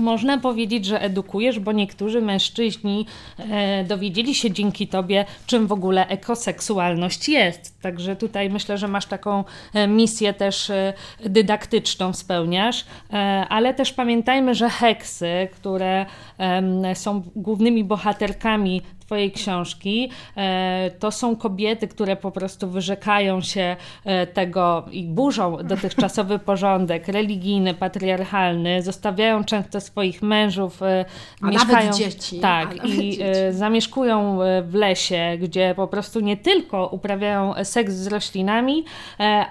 można 0.00 0.38
powiedzieć, 0.38 0.84
że 0.84 1.02
edukujesz, 1.02 1.58
bo 1.58 1.72
niektórzy 1.72 2.20
mężczyźni 2.20 3.06
e, 3.38 3.84
dowiedzieli 3.84 4.34
się 4.34 4.50
dzięki 4.50 4.88
tobie, 4.88 5.24
czym 5.46 5.66
w 5.66 5.72
ogóle 5.72 6.08
ekoseksualność 6.08 7.28
jest. 7.28 7.80
Także 7.82 8.16
tutaj 8.16 8.50
myślę, 8.50 8.78
że 8.78 8.88
masz 8.88 9.06
taką 9.06 9.44
e, 9.74 9.88
misję 9.88 10.34
też 10.34 10.70
e, 10.70 10.92
dydaktyczną 11.24 12.12
spełniasz, 12.12 12.84
e, 13.12 13.16
ale 13.48 13.74
też 13.74 13.92
pamiętajmy, 13.92 14.54
że 14.54 14.70
heksy, 14.70 15.48
które 15.52 16.06
em, 16.38 16.82
są 16.94 17.22
głównymi 17.36 17.84
bohaterkami 17.84 18.82
Twojej 19.10 19.32
książki, 19.32 20.10
e, 20.36 20.90
to 20.98 21.10
są 21.10 21.36
kobiety, 21.36 21.88
które 21.88 22.16
po 22.16 22.30
prostu 22.30 22.70
wyrzekają 22.70 23.40
się 23.40 23.76
e, 24.04 24.26
tego 24.26 24.84
i 24.92 25.04
burzą 25.04 25.56
dotychczasowy 25.64 26.38
porządek 26.50 27.08
religijny, 27.08 27.74
patriarchalny, 27.74 28.82
zostawiają 28.82 29.44
często 29.44 29.80
swoich 29.80 30.22
mężów, 30.22 30.82
e, 30.82 31.04
A 31.42 31.46
mieszkają, 31.46 31.86
nawet 31.86 31.96
dzieci, 31.96 32.40
Tak, 32.40 32.76
nawet 32.76 32.84
i 32.84 33.10
dzieci. 33.10 33.24
zamieszkują 33.50 34.38
w 34.62 34.74
lesie, 34.74 35.38
gdzie 35.40 35.74
po 35.76 35.86
prostu 35.88 36.20
nie 36.20 36.36
tylko 36.36 36.86
uprawiają 36.86 37.54
seks 37.64 37.92
z 37.94 38.06
roślinami, 38.06 38.84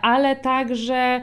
ale 0.02 0.36
także 0.36 1.22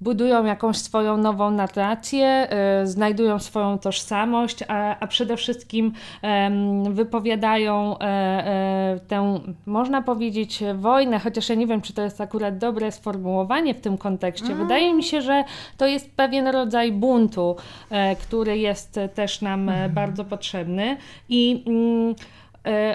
budują 0.00 0.44
jakąś 0.44 0.76
swoją 0.76 1.16
nową 1.16 1.50
narrację, 1.50 2.48
znajdują 2.84 3.38
swoją 3.38 3.78
tożsamość, 3.78 4.58
a, 4.68 4.98
a 5.00 5.06
przede 5.06 5.36
wszystkim 5.36 5.92
em, 6.22 6.94
wypowiadają 7.24 7.98
e, 7.98 8.02
e, 8.02 9.00
tę, 9.08 9.40
można 9.66 10.02
powiedzieć, 10.02 10.62
wojnę, 10.74 11.18
chociaż 11.18 11.48
ja 11.48 11.54
nie 11.54 11.66
wiem, 11.66 11.80
czy 11.80 11.92
to 11.92 12.02
jest 12.02 12.20
akurat 12.20 12.58
dobre 12.58 12.92
sformułowanie 12.92 13.74
w 13.74 13.80
tym 13.80 13.98
kontekście. 13.98 14.54
Wydaje 14.54 14.94
mi 14.94 15.02
się, 15.02 15.22
że 15.22 15.44
to 15.76 15.86
jest 15.86 16.16
pewien 16.16 16.48
rodzaj 16.48 16.92
buntu, 16.92 17.56
e, 17.90 18.16
który 18.16 18.58
jest 18.58 19.00
też 19.14 19.42
nam 19.42 19.68
e, 19.68 19.88
bardzo 19.88 20.24
potrzebny. 20.24 20.96
I 21.28 21.64
mm, 21.66 22.14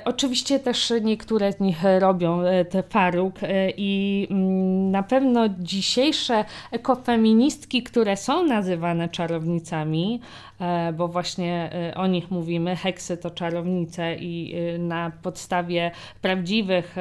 Oczywiście 0.06 0.60
też 0.60 0.94
niektóre 1.02 1.54
z 1.54 1.60
nich 1.60 1.78
robią 2.00 2.42
e, 2.42 2.66
te 2.66 2.84
faruk 2.84 3.44
e, 3.44 3.70
i 3.78 4.28
mm, 4.32 4.92
na 4.92 5.04
pewno 5.04 5.50
dzisiejsze 5.60 6.46
ekofeministki, 6.72 7.84
które 7.84 8.18
są 8.18 8.46
nazywane 8.46 9.10
czarownicami, 9.10 10.22
e, 10.60 10.94
bo 10.94 11.08
właśnie 11.08 11.70
e, 11.74 11.96
o 11.96 12.08
nich 12.08 12.32
mówimy, 12.32 12.76
heksy 12.76 13.18
to 13.18 13.32
czarownice 13.32 14.16
i 14.16 14.56
e, 14.56 14.78
na 14.78 15.12
podstawie 15.22 15.92
prawdziwych 16.22 16.96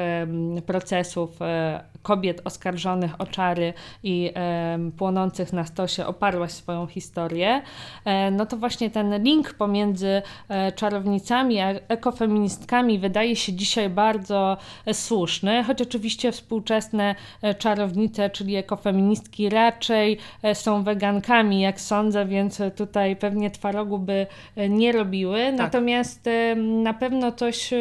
procesów 0.65 1.41
e, 1.41 1.83
kobiet 2.01 2.41
oskarżonych 2.45 3.21
o 3.21 3.25
czary 3.25 3.73
i 4.03 4.31
em, 4.33 4.91
płonących 4.91 5.53
na 5.53 5.65
stosie 5.65 6.05
oparłaś 6.05 6.51
swoją 6.51 6.87
historię, 6.87 7.61
e, 8.05 8.31
no 8.31 8.45
to 8.45 8.57
właśnie 8.57 8.89
ten 8.89 9.23
link 9.23 9.53
pomiędzy 9.53 10.21
e, 10.49 10.71
czarownicami 10.71 11.59
a 11.59 11.69
ekofeministkami 11.69 12.99
wydaje 12.99 13.35
się 13.35 13.53
dzisiaj 13.53 13.89
bardzo 13.89 14.57
e, 14.85 14.93
słuszny, 14.93 15.63
choć 15.63 15.81
oczywiście 15.81 16.31
współczesne 16.31 17.15
e, 17.41 17.55
czarownice, 17.55 18.29
czyli 18.29 18.55
ekofeministki 18.55 19.49
raczej 19.49 20.17
e, 20.43 20.55
są 20.55 20.83
wegankami, 20.83 21.61
jak 21.61 21.81
sądzę, 21.81 22.25
więc 22.25 22.61
e, 22.61 22.71
tutaj 22.71 23.15
pewnie 23.15 23.51
twarogu 23.51 23.99
by 23.99 24.27
e, 24.55 24.69
nie 24.69 24.91
robiły. 24.91 25.51
Natomiast 25.51 26.27
e, 26.27 26.55
na 26.55 26.93
pewno 26.93 27.31
coś, 27.31 27.73
e, 27.73 27.77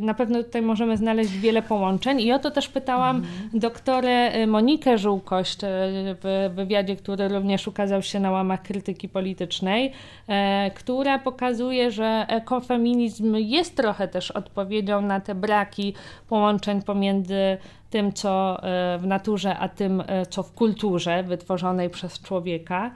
na 0.00 0.14
pewno 0.14 0.42
tutaj 0.42 0.62
możemy 0.62 0.96
znaleźć 0.96 1.32
wiele 1.32 1.62
połączeń 1.62 2.20
i 2.20 2.32
o 2.32 2.38
to 2.38 2.50
też 2.50 2.68
pytałam 2.68 3.22
doktorę 3.54 4.46
Monikę 4.46 4.98
Żółkość 4.98 5.58
w 5.62 6.50
wywiadzie, 6.54 6.96
który 6.96 7.28
również 7.28 7.68
ukazał 7.68 8.02
się 8.02 8.20
na 8.20 8.30
łamach 8.30 8.62
krytyki 8.62 9.08
politycznej, 9.08 9.92
która 10.74 11.18
pokazuje, 11.18 11.90
że 11.90 12.26
ekofeminizm 12.28 13.36
jest 13.36 13.76
trochę 13.76 14.08
też 14.08 14.30
odpowiedzią 14.30 15.00
na 15.00 15.20
te 15.20 15.34
braki 15.34 15.94
połączeń 16.28 16.82
pomiędzy 16.82 17.58
tym, 17.90 18.12
co 18.12 18.60
w 18.98 19.06
naturze, 19.06 19.56
a 19.58 19.68
tym, 19.68 20.02
co 20.30 20.42
w 20.42 20.52
kulturze 20.52 21.22
wytworzonej 21.22 21.90
przez 21.90 22.22
człowieka 22.22 22.90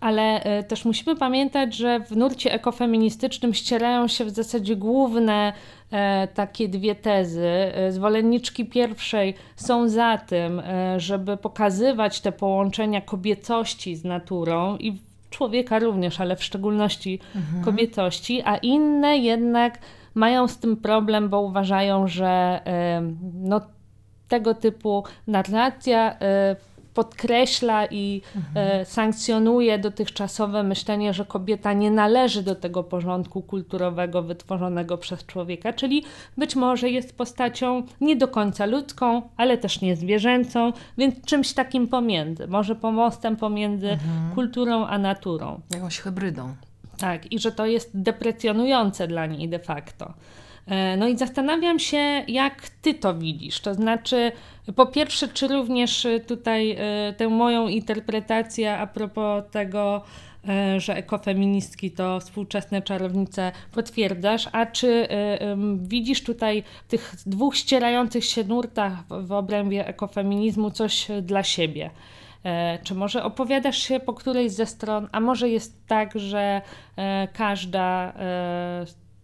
ale 0.00 0.42
e, 0.42 0.62
też 0.62 0.84
musimy 0.84 1.16
pamiętać, 1.16 1.76
że 1.76 2.00
w 2.00 2.16
nurcie 2.16 2.52
ekofeministycznym 2.52 3.54
ścierają 3.54 4.08
się 4.08 4.24
w 4.24 4.30
zasadzie 4.30 4.76
główne 4.76 5.52
e, 5.90 6.28
takie 6.34 6.68
dwie 6.68 6.94
tezy. 6.94 7.46
E, 7.46 7.92
zwolenniczki 7.92 8.64
pierwszej 8.64 9.34
są 9.56 9.88
za 9.88 10.18
tym, 10.18 10.62
żeby 10.96 11.36
pokazywać 11.36 12.20
te 12.20 12.32
połączenia 12.32 13.00
kobiecości 13.00 13.96
z 13.96 14.04
naturą 14.04 14.76
i 14.76 14.98
człowieka 15.30 15.78
również, 15.78 16.20
ale 16.20 16.36
w 16.36 16.44
szczególności 16.44 17.20
mhm. 17.36 17.64
kobiecości, 17.64 18.42
a 18.44 18.56
inne 18.56 19.18
jednak 19.18 19.78
mają 20.14 20.48
z 20.48 20.58
tym 20.58 20.76
problem, 20.76 21.28
bo 21.28 21.40
uważają, 21.40 22.08
że 22.08 22.60
no, 23.34 23.60
tego 24.28 24.54
typu 24.54 25.04
narracja 25.26 26.16
podkreśla 26.94 27.86
i 27.86 28.22
mhm. 28.36 28.86
sankcjonuje 28.86 29.78
dotychczasowe 29.78 30.62
myślenie, 30.62 31.14
że 31.14 31.24
kobieta 31.24 31.72
nie 31.72 31.90
należy 31.90 32.42
do 32.42 32.54
tego 32.54 32.84
porządku 32.84 33.42
kulturowego 33.42 34.22
wytworzonego 34.22 34.98
przez 34.98 35.26
człowieka, 35.26 35.72
czyli 35.72 36.04
być 36.36 36.56
może 36.56 36.90
jest 36.90 37.16
postacią 37.16 37.82
nie 38.00 38.16
do 38.16 38.28
końca 38.28 38.66
ludzką, 38.66 39.22
ale 39.36 39.58
też 39.58 39.80
nie 39.80 39.96
zwierzęcą, 39.96 40.72
więc 40.98 41.24
czymś 41.24 41.52
takim 41.52 41.88
pomiędzy, 41.88 42.46
może 42.46 42.74
pomostem 42.74 43.36
pomiędzy 43.36 43.90
mhm. 43.90 44.34
kulturą 44.34 44.86
a 44.86 44.98
naturą. 44.98 45.60
Jakąś 45.70 45.98
hybrydą. 45.98 46.54
Tak, 46.98 47.32
i 47.32 47.38
że 47.38 47.52
to 47.52 47.66
jest 47.66 47.90
deprecjonujące 47.94 49.08
dla 49.08 49.26
niej 49.26 49.48
de 49.48 49.58
facto. 49.58 50.14
E, 50.66 50.96
no 50.96 51.08
i 51.08 51.18
zastanawiam 51.18 51.78
się, 51.78 52.24
jak 52.28 52.68
ty 52.68 52.94
to 52.94 53.14
widzisz. 53.14 53.60
To 53.60 53.74
znaczy, 53.74 54.32
po 54.76 54.86
pierwsze, 54.86 55.28
czy 55.28 55.48
również 55.48 56.06
tutaj 56.26 56.70
e, 56.70 57.14
tę 57.16 57.28
moją 57.28 57.68
interpretację 57.68 58.78
a 58.78 58.86
propos 58.86 59.44
tego, 59.50 60.02
e, 60.48 60.80
że 60.80 60.96
ekofeministki 60.96 61.90
to 61.90 62.20
współczesne 62.20 62.82
czarownice 62.82 63.52
potwierdzasz, 63.72 64.48
a 64.52 64.66
czy 64.66 65.08
widzisz 65.76 66.22
tutaj 66.22 66.62
w 66.86 66.90
tych 66.90 67.14
dwóch 67.26 67.56
ścierających 67.56 68.24
się 68.24 68.44
nurtach 68.44 68.92
w 69.08 69.32
obrębie 69.32 69.86
ekofeminizmu 69.86 70.70
coś 70.70 71.08
dla 71.22 71.42
siebie? 71.42 71.90
Czy 72.82 72.94
może 72.94 73.24
opowiadasz 73.24 73.78
się 73.78 74.00
po 74.00 74.14
którejś 74.14 74.52
ze 74.52 74.66
stron, 74.66 75.08
a 75.12 75.20
może 75.20 75.48
jest 75.48 75.86
tak, 75.86 76.18
że 76.18 76.62
każda 77.32 78.12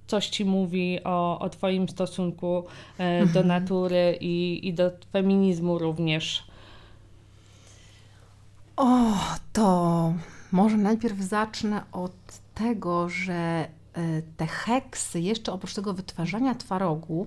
coś 0.06 0.28
ci 0.28 0.44
mówi 0.44 1.04
o, 1.04 1.38
o 1.38 1.48
Twoim 1.50 1.88
stosunku 1.88 2.64
e, 2.98 3.20
do 3.20 3.40
mhm. 3.40 3.46
natury 3.46 4.18
i, 4.20 4.68
i 4.68 4.74
do 4.74 4.90
feminizmu 5.12 5.78
również? 5.78 6.44
O, 8.76 9.12
to 9.52 10.12
może 10.52 10.76
najpierw 10.76 11.18
zacznę 11.18 11.82
od 11.92 12.12
tego, 12.54 13.08
że 13.08 13.34
e, 13.34 13.68
te 14.36 14.46
heksy, 14.46 15.20
jeszcze 15.20 15.52
oprócz 15.52 15.74
tego 15.74 15.94
wytwarzania 15.94 16.54
twarogu, 16.54 17.26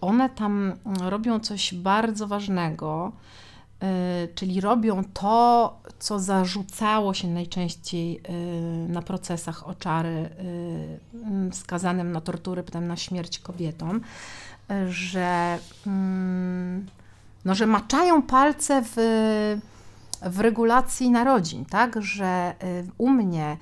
one 0.00 0.30
tam 0.30 0.72
robią 1.00 1.40
coś 1.40 1.74
bardzo 1.74 2.26
ważnego. 2.26 3.12
E, 3.82 4.28
czyli 4.34 4.60
robią 4.60 5.04
to, 5.04 5.76
co 5.98 6.20
zarzucało 6.20 7.14
się 7.14 7.28
najczęściej 7.28 8.20
e, 8.22 8.32
na 8.88 9.02
procesach 9.02 9.68
o 9.68 9.74
czary 9.74 10.28
e, 11.48 11.52
skazanym 11.52 12.12
na 12.12 12.20
tortury, 12.20 12.62
potem 12.62 12.86
na 12.86 12.96
śmierć 12.96 13.38
kobietom, 13.38 14.00
że, 14.88 15.58
mm, 15.86 16.86
no, 17.44 17.54
że 17.54 17.66
maczają 17.66 18.22
palce 18.22 18.82
w, 18.84 18.94
w 20.22 20.40
regulacji 20.40 21.10
narodzin, 21.10 21.64
tak? 21.64 22.02
Że 22.02 22.54
u 22.98 23.10
mnie 23.10 23.56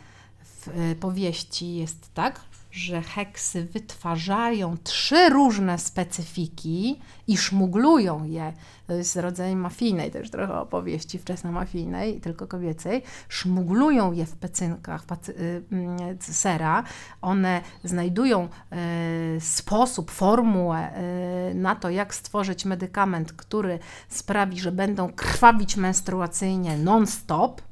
w 0.45 0.97
powieści 1.01 1.75
jest 1.75 2.15
tak, 2.15 2.41
że 2.73 3.03
heksy 3.03 3.65
wytwarzają 3.65 4.77
trzy 4.85 5.29
różne 5.29 5.79
specyfiki 5.79 7.01
i 7.27 7.37
szmuglują 7.37 8.25
je. 8.25 8.53
To 8.87 8.93
jest 8.93 9.17
rodzaj 9.17 9.57
mafijnej 9.57 10.11
też 10.11 10.31
trochę 10.31 10.55
opowieści 10.55 11.19
wczesno-mafijnej, 11.19 12.21
tylko 12.21 12.47
kobiecej. 12.47 13.03
Szmuglują 13.29 14.13
je 14.13 14.27
w 14.27 14.37
pecynkach 14.37 15.05
y, 15.29 15.63
mm, 15.73 15.99
sera. 16.21 16.85
One 17.23 17.61
znajdują 17.85 18.49
y, 19.37 19.41
sposób, 19.41 20.11
formułę 20.11 20.91
y, 21.51 21.55
na 21.55 21.77
to, 21.77 21.91
jak 21.91 22.15
stworzyć 22.15 22.65
medykament, 22.65 23.33
który 23.33 23.79
sprawi, 24.09 24.61
że 24.61 24.73
będą 24.73 25.13
krwawić 25.13 25.77
menstruacyjnie 25.77 26.79
non-stop 26.79 27.63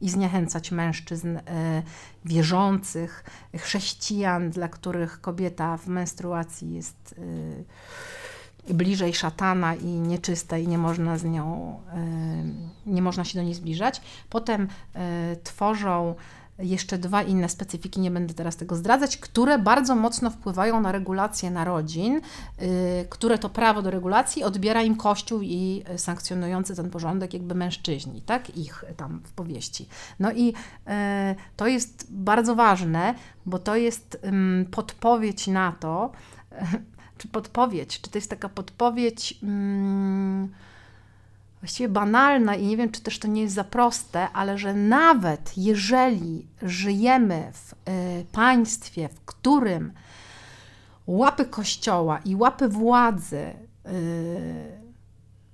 i 0.00 0.10
zniechęcać 0.10 0.70
mężczyzn 0.70 1.36
e, 1.36 1.82
wierzących, 2.24 3.24
chrześcijan, 3.56 4.50
dla 4.50 4.68
których 4.68 5.20
kobieta 5.20 5.76
w 5.76 5.86
menstruacji 5.86 6.74
jest 6.74 7.14
e, 8.68 8.74
bliżej 8.74 9.14
szatana 9.14 9.74
i 9.74 9.86
nieczysta 9.86 10.58
i 10.58 10.68
nie 10.68 10.78
można 10.78 11.18
z 11.18 11.24
nią, 11.24 11.80
e, 11.92 12.90
nie 12.90 13.02
można 13.02 13.24
się 13.24 13.38
do 13.38 13.44
niej 13.44 13.54
zbliżać. 13.54 14.00
Potem 14.30 14.68
tworzą 15.44 16.14
jeszcze 16.58 16.98
dwa 16.98 17.22
inne 17.22 17.48
specyfiki, 17.48 18.00
nie 18.00 18.10
będę 18.10 18.34
teraz 18.34 18.56
tego 18.56 18.76
zdradzać, 18.76 19.16
które 19.16 19.58
bardzo 19.58 19.96
mocno 19.96 20.30
wpływają 20.30 20.80
na 20.80 20.92
regulację 20.92 21.50
narodzin, 21.50 22.14
yy, 22.14 22.68
które 23.08 23.38
to 23.38 23.48
prawo 23.48 23.82
do 23.82 23.90
regulacji 23.90 24.44
odbiera 24.44 24.82
im 24.82 24.96
Kościół 24.96 25.40
i 25.42 25.84
sankcjonujący 25.96 26.76
ten 26.76 26.90
porządek 26.90 27.34
jakby 27.34 27.54
mężczyźni, 27.54 28.22
tak, 28.22 28.56
ich 28.56 28.84
tam 28.96 29.20
w 29.24 29.32
powieści. 29.32 29.88
No 30.20 30.32
i 30.32 30.46
yy, 30.46 30.52
to 31.56 31.66
jest 31.66 32.06
bardzo 32.10 32.54
ważne, 32.54 33.14
bo 33.46 33.58
to 33.58 33.76
jest 33.76 34.20
podpowiedź 34.70 35.46
na 35.46 35.72
to, 35.72 36.12
czy 37.18 37.28
podpowiedź, 37.28 38.00
czy 38.00 38.10
to 38.10 38.18
jest 38.18 38.30
taka 38.30 38.48
podpowiedź 38.48 39.40
właściwie 41.60 41.88
banalna 41.88 42.54
i 42.54 42.66
nie 42.66 42.76
wiem, 42.76 42.90
czy 42.90 43.00
też 43.00 43.18
to 43.18 43.28
nie 43.28 43.42
jest 43.42 43.54
za 43.54 43.64
proste, 43.64 44.30
ale 44.30 44.58
że 44.58 44.74
nawet 44.74 45.52
jeżeli 45.56 46.46
żyjemy 46.62 47.52
w 47.52 47.72
y, 47.72 47.76
państwie, 48.32 49.08
w 49.08 49.20
którym 49.20 49.92
łapy 51.06 51.44
kościoła 51.44 52.18
i 52.24 52.36
łapy 52.36 52.68
władzy 52.68 53.36
y, 53.36 54.78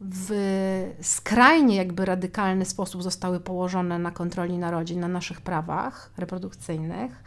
w 0.01 0.95
skrajnie 1.03 1.77
jakby 1.77 2.05
radykalny 2.05 2.65
sposób 2.65 3.03
zostały 3.03 3.41
położone 3.41 3.99
na 3.99 4.11
kontroli 4.11 4.59
narodzin, 4.59 5.01
na 5.01 5.09
naszych 5.09 5.41
prawach 5.41 6.11
reprodukcyjnych, 6.17 7.23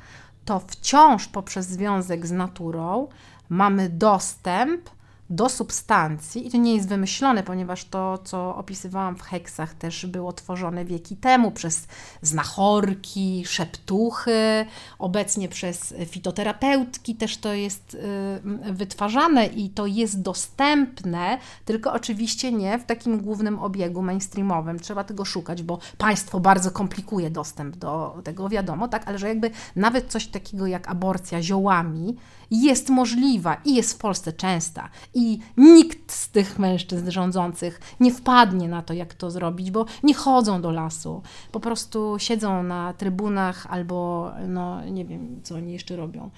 to 0.45 0.59
wciąż 0.59 1.28
poprzez 1.28 1.67
związek 1.67 2.28
z 2.28 2.32
naturą 2.32 3.07
mamy 3.49 3.89
dostęp 3.89 4.89
do 5.30 5.49
substancji, 5.49 6.47
i 6.47 6.51
to 6.51 6.57
nie 6.57 6.75
jest 6.75 6.89
wymyślone, 6.89 7.43
ponieważ 7.43 7.86
to, 7.86 8.17
co 8.17 8.55
opisywałam 8.55 9.15
w 9.15 9.21
heksach, 9.21 9.73
też 9.73 10.05
było 10.05 10.34
tworzone 10.34 10.86
wieki 10.86 11.15
temu 11.15 11.51
przez 11.51 11.88
znachorki, 12.21 13.43
szeptuchy, 13.45 14.65
obecnie 14.99 15.49
przez 15.49 15.93
fitoterapeutki 16.05 17.15
też 17.15 17.38
to 17.38 17.53
jest 17.53 17.93
y, 17.93 18.73
wytwarzane 18.73 19.45
i 19.45 19.69
to 19.69 19.86
jest 19.86 20.21
dostępne, 20.21 21.38
tylko 21.65 21.93
oczywiście 21.93 22.51
nie 22.51 22.80
w 22.80 22.86
takim 22.86 23.21
głównym 23.21 23.59
obiegu 23.59 24.01
mainstreamowym. 24.01 24.80
Trzeba 24.80 25.03
tego 25.03 25.25
szukać, 25.25 25.63
bo 25.63 25.80
państwo 25.97 26.39
bardzo 26.39 26.71
komplikuje 26.71 27.30
dostęp 27.30 27.75
do 27.75 28.21
tego, 28.23 28.49
wiadomo, 28.49 28.88
tak, 28.88 29.07
ale 29.07 29.17
że 29.17 29.28
jakby 29.28 29.51
nawet 29.75 30.11
coś 30.11 30.28
takiego 30.28 30.67
jak 30.67 30.89
aborcja 30.89 31.41
ziołami, 31.41 32.15
jest 32.51 32.89
możliwa 32.89 33.57
i 33.65 33.75
jest 33.75 33.93
w 33.93 33.97
Polsce 33.97 34.34
częsta. 34.34 34.89
I 35.18 35.39
nikt 35.57 36.11
z 36.11 36.30
tych 36.30 36.59
mężczyzn 36.59 37.11
rządzących 37.11 37.80
nie 37.99 38.13
wpadnie 38.13 38.70
na 38.70 38.82
to, 38.82 38.93
jak 38.93 39.13
to 39.13 39.32
zrobić, 39.32 39.72
bo 39.72 39.86
nie 40.03 40.13
chodzą 40.13 40.61
do 40.61 40.72
lasu. 40.72 41.22
Po 41.51 41.59
prostu 41.59 42.15
siedzą 42.20 42.63
na 42.63 42.93
trybunach 42.93 43.68
albo, 43.70 44.32
no 44.47 44.86
nie 44.86 45.05
wiem, 45.05 45.39
co 45.43 45.55
oni 45.55 45.74
jeszcze 45.74 45.95
robią 45.95 46.30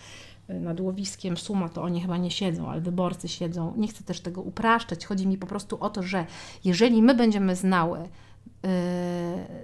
nad 0.49 0.79
łowiskiem 0.79 1.37
Suma, 1.37 1.69
to 1.69 1.81
oni 1.81 2.01
chyba 2.01 2.17
nie 2.17 2.31
siedzą, 2.31 2.69
ale 2.69 2.81
wyborcy 2.81 3.27
siedzą. 3.27 3.73
Nie 3.77 3.87
chcę 3.87 4.03
też 4.03 4.21
tego 4.21 4.41
upraszczać. 4.41 5.05
Chodzi 5.05 5.27
mi 5.27 5.37
po 5.37 5.47
prostu 5.47 5.77
o 5.79 5.89
to, 5.89 6.03
że 6.03 6.25
jeżeli 6.63 7.01
my 7.01 7.15
będziemy 7.15 7.55
znały 7.55 7.99
yy, 7.99 8.69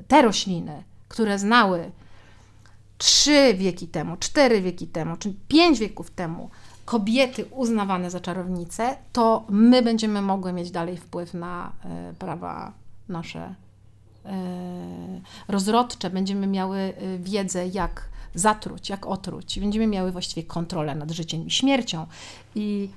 te 0.07 0.22
rośliny, 0.22 0.84
które 1.07 1.39
znały 1.39 1.91
trzy 2.97 3.53
wieki 3.53 3.88
temu, 3.88 4.18
cztery 4.18 4.61
wieki 4.61 4.88
temu, 4.88 5.18
czy 5.18 5.34
pięć 5.47 5.80
wieków 5.80 6.11
temu 6.11 6.49
kobiety 6.86 7.46
uznawane 7.46 8.12
za 8.12 8.20
czarownice, 8.20 8.98
to 9.14 9.46
my 9.50 9.82
będziemy 9.82 10.22
mogły 10.22 10.54
mieć 10.54 10.72
dalej 10.72 10.98
wpływ 10.98 11.34
na 11.34 11.72
e, 11.86 12.14
prawa 12.20 12.74
nasze 13.10 13.56
e, 14.26 14.36
rozrodcze, 15.48 16.10
będziemy 16.10 16.48
miały 16.48 16.78
e, 16.78 17.18
wiedzę, 17.18 17.68
jak 17.68 18.10
zatruć, 18.36 18.90
jak 18.90 19.06
otruć, 19.06 19.60
będziemy 19.60 19.88
miały 19.88 20.12
właściwie 20.12 20.44
kontrolę 20.48 20.96
nad 20.96 21.12
życiem 21.12 21.48
i 21.48 21.52
śmiercią. 21.52 22.06
I, 22.56 22.90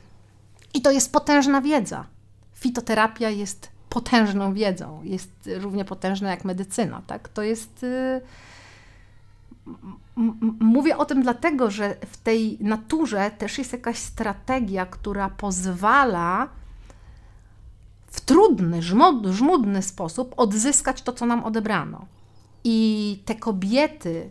i 0.75 0.83
to 0.83 0.91
jest 0.91 1.13
potężna 1.13 1.61
wiedza. 1.61 2.05
Fitoterapia 2.55 3.31
jest 3.31 3.69
potężną 3.89 4.55
wiedzą, 4.55 5.03
jest 5.05 5.31
równie 5.57 5.85
potężna 5.85 6.31
jak 6.31 6.45
medycyna. 6.45 7.03
Tak? 7.07 7.29
To 7.29 7.43
jest. 7.43 7.87
Mówię 10.61 10.97
o 10.97 11.05
tym 11.05 11.23
dlatego, 11.23 11.71
że 11.71 11.97
w 12.07 12.17
tej 12.17 12.59
naturze 12.61 13.31
też 13.31 13.59
jest 13.59 13.73
jakaś 13.73 13.99
strategia, 13.99 14.87
która 14.87 15.29
pozwala 15.29 16.49
w 18.07 18.21
trudny, 18.21 18.83
żmudny 19.31 19.83
sposób 19.83 20.35
odzyskać 20.37 21.03
to, 21.03 21.13
co 21.13 21.27
nam 21.27 21.45
odebrano. 21.45 22.07
I 22.65 23.23
te 23.25 23.35
kobiety, 23.35 24.31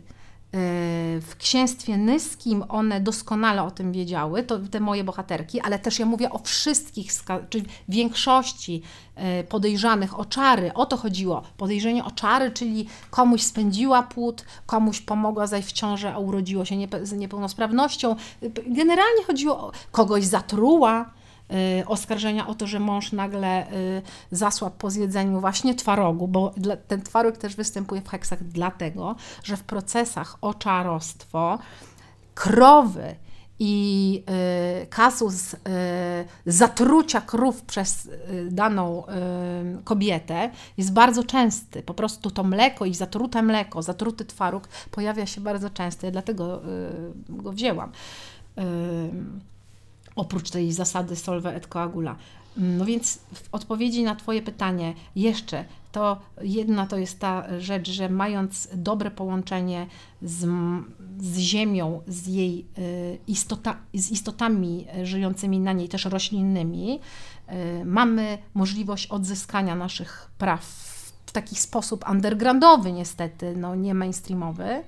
w 1.20 1.36
księstwie 1.38 1.96
nyskim 1.96 2.64
one 2.68 3.00
doskonale 3.00 3.62
o 3.62 3.70
tym 3.70 3.92
wiedziały, 3.92 4.42
to 4.42 4.58
te 4.58 4.80
moje 4.80 5.04
bohaterki, 5.04 5.60
ale 5.60 5.78
też 5.78 5.98
ja 5.98 6.06
mówię 6.06 6.30
o 6.30 6.38
wszystkich, 6.38 7.12
czy 7.50 7.62
większości 7.88 8.82
e, 9.14 9.44
podejrzanych 9.44 10.20
o 10.20 10.24
czary. 10.24 10.74
O 10.74 10.86
to 10.86 10.96
chodziło. 10.96 11.42
Podejrzenie 11.56 12.04
o 12.04 12.10
czary, 12.10 12.50
czyli 12.50 12.86
komuś 13.10 13.42
spędziła 13.42 14.02
płód, 14.02 14.44
komuś 14.66 15.00
pomogła 15.00 15.46
zajść 15.46 15.68
w 15.68 15.72
ciążę, 15.72 16.14
a 16.14 16.18
urodziło 16.18 16.64
się 16.64 16.76
z 17.02 17.12
niepełnosprawnością. 17.12 18.16
Generalnie 18.66 19.24
chodziło 19.26 19.60
o 19.60 19.72
kogoś 19.92 20.24
zatruła, 20.24 21.10
oskarżenia 21.86 22.46
o 22.46 22.54
to, 22.54 22.66
że 22.66 22.80
mąż 22.80 23.12
nagle 23.12 23.72
y, 23.72 24.02
zasłabł 24.30 24.76
po 24.76 24.90
zjedzeniu 24.90 25.40
właśnie 25.40 25.74
twarogu, 25.74 26.28
bo 26.28 26.54
ten 26.88 27.02
twaróg 27.02 27.36
też 27.36 27.56
występuje 27.56 28.00
w 28.00 28.08
heksach 28.08 28.44
dlatego, 28.44 29.16
że 29.44 29.56
w 29.56 29.62
procesach 29.62 30.38
o 30.40 30.54
krowy 32.34 33.16
i 33.58 34.24
y, 34.82 34.86
kasus 34.86 35.56
zatrucia 36.46 37.20
krów 37.20 37.62
przez 37.62 38.10
daną 38.50 39.02
kobietę 39.84 40.50
jest 40.76 40.92
bardzo 40.92 41.24
częsty. 41.24 41.82
Po 41.82 41.94
prostu 41.94 42.30
to 42.30 42.44
mleko 42.44 42.84
i 42.84 42.94
zatrute 42.94 43.42
mleko, 43.42 43.82
zatruty 43.82 44.24
twaróg 44.24 44.68
pojawia 44.90 45.26
się 45.26 45.40
bardzo 45.40 45.70
często. 45.70 46.06
Ja 46.06 46.12
dlatego 46.12 46.62
go 47.28 47.52
wzięłam 47.52 47.92
oprócz 50.18 50.50
tej 50.50 50.72
zasady 50.72 51.16
solve 51.16 51.46
et 51.46 51.66
coagula. 51.66 52.16
No 52.56 52.84
więc 52.84 53.18
w 53.34 53.48
odpowiedzi 53.52 54.02
na 54.02 54.16
Twoje 54.16 54.42
pytanie 54.42 54.94
jeszcze, 55.16 55.64
to 55.92 56.20
jedna 56.42 56.86
to 56.86 56.98
jest 56.98 57.18
ta 57.20 57.60
rzecz, 57.60 57.90
że 57.90 58.08
mając 58.08 58.68
dobre 58.74 59.10
połączenie 59.10 59.86
z, 60.22 60.46
z 61.18 61.38
Ziemią, 61.38 62.00
z 62.08 62.26
jej 62.26 62.66
y, 62.78 63.18
istota, 63.26 63.76
z 63.94 64.10
istotami 64.10 64.86
żyjącymi 65.02 65.60
na 65.60 65.72
niej, 65.72 65.88
też 65.88 66.04
roślinnymi, 66.04 67.00
y, 67.80 67.84
mamy 67.84 68.38
możliwość 68.54 69.06
odzyskania 69.06 69.74
naszych 69.74 70.30
praw 70.38 70.64
w 71.26 71.32
taki 71.32 71.56
sposób 71.56 72.04
undergroundowy 72.10 72.92
niestety, 72.92 73.56
no 73.56 73.74
nie 73.74 73.94
mainstreamowy, 73.94 74.82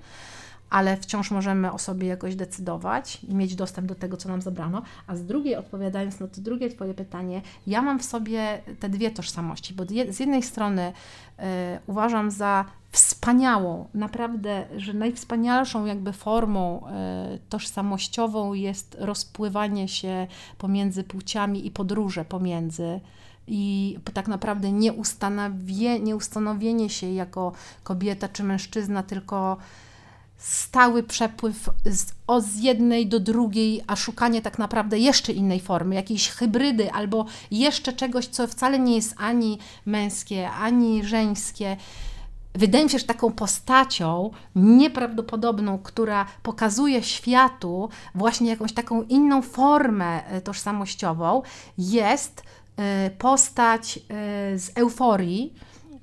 ale 0.71 0.97
wciąż 0.97 1.31
możemy 1.31 1.73
o 1.73 1.79
sobie 1.79 2.07
jakoś 2.07 2.37
decydować 2.37 3.25
i 3.25 3.35
mieć 3.35 3.55
dostęp 3.55 3.89
do 3.89 3.95
tego, 3.95 4.16
co 4.16 4.29
nam 4.29 4.43
zabrano. 4.43 4.83
A 5.07 5.16
z 5.16 5.25
drugiej, 5.25 5.57
odpowiadając 5.57 6.21
na 6.21 6.29
to 6.29 6.41
drugie 6.41 6.71
Twoje 6.71 6.95
pytanie, 6.95 7.43
ja 7.66 7.83
mam 7.83 7.99
w 7.99 8.05
sobie 8.05 8.62
te 8.81 8.89
dwie 8.89 9.11
tożsamości, 9.11 9.75
bo 9.75 9.85
z 10.09 10.21
jednej 10.21 10.43
strony 10.43 10.93
y, 11.39 11.43
uważam 11.87 12.31
za 12.31 12.64
wspaniałą, 12.93 13.89
naprawdę, 13.95 14.66
że 14.77 14.95
najwspanialszą 14.95 15.87
jakby 15.87 16.12
formą 16.12 16.87
y, 17.35 17.39
tożsamościową 17.49 18.55
jest 18.55 18.97
rozpływanie 19.01 19.89
się 19.89 20.27
pomiędzy 20.59 21.05
płciami 21.05 21.66
i 21.66 21.71
podróże 21.71 22.25
pomiędzy 22.25 23.01
i 23.47 23.99
tak 24.14 24.29
naprawdę 24.29 24.73
nieustanowie, 24.73 26.01
nieustanowienie 26.01 26.91
się 26.91 27.12
jako 27.12 27.53
kobieta 27.85 28.29
czy 28.29 28.45
mężczyzna, 28.45 29.03
tylko 29.03 29.57
stały 30.41 31.03
przepływ 31.03 31.70
z, 31.84 32.12
o, 32.26 32.41
z 32.41 32.57
jednej 32.57 33.07
do 33.07 33.20
drugiej, 33.20 33.82
a 33.86 33.97
szukanie 33.97 34.43
tak 34.43 34.59
naprawdę 34.59 34.99
jeszcze 34.99 35.32
innej 35.32 35.61
formy, 35.61 35.95
jakiejś 35.95 36.28
hybrydy 36.28 36.93
albo 36.93 37.26
jeszcze 37.51 37.93
czegoś, 37.93 38.26
co 38.26 38.47
wcale 38.47 38.78
nie 38.78 38.97
jest 38.97 39.14
ani 39.18 39.59
męskie, 39.86 40.51
ani 40.51 41.05
żeńskie. 41.05 41.76
Wydaje 42.55 42.84
mi 42.84 42.91
się, 42.91 42.99
że 42.99 43.05
taką 43.05 43.32
postacią 43.32 44.30
nieprawdopodobną, 44.55 45.78
która 45.78 46.26
pokazuje 46.43 47.03
światu 47.03 47.88
właśnie 48.14 48.51
jakąś 48.51 48.72
taką 48.72 49.03
inną 49.03 49.43
formę 49.43 50.26
e, 50.26 50.41
tożsamościową, 50.41 51.43
jest 51.78 52.43
e, 52.76 53.11
postać 53.11 53.99
e, 53.99 54.03
z 54.59 54.70
euforii, 54.74 55.55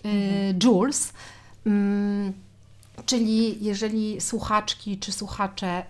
mhm. 0.03 0.59
Jules 0.63 1.13
mm, 1.65 2.46
Czyli 3.07 3.65
jeżeli 3.65 4.21
słuchaczki 4.21 4.99
czy 4.99 5.11
słuchacze 5.11 5.83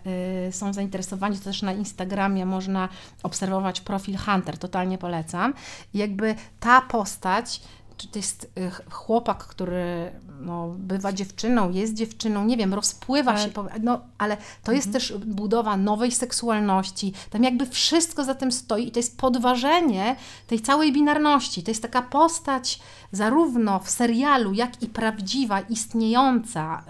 y, 0.47 0.51
są 0.51 0.73
zainteresowani, 0.73 1.37
to 1.37 1.43
też 1.43 1.61
na 1.61 1.73
Instagramie 1.73 2.45
można 2.45 2.89
obserwować 3.23 3.81
profil 3.81 4.17
Hunter, 4.17 4.57
totalnie 4.57 4.97
polecam. 4.97 5.53
I 5.93 5.97
jakby 5.97 6.35
ta 6.59 6.81
postać 6.81 7.61
czy 7.97 8.07
to 8.07 8.19
jest 8.19 8.51
y, 8.57 8.71
chłopak, 8.89 9.37
który 9.37 10.11
no, 10.41 10.75
bywa 10.77 11.13
dziewczyną, 11.13 11.71
jest 11.71 11.93
dziewczyną, 11.93 12.45
nie 12.45 12.57
wiem, 12.57 12.73
rozpływa 12.73 13.31
ale... 13.31 13.41
się, 13.41 13.49
no, 13.81 13.99
ale 14.17 14.37
to 14.63 14.71
jest 14.71 14.87
mhm. 14.87 15.01
też 15.01 15.13
budowa 15.25 15.77
nowej 15.77 16.11
seksualności, 16.11 17.13
tam 17.29 17.43
jakby 17.43 17.65
wszystko 17.65 18.23
za 18.23 18.35
tym 18.35 18.51
stoi 18.51 18.87
i 18.87 18.91
to 18.91 18.99
jest 18.99 19.17
podważenie 19.17 20.15
tej 20.47 20.59
całej 20.59 20.93
binarności, 20.93 21.63
to 21.63 21.71
jest 21.71 21.81
taka 21.81 22.01
postać 22.01 22.79
zarówno 23.11 23.79
w 23.79 23.89
serialu, 23.89 24.53
jak 24.53 24.83
i 24.83 24.87
prawdziwa, 24.87 25.59
istniejąca 25.59 26.83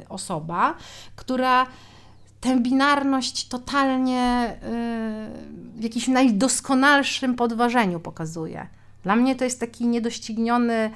yy, 0.00 0.08
osoba, 0.08 0.74
która 1.16 1.66
tę 2.40 2.60
binarność 2.60 3.48
totalnie 3.48 4.56
yy, 4.62 5.80
w 5.80 5.82
jakimś 5.82 6.08
najdoskonalszym 6.08 7.34
podważeniu 7.34 8.00
pokazuje. 8.00 8.66
Dla 9.02 9.16
mnie 9.16 9.36
to 9.36 9.44
jest 9.44 9.60
taki 9.60 9.86
niedościgniony, 9.86 10.90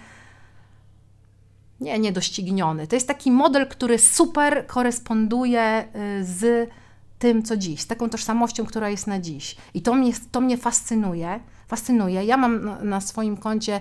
nie 1.80 1.98
niedościgniony, 1.98 2.86
to 2.86 2.96
jest 2.96 3.08
taki 3.08 3.30
model, 3.30 3.68
który 3.68 3.98
super 3.98 4.66
koresponduje 4.66 5.88
y, 6.20 6.24
z 6.24 6.70
tym, 7.18 7.42
co 7.42 7.56
dziś, 7.56 7.80
z 7.80 7.86
taką 7.86 8.10
tożsamością, 8.10 8.66
która 8.66 8.90
jest 8.90 9.06
na 9.06 9.20
dziś. 9.20 9.56
I 9.74 9.82
to 9.82 9.94
mnie, 9.94 10.12
to 10.32 10.40
mnie 10.40 10.56
fascynuje. 10.56 11.40
Fascynuje. 11.68 12.24
Ja 12.24 12.36
mam 12.36 12.78
na, 12.88 13.00
swoim 13.00 13.36
koncie 13.36 13.80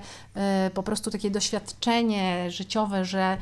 y, 0.67 0.69
po 0.69 0.83
prostu 0.83 1.11
takie 1.11 1.31
doświadczenie 1.31 2.51
życiowe, 2.51 3.05
że 3.05 3.37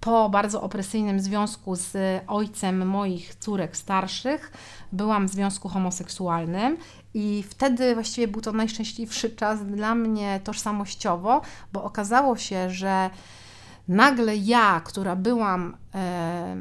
po 0.00 0.28
bardzo 0.28 0.62
opresyjnym 0.62 1.20
związku 1.20 1.76
z 1.76 1.96
ojcem 2.26 2.86
moich 2.86 3.34
córek 3.34 3.76
starszych 3.76 4.52
byłam 4.92 5.28
w 5.28 5.30
związku 5.30 5.68
homoseksualnym 5.68 6.76
i 7.14 7.44
wtedy 7.48 7.94
właściwie 7.94 8.28
był 8.28 8.40
to 8.40 8.52
najszczęśliwszy 8.52 9.30
czas 9.30 9.66
dla 9.66 9.94
mnie 9.94 10.40
tożsamościowo, 10.44 11.40
bo 11.72 11.84
okazało 11.84 12.36
się, 12.36 12.70
że 12.70 13.10
nagle 13.88 14.36
ja, 14.36 14.80
która 14.84 15.16
byłam 15.16 15.76
e, 15.94 16.56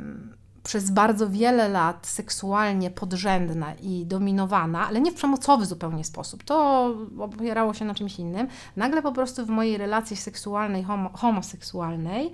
przez 0.64 0.92
bardzo 0.92 1.30
wiele 1.30 1.70
lat 1.70 2.08
seksualnie 2.08 2.92
podrzędna 2.92 3.74
i 3.74 4.06
dominowana, 4.06 4.88
ale 4.88 5.02
nie 5.02 5.12
w 5.12 5.16
przemocowy 5.16 5.66
zupełnie 5.66 6.04
sposób, 6.04 6.44
to 6.44 6.86
opierało 7.20 7.74
się 7.74 7.86
na 7.86 7.96
czymś 7.96 8.20
innym, 8.20 8.48
nagle 8.76 9.02
po 9.02 9.12
prostu 9.12 9.46
w 9.46 9.50
mojej 9.50 9.78
relacji 9.78 10.18
seksualnej, 10.18 10.84
homo, 10.84 11.10
homoseksualnej, 11.14 12.32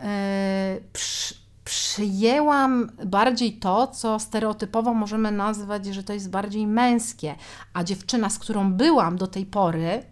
e, 0.00 0.76
przy, 0.92 1.34
przyjęłam 1.64 2.90
bardziej 3.04 3.52
to, 3.52 3.86
co 3.86 4.18
stereotypowo 4.18 4.94
możemy 4.94 5.32
nazwać, 5.32 5.86
że 5.86 6.02
to 6.02 6.12
jest 6.12 6.30
bardziej 6.30 6.66
męskie, 6.66 7.34
a 7.72 7.84
dziewczyna, 7.84 8.30
z 8.30 8.38
którą 8.38 8.72
byłam 8.72 9.16
do 9.16 9.26
tej 9.26 9.46
pory, 9.46 10.02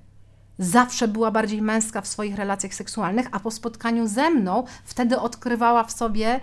zawsze 0.60 1.08
była 1.08 1.30
bardziej 1.30 1.62
męska 1.62 2.00
w 2.00 2.06
swoich 2.06 2.36
relacjach 2.36 2.74
seksualnych, 2.74 3.26
a 3.32 3.40
po 3.40 3.50
spotkaniu 3.50 4.06
ze 4.06 4.30
mną 4.30 4.64
wtedy 4.84 5.20
odkrywała 5.20 5.84
w 5.84 5.92
sobie 5.92 6.40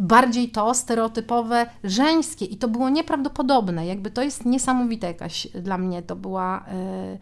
bardziej 0.00 0.48
to 0.48 0.74
stereotypowe 0.74 1.66
żeńskie 1.84 2.44
i 2.44 2.56
to 2.56 2.68
było 2.68 2.88
nieprawdopodobne. 2.88 3.86
Jakby 3.86 4.10
to 4.10 4.22
jest 4.22 4.44
niesamowite 4.44 5.06
jakaś 5.06 5.46
dla 5.46 5.78
mnie 5.78 6.02
to 6.02 6.16
była. 6.16 6.64
Yy, 7.12 7.18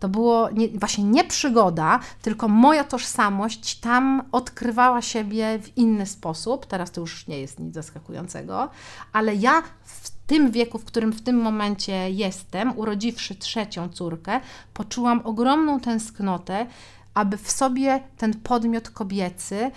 to 0.00 0.08
było 0.08 0.50
nie, 0.50 0.68
właśnie 0.68 1.04
nie 1.04 1.24
przygoda, 1.24 2.00
tylko 2.22 2.48
moja 2.48 2.84
tożsamość 2.84 3.80
tam 3.80 4.22
odkrywała 4.32 5.02
siebie 5.02 5.58
w 5.58 5.78
inny 5.78 6.06
sposób. 6.06 6.66
Teraz 6.66 6.90
to 6.90 7.00
już 7.00 7.26
nie 7.26 7.40
jest 7.40 7.58
nic 7.58 7.74
zaskakującego, 7.74 8.70
ale 9.12 9.34
ja 9.34 9.62
w 9.84 10.09
tym 10.30 10.50
wieku, 10.50 10.78
w 10.78 10.84
którym 10.84 11.12
w 11.12 11.20
tym 11.20 11.36
momencie 11.36 12.10
jestem, 12.10 12.78
urodziwszy 12.78 13.34
trzecią 13.34 13.88
córkę, 13.88 14.40
poczułam 14.74 15.20
ogromną 15.24 15.80
tęsknotę, 15.80 16.66
aby 17.14 17.36
w 17.36 17.50
sobie 17.50 18.00
ten 18.16 18.34
podmiot 18.34 18.90
kobiecy 18.90 19.70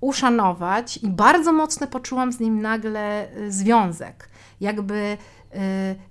uszanować 0.00 0.96
i 0.96 1.08
bardzo 1.08 1.52
mocno 1.52 1.86
poczułam 1.86 2.32
z 2.32 2.40
nim 2.40 2.62
nagle 2.62 3.36
y, 3.36 3.52
związek. 3.52 4.28
Jakby 4.60 5.16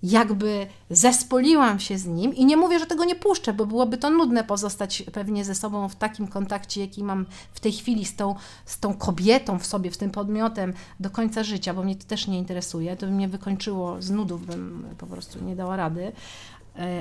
jakby 0.04 0.68
zespoliłam 0.90 1.80
się 1.80 1.98
z 1.98 2.06
nim 2.06 2.36
i 2.36 2.46
nie 2.46 2.58
mówię, 2.58 2.80
że 2.80 2.86
tego 2.86 3.06
nie 3.06 3.16
puszczę, 3.16 3.54
bo 3.54 3.66
byłoby 3.66 3.98
to 3.98 4.10
nudne 4.10 4.44
pozostać 4.44 5.04
pewnie 5.14 5.46
ze 5.46 5.56
sobą 5.56 5.90
w 5.90 5.96
takim 5.96 6.28
kontakcie, 6.28 6.82
jaki 6.82 7.04
mam 7.04 7.26
w 7.54 7.60
tej 7.60 7.72
chwili 7.72 8.06
z 8.06 8.16
tą, 8.16 8.36
z 8.66 8.80
tą 8.80 8.94
kobietą 8.94 9.60
w 9.60 9.66
sobie, 9.66 9.92
z 9.92 9.98
tym 9.98 10.12
podmiotem 10.12 10.74
do 11.00 11.10
końca 11.10 11.44
życia, 11.44 11.74
bo 11.74 11.84
mnie 11.84 11.96
to 11.96 12.06
też 12.06 12.28
nie 12.28 12.38
interesuje, 12.38 12.96
to 12.96 13.06
by 13.06 13.12
mnie 13.12 13.28
wykończyło 13.28 14.02
z 14.02 14.10
nudów, 14.10 14.46
bym 14.46 14.86
po 14.98 15.08
prostu 15.08 15.44
nie 15.44 15.56
dała 15.56 15.76
rady, 15.76 16.12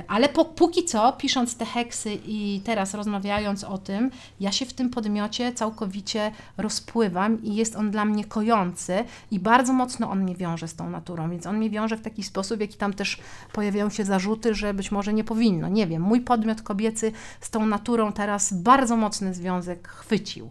ale 0.07 0.29
po, 0.29 0.45
póki 0.45 0.85
co, 0.85 1.13
pisząc 1.13 1.57
te 1.57 1.65
heksy 1.65 2.17
i 2.25 2.61
teraz 2.63 2.93
rozmawiając 2.93 3.63
o 3.63 3.77
tym, 3.77 4.11
ja 4.39 4.51
się 4.51 4.65
w 4.65 4.73
tym 4.73 4.89
podmiocie 4.89 5.53
całkowicie 5.53 6.31
rozpływam 6.57 7.43
i 7.43 7.55
jest 7.55 7.75
on 7.75 7.91
dla 7.91 8.05
mnie 8.05 8.25
kojący 8.25 9.03
i 9.31 9.39
bardzo 9.39 9.73
mocno 9.73 10.09
on 10.09 10.23
mnie 10.23 10.35
wiąże 10.35 10.67
z 10.67 10.75
tą 10.75 10.89
naturą, 10.89 11.29
więc 11.29 11.45
on 11.45 11.57
mnie 11.57 11.69
wiąże 11.69 11.97
w 11.97 12.01
taki 12.01 12.23
sposób, 12.23 12.61
jaki 12.61 12.77
tam 12.77 12.93
też 12.93 13.17
pojawiają 13.53 13.89
się 13.89 14.05
zarzuty, 14.05 14.55
że 14.55 14.73
być 14.73 14.91
może 14.91 15.13
nie 15.13 15.23
powinno. 15.23 15.67
Nie 15.69 15.87
wiem, 15.87 16.01
mój 16.01 16.21
podmiot 16.21 16.61
kobiecy 16.61 17.11
z 17.41 17.49
tą 17.49 17.65
naturą 17.65 18.13
teraz 18.13 18.53
bardzo 18.53 18.97
mocny 18.97 19.33
związek 19.33 19.87
chwycił. 19.87 20.49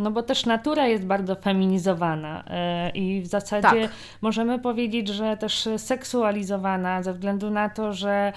No 0.00 0.10
bo 0.10 0.22
też 0.22 0.46
natura 0.46 0.86
jest 0.86 1.06
bardzo 1.06 1.34
feminizowana 1.34 2.44
e, 2.46 2.90
i 2.90 3.22
w 3.22 3.26
zasadzie 3.26 3.82
tak. 3.82 3.90
możemy 4.20 4.58
powiedzieć, 4.58 5.08
że 5.08 5.36
też 5.36 5.68
seksualizowana 5.76 7.02
ze 7.02 7.12
względu 7.12 7.50
na 7.50 7.68
to, 7.68 7.92
że 7.92 8.32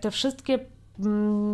te 0.00 0.10
wszystkie 0.10 0.58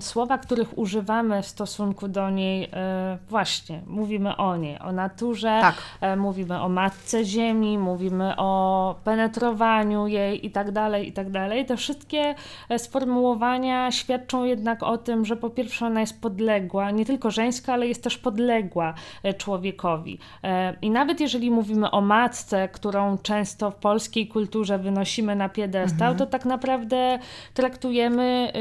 słowa, 0.00 0.38
których 0.38 0.78
używamy 0.78 1.42
w 1.42 1.46
stosunku 1.46 2.08
do 2.08 2.30
niej, 2.30 2.68
e, 2.72 3.18
właśnie 3.28 3.80
mówimy 3.86 4.36
o 4.36 4.56
niej, 4.56 4.78
o 4.78 4.92
naturze, 4.92 5.58
tak. 5.60 5.74
E, 6.00 6.16
mówimy 6.16 6.60
o 6.60 6.68
matce 6.68 7.24
ziemi, 7.24 7.78
mówimy 7.78 8.36
o 8.36 8.94
penetrowaniu 9.04 10.06
jej 10.06 10.46
i 10.46 10.50
tak 10.50 10.72
dalej, 10.72 11.08
i 11.08 11.12
tak 11.12 11.30
dalej. 11.30 11.66
Te 11.66 11.76
wszystkie 11.76 12.34
e, 12.68 12.78
sformułowania 12.78 13.92
świadczą 13.92 14.44
jednak 14.44 14.82
o 14.82 14.98
tym, 14.98 15.24
że 15.24 15.36
po 15.36 15.50
pierwsze 15.50 15.86
ona 15.86 16.00
jest 16.00 16.20
podległa, 16.20 16.90
nie 16.90 17.04
tylko 17.04 17.30
żeńska, 17.30 17.72
ale 17.72 17.88
jest 17.88 18.02
też 18.02 18.18
podległa 18.18 18.94
człowiekowi. 19.38 20.18
I 20.82 20.90
nawet 20.90 21.20
jeżeli 21.20 21.50
mówimy 21.50 21.90
o 21.90 22.00
matce, 22.00 22.68
którą 22.68 23.18
często 23.18 23.70
w 23.70 23.74
polskiej 23.74 24.28
kulturze 24.28 24.78
wynosimy 24.78 25.36
na 25.36 25.48
piedestał, 25.48 26.10
mhm. 26.12 26.16
to 26.16 26.26
tak 26.26 26.44
naprawdę 26.44 27.18
traktujemy 27.54 28.52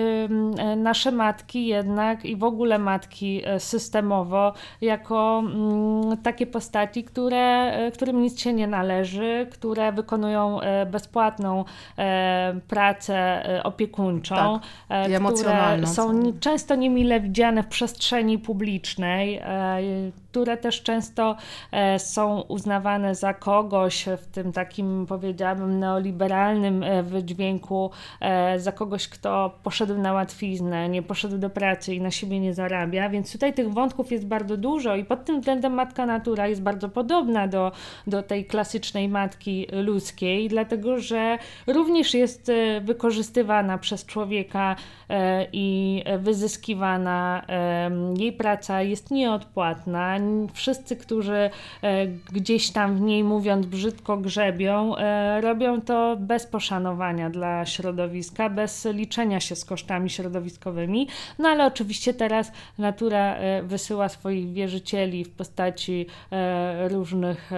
nasze 0.76 1.12
matki 1.12 1.68
jednak 1.68 2.26
i 2.26 2.36
w 2.36 2.44
ogóle 2.44 2.80
matki 2.80 3.42
e, 3.46 3.60
systemowo 3.60 4.54
jako 4.82 5.44
mm, 5.46 6.18
takie 6.18 6.48
postaci, 6.48 7.04
które, 7.04 7.72
e, 7.74 7.92
którym 7.92 8.22
nic 8.22 8.40
się 8.40 8.54
nie 8.54 8.68
należy, 8.68 9.48
które 9.52 9.92
wykonują 9.92 10.62
e, 10.62 10.86
bezpłatną 10.86 11.66
pracę 12.68 13.44
opiekuńczą, 13.64 14.60
tak, 14.90 15.34
które 15.34 15.88
są 15.88 16.34
często 16.40 16.76
niemile 16.76 17.20
widziane 17.20 17.64
w 17.64 17.68
przestrzeni 17.68 18.40
publicznej 18.40 19.42
które 20.34 20.58
też 20.58 20.84
często 20.84 21.36
e, 21.72 22.00
są 22.00 22.42
uznawane 22.42 23.16
za 23.16 23.34
kogoś 23.34 24.06
w 24.18 24.26
tym 24.26 24.52
takim, 24.52 25.06
powiedziałabym, 25.06 25.80
neoliberalnym 25.80 26.84
e, 26.84 27.04
wydźwięku, 27.04 27.92
e, 28.22 28.60
za 28.60 28.72
kogoś, 28.72 29.08
kto 29.08 29.60
poszedł 29.64 29.98
na 29.98 30.14
łatwiznę, 30.14 30.90
nie 30.90 31.02
poszedł 31.02 31.38
do 31.38 31.50
pracy 31.50 31.96
i 31.96 32.02
na 32.02 32.12
siebie 32.12 32.40
nie 32.40 32.54
zarabia. 32.54 33.10
Więc 33.10 33.32
tutaj 33.32 33.54
tych 33.54 33.74
wątków 33.74 34.12
jest 34.12 34.28
bardzo 34.28 34.58
dużo 34.58 34.96
i 34.96 35.06
pod 35.06 35.26
tym 35.26 35.40
względem 35.40 35.74
matka 35.74 36.06
natura 36.06 36.48
jest 36.48 36.62
bardzo 36.62 36.90
podobna 36.90 37.48
do, 37.48 37.72
do 38.08 38.24
tej 38.24 38.46
klasycznej 38.46 39.10
matki 39.10 39.68
ludzkiej, 39.72 40.50
dlatego 40.50 41.00
że 41.00 41.38
również 41.68 42.14
jest 42.14 42.52
wykorzystywana 42.82 43.78
przez 43.78 44.06
człowieka 44.06 44.76
i 45.54 46.04
wyzyskiwana. 46.20 47.46
Jej 48.18 48.34
praca 48.34 48.82
jest 48.82 49.12
nieodpłatna, 49.12 50.18
wszyscy, 50.54 50.96
którzy 50.96 51.50
e, 51.82 52.08
gdzieś 52.08 52.72
tam 52.72 52.96
w 52.96 53.02
niej 53.02 53.24
mówiąc 53.24 53.66
brzydko 53.66 54.18
grzebią, 54.18 54.96
e, 54.96 55.42
robią 55.42 55.82
to 55.82 56.18
bez 56.20 56.46
poszanowania 56.46 57.30
dla 57.30 57.66
środowiska, 57.66 58.50
bez 58.50 58.86
liczenia 58.86 59.40
się 59.40 59.56
z 59.56 59.66
kosztami 59.66 60.10
środowiskowymi. 60.10 61.08
No 61.40 61.50
ale 61.50 61.66
oczywiście 61.66 62.14
teraz 62.14 62.52
natura 62.78 63.36
e, 63.36 63.64
wysyła 63.64 64.10
swoich 64.10 64.54
wierzycieli 64.54 65.26
w 65.26 65.30
postaci 65.30 66.06
różnych 66.88 67.52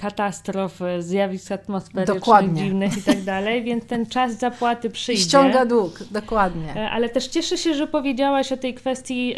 katastrof, 0.00 0.80
zjawisk 0.98 1.52
atmosferycznych, 1.52 2.18
dokładnie. 2.18 2.62
dziwnych 2.62 2.98
i 2.98 3.02
tak 3.02 3.22
dalej, 3.22 3.62
więc 3.62 3.86
ten 3.86 4.06
czas 4.06 4.38
zapłaty 4.38 4.90
przyjdzie. 4.90 5.22
Ściąga 5.22 5.66
dług, 5.66 6.02
dokładnie. 6.10 6.90
Ale 6.90 7.08
też 7.08 7.26
cieszę 7.28 7.58
się, 7.58 7.74
że 7.74 7.86
powiedziałaś 7.86 8.52
o 8.52 8.56
tej 8.56 8.74
kwestii 8.74 9.34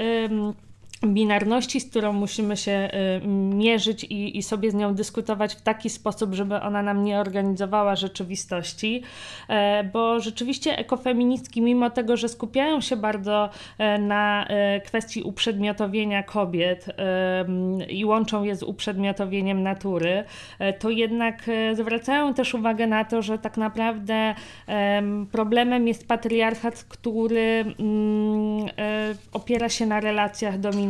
binarności, 1.06 1.80
z 1.80 1.90
którą 1.90 2.12
musimy 2.12 2.56
się 2.56 2.90
y, 3.22 3.28
mierzyć 3.28 4.04
i, 4.04 4.38
i, 4.38 4.42
sobie 4.42 4.70
z 4.70 4.74
nią 4.74 4.94
dyskutować 4.94 5.54
w 5.54 5.60
taki 5.60 5.90
sposób, 5.90 6.34
żeby 6.34 6.60
ona 6.60 6.82
nam 6.82 7.04
nie 7.04 7.20
organizowała 7.20 7.96
rzeczywistości, 7.96 9.02
e, 9.48 9.84
bo 9.84 10.20
rzeczywiście 10.20 10.78
ekofeministki, 10.78 11.62
mimo 11.62 11.90
tego, 11.90 12.16
że 12.16 12.28
skupiają 12.28 12.80
się 12.80 12.96
bardzo 12.96 13.50
e, 13.78 13.98
na 13.98 14.46
e, 14.46 14.80
kwestii 14.80 15.22
uprzedmiotowienia 15.22 16.22
kobiet 16.22 16.86
i 17.88 18.04
łączą 18.04 18.44
je 18.44 18.56
z 18.56 18.62
uprzedmiotowieniem 18.62 19.62
natury, 19.62 20.24
to 20.78 20.90
jednak 20.90 21.50
zwracają 21.74 22.34
też 22.34 22.54
uwagę 22.54 22.86
na 22.86 23.04
to, 23.04 23.22
że 23.22 23.38
tak 23.38 23.56
naprawdę 23.56 24.34
problemem 25.32 25.88
jest 25.88 26.08
patriarchat, 26.08 26.84
który 26.88 27.64
opiera 29.32 29.68
się 29.68 29.86
na 29.86 30.00
relacjach 30.00 30.58
dominujących 30.58 30.87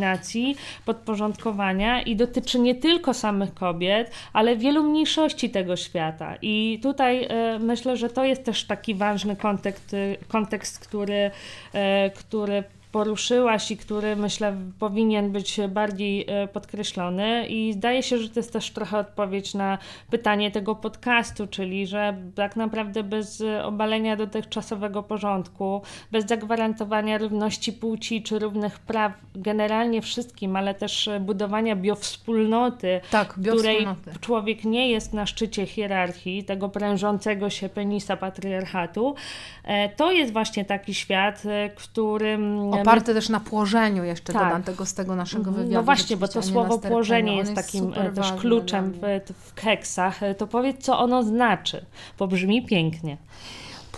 podporządkowania 0.84 2.02
i 2.02 2.16
dotyczy 2.16 2.58
nie 2.58 2.74
tylko 2.74 3.14
samych 3.14 3.54
kobiet, 3.54 4.10
ale 4.32 4.56
wielu 4.56 4.82
mniejszości 4.82 5.50
tego 5.50 5.76
świata. 5.76 6.36
I 6.42 6.80
tutaj 6.82 7.24
e, 7.24 7.58
myślę, 7.58 7.96
że 7.96 8.08
to 8.08 8.24
jest 8.24 8.44
też 8.44 8.64
taki 8.64 8.94
ważny 8.94 9.36
kontekst, 9.36 9.96
kontekst 10.28 10.78
który, 10.78 11.30
e, 11.72 12.10
który 12.10 12.64
poruszyłaś 12.92 13.70
i 13.70 13.76
który 13.76 14.16
myślę 14.16 14.56
powinien 14.78 15.32
być 15.32 15.60
bardziej 15.68 16.24
e, 16.28 16.48
podkreślony. 16.48 17.46
I 17.46 17.72
zdaje 17.72 18.02
się, 18.02 18.18
że 18.18 18.28
to 18.28 18.40
jest 18.40 18.52
też 18.52 18.70
trochę 18.70 18.98
odpowiedź 18.98 19.54
na 19.54 19.78
pytanie 20.10 20.50
tego 20.50 20.74
podcastu, 20.74 21.46
czyli 21.46 21.86
że 21.86 22.16
tak 22.34 22.56
naprawdę 22.56 23.02
bez 23.02 23.42
obalenia 23.62 24.16
dotychczasowego 24.16 25.02
porządku, 25.02 25.82
bez 26.12 26.26
zagwarantowania 26.26 27.18
równości 27.18 27.72
płci 27.72 28.22
czy 28.22 28.38
równych 28.38 28.78
praw 28.78 29.12
generalnie 29.34 30.02
wszystkim, 30.02 30.56
ale 30.56 30.74
też 30.74 31.10
budowania 31.20 31.76
biowspólnoty, 31.76 33.00
tak, 33.10 33.28
której 33.28 33.86
człowiek 34.20 34.64
nie 34.64 34.90
jest 34.90 35.12
na 35.12 35.26
szczycie 35.26 35.66
hierarchii, 35.66 36.44
tego 36.44 36.68
prężącego 36.68 37.50
się 37.50 37.68
penisa 37.68 38.16
patriarchatu, 38.16 39.14
e, 39.64 39.88
to 39.88 40.12
jest 40.12 40.32
właśnie 40.32 40.64
taki 40.64 40.94
świat, 40.94 41.42
e, 41.46 41.70
którym 41.70 42.70
Oparte 42.80 43.14
też 43.14 43.28
na 43.28 43.40
płożeniu 43.40 44.04
jeszcze 44.04 44.32
tak. 44.32 44.42
dodam 44.42 44.62
tego 44.62 44.86
z 44.86 44.94
tego 44.94 45.16
naszego 45.16 45.48
mhm. 45.48 45.56
wywiadu. 45.56 45.74
No 45.74 45.82
właśnie, 45.82 46.16
bo 46.16 46.28
to 46.28 46.42
słowo 46.42 46.78
płożenie 46.78 47.36
jest, 47.36 47.50
jest 47.50 47.66
takim 47.66 47.92
e, 47.96 48.12
też 48.12 48.32
kluczem 48.32 48.92
w, 48.92 49.00
w 49.38 49.54
keksach. 49.54 50.22
E, 50.22 50.34
to 50.34 50.46
powiedz, 50.46 50.84
co 50.84 50.98
ono 50.98 51.22
znaczy, 51.22 51.84
bo 52.18 52.28
brzmi 52.28 52.66
pięknie. 52.66 53.16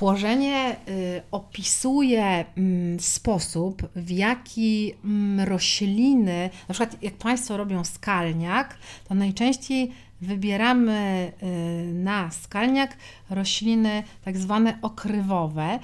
Płożenie 0.01 0.77
y, 0.89 1.23
opisuje 1.31 2.45
y, 2.59 2.97
sposób, 3.01 3.83
w 3.97 4.11
jaki 4.11 4.93
y, 5.41 5.45
rośliny, 5.45 6.51
na 6.69 6.75
przykład 6.75 7.03
jak 7.03 7.15
Państwo 7.15 7.57
robią 7.57 7.85
skalniak, 7.85 8.79
to 9.09 9.15
najczęściej 9.15 9.93
wybieramy 10.21 11.33
y, 11.43 11.95
na 11.95 12.31
skalniak 12.31 12.97
rośliny 13.31 14.03
tak 14.25 14.39
zwane 14.39 14.79
okrywowe. 14.83 15.79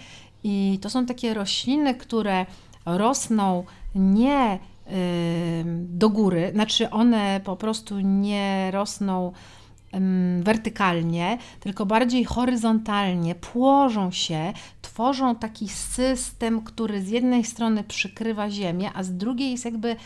I 0.45 0.79
to 0.83 0.91
są 0.91 1.07
takie 1.07 1.35
rośliny, 1.35 1.95
które 1.95 2.47
rosną 2.87 3.65
nie 3.95 4.59
do 5.73 6.11
góry, 6.11 6.51
znaczy 6.55 6.91
one 6.91 7.41
po 7.45 7.57
prostu 7.57 8.01
nie 8.01 8.71
rosną 8.71 9.33
wertykalnie, 10.41 11.39
tylko 11.61 11.87
bardziej 11.87 12.25
horyzontalnie, 12.25 13.35
płożą 13.35 14.11
się, 14.11 14.53
tworzą 14.83 15.37
taki 15.37 15.69
system, 15.69 16.63
który 16.63 17.03
z 17.03 17.09
jednej 17.09 17.45
strony 17.45 17.85
przykrywa 17.85 18.51
ziemię, 18.51 18.91
a 18.95 19.03
z 19.03 19.17
drugiej 19.17 19.51
jest 19.51 19.65
jakby 19.65 19.97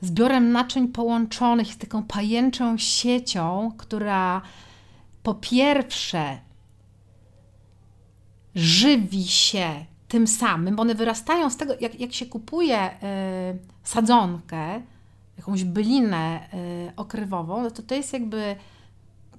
zbiorem 0.00 0.52
naczyń 0.52 0.88
połączonych, 0.88 1.66
z 1.66 1.76
taką 1.76 2.02
pajęczą 2.02 2.78
siecią, 2.78 3.72
która 3.76 4.42
po 5.22 5.34
pierwsze 5.34 6.38
żywi 8.54 9.24
się 9.24 9.84
tym 10.14 10.26
samym, 10.26 10.76
bo 10.76 10.82
one 10.82 10.94
wyrastają 10.94 11.50
z 11.50 11.56
tego, 11.56 11.74
jak, 11.80 12.00
jak 12.00 12.12
się 12.12 12.26
kupuje 12.26 12.90
y, 12.90 12.94
sadzonkę, 13.82 14.80
jakąś 15.38 15.64
bylinę 15.64 16.48
y, 16.54 16.92
okrywową, 16.96 17.62
no 17.62 17.70
to 17.70 17.82
to 17.82 17.94
jest 17.94 18.12
jakby 18.12 18.56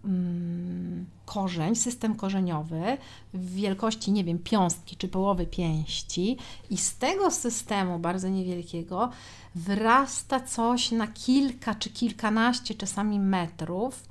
mm, 0.06 1.06
korzeń, 1.26 1.76
system 1.76 2.16
korzeniowy 2.16 2.98
w 3.34 3.56
wielkości, 3.56 4.12
nie 4.12 4.24
wiem, 4.24 4.40
piąstki 4.40 4.96
czy 4.96 5.08
połowy 5.08 5.46
pięści 5.46 6.38
i 6.70 6.78
z 6.78 6.98
tego 6.98 7.32
systemu 7.32 8.00
bardzo 8.00 8.30
niewielkiego 8.30 9.10
wyrasta 9.56 10.40
coś 10.40 10.92
na 10.92 11.08
kilka 11.08 11.76
czy 11.76 11.90
kilkanaście 11.90 12.76
czasami 12.76 13.20
metrów, 13.20 14.04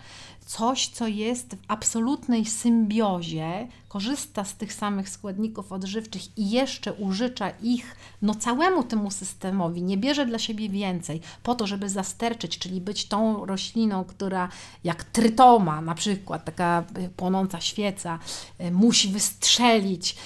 coś, 0.47 0.89
co 0.89 1.07
jest 1.07 1.55
w 1.55 1.59
absolutnej 1.69 2.45
symbiozie, 2.45 3.69
korzysta 3.95 4.45
z 4.45 4.55
tych 4.55 4.72
samych 4.72 5.09
składników 5.09 5.72
odżywczych 5.72 6.38
i 6.38 6.51
jeszcze 6.51 6.92
użycza 6.92 7.51
ich 7.62 7.97
no, 8.22 8.34
całemu 8.34 8.82
temu 8.82 9.11
systemowi, 9.11 9.82
nie 9.82 9.97
bierze 9.97 10.26
dla 10.26 10.38
siebie 10.38 10.68
więcej, 10.68 11.20
po 11.42 11.55
to, 11.55 11.66
żeby 11.66 11.88
zasterczyć, 11.88 12.59
czyli 12.59 12.80
być 12.80 13.09
tą 13.09 13.47
rośliną, 13.47 14.05
która 14.05 14.49
jak 14.84 15.05
trytoma, 15.05 15.80
na 15.80 15.95
przykład 15.95 16.45
taka 16.45 16.84
y, 16.99 17.09
płonąca 17.09 17.61
świeca, 17.61 18.18
y, 18.61 18.70
musi 18.70 19.09
wystrzelić 19.09 20.16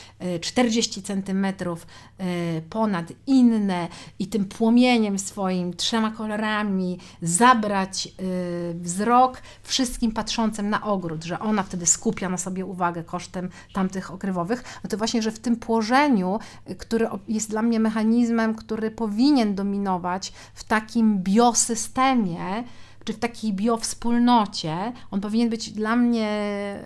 40 0.41 1.01
y, 1.01 1.03
centymetrów 1.03 1.87
ponad 2.71 3.13
inne 3.27 3.89
i 4.19 4.27
tym 4.27 4.45
płomieniem 4.45 5.19
swoim, 5.19 5.75
trzema 5.75 6.11
kolorami 6.11 6.99
zabrać 7.23 8.09
wzrok 8.75 9.43
wszystkim 9.63 10.13
patrzącym 10.13 10.71
na 10.71 10.83
ogród, 10.83 11.25
że 11.25 11.39
ona 11.39 11.63
wtedy 11.63 11.87
skupia 11.87 12.29
na 12.29 12.39
sobie 12.39 12.65
uwagę 12.65 13.05
kosztem 13.05 13.51
tamtych 13.73 14.11
okrywowych, 14.11 14.81
no 14.85 14.91
to 14.91 14.97
właśnie, 14.97 15.23
że 15.23 15.31
w 15.31 15.39
tym 15.39 15.57
płożeniu, 15.57 16.39
który 16.79 17.09
jest 17.29 17.51
dla 17.51 17.63
mnie 17.63 17.81
mechanizmem, 17.81 18.55
który 18.55 18.91
powinien 18.91 19.55
dominować 19.55 20.33
w 20.55 20.65
takim 20.65 21.23
biosystemie, 21.23 22.65
czy 23.05 23.13
w 23.13 23.19
takiej 23.19 23.53
biowspólnocie, 23.53 24.93
on 25.11 25.21
powinien 25.21 25.49
być 25.49 25.71
dla 25.71 25.97
mnie, 25.97 26.31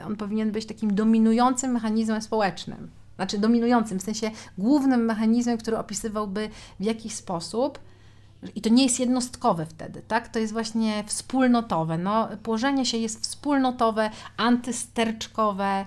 on 0.06 0.16
powinien 0.16 0.52
być 0.52 0.66
takim 0.66 0.94
dominującym 0.94 1.72
mechanizmem 1.72 2.22
społecznym. 2.22 2.90
Znaczy 3.16 3.38
dominującym, 3.38 3.98
w 3.98 4.02
sensie 4.02 4.30
głównym 4.58 5.04
mechanizmem, 5.04 5.58
który 5.58 5.78
opisywałby 5.78 6.50
w 6.80 6.84
jakiś 6.84 7.14
sposób 7.14 7.78
i 8.54 8.60
to 8.60 8.68
nie 8.68 8.82
jest 8.82 9.00
jednostkowe 9.00 9.66
wtedy, 9.66 10.02
tak? 10.08 10.28
To 10.28 10.38
jest 10.38 10.52
właśnie 10.52 11.04
wspólnotowe. 11.06 11.98
No, 11.98 12.28
płożenie 12.42 12.86
się 12.86 12.96
jest 12.98 13.22
wspólnotowe, 13.22 14.10
antysterczkowe, 14.36 15.86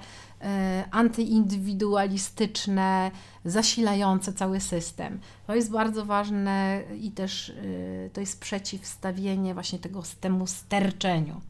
antyindywidualistyczne, 0.92 3.12
zasilające 3.46 4.34
cały 4.34 4.60
system. 4.60 5.20
To 5.48 5.56
jest 5.56 5.72
bardzo 5.72 6.06
ważne 6.06 6.82
i 7.02 7.12
też 7.12 7.50
e, 7.50 7.54
to 8.10 8.22
jest 8.22 8.40
przeciwstawienie 8.40 9.54
właśnie 9.54 9.80
tego 9.80 10.04
temu 10.22 10.48
sterczeniu. 10.48 11.42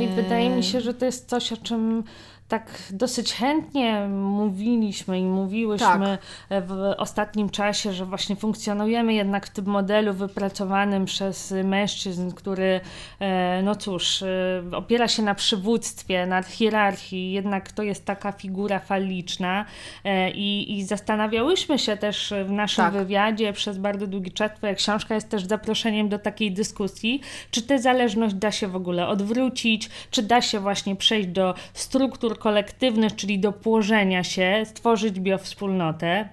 I 0.00 0.08
wydaje 0.08 0.50
mi 0.50 0.64
się, 0.64 0.80
że 0.80 0.94
to 0.94 1.06
jest 1.06 1.28
coś, 1.28 1.52
o 1.52 1.56
czym 1.56 2.04
tak 2.48 2.82
dosyć 2.90 3.34
chętnie 3.34 4.08
mówiliśmy 4.08 5.18
i 5.20 5.24
mówiłyśmy 5.24 6.18
tak. 6.48 6.64
w 6.66 6.94
ostatnim 6.96 7.50
czasie, 7.50 7.92
że 7.92 8.04
właśnie 8.04 8.36
funkcjonujemy 8.36 9.14
jednak 9.14 9.46
w 9.46 9.50
tym 9.50 9.66
modelu 9.66 10.14
wypracowanym 10.14 11.04
przez 11.04 11.54
mężczyzn, 11.64 12.30
który, 12.30 12.80
e, 13.20 13.62
no 13.62 13.74
cóż, 13.74 14.22
e, 14.22 14.62
opiera 14.72 15.08
się 15.08 15.22
na 15.22 15.34
przywództwie, 15.34 16.26
na 16.26 16.42
hierarchii, 16.42 17.32
jednak 17.32 17.72
to 17.72 17.82
jest 17.82 18.04
taka 18.04 18.32
figura 18.32 18.78
faliczna 18.78 19.64
e, 20.04 20.30
i, 20.30 20.78
i 20.78 20.84
zastanawiałyśmy 20.84 21.78
się 21.78 21.96
też 21.96 22.34
w 22.46 22.50
naszym 22.50 22.84
tak. 22.84 22.94
wywiadzie 22.94 23.52
przez 23.52 23.78
bardzo 23.78 24.06
długi 24.06 24.32
czas, 24.32 24.50
twoja 24.56 24.74
książka 24.74 25.14
jest 25.14 25.30
też 25.30 25.44
zaproszeniem 25.44 26.08
do 26.08 26.18
takiej 26.18 26.52
dyskusji, 26.52 27.20
czy 27.50 27.62
tę 27.62 27.78
zależność 27.78 28.34
da 28.34 28.52
się 28.52 28.68
w 28.68 28.76
ogóle 28.76 29.08
odwrócić, 29.08 29.90
czy 30.10 30.22
da 30.22 30.42
się 30.42 30.60
właśnie 30.60 30.96
przejść 30.96 31.28
do 31.28 31.54
struktur 31.72 32.33
kolektywnych, 32.34 33.14
czyli 33.16 33.38
do 33.38 33.52
położenia 33.52 34.24
się, 34.24 34.62
stworzyć 34.64 35.20
biowspólnotę. 35.20 36.28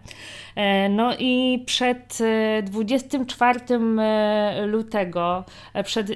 E, 0.56 0.90
no 0.90 1.12
i 1.20 1.64
przed 1.66 2.18
24 2.64 3.60
e, 3.60 3.74
e, 4.04 4.66
lutego, 4.66 5.44
przed 5.84 6.08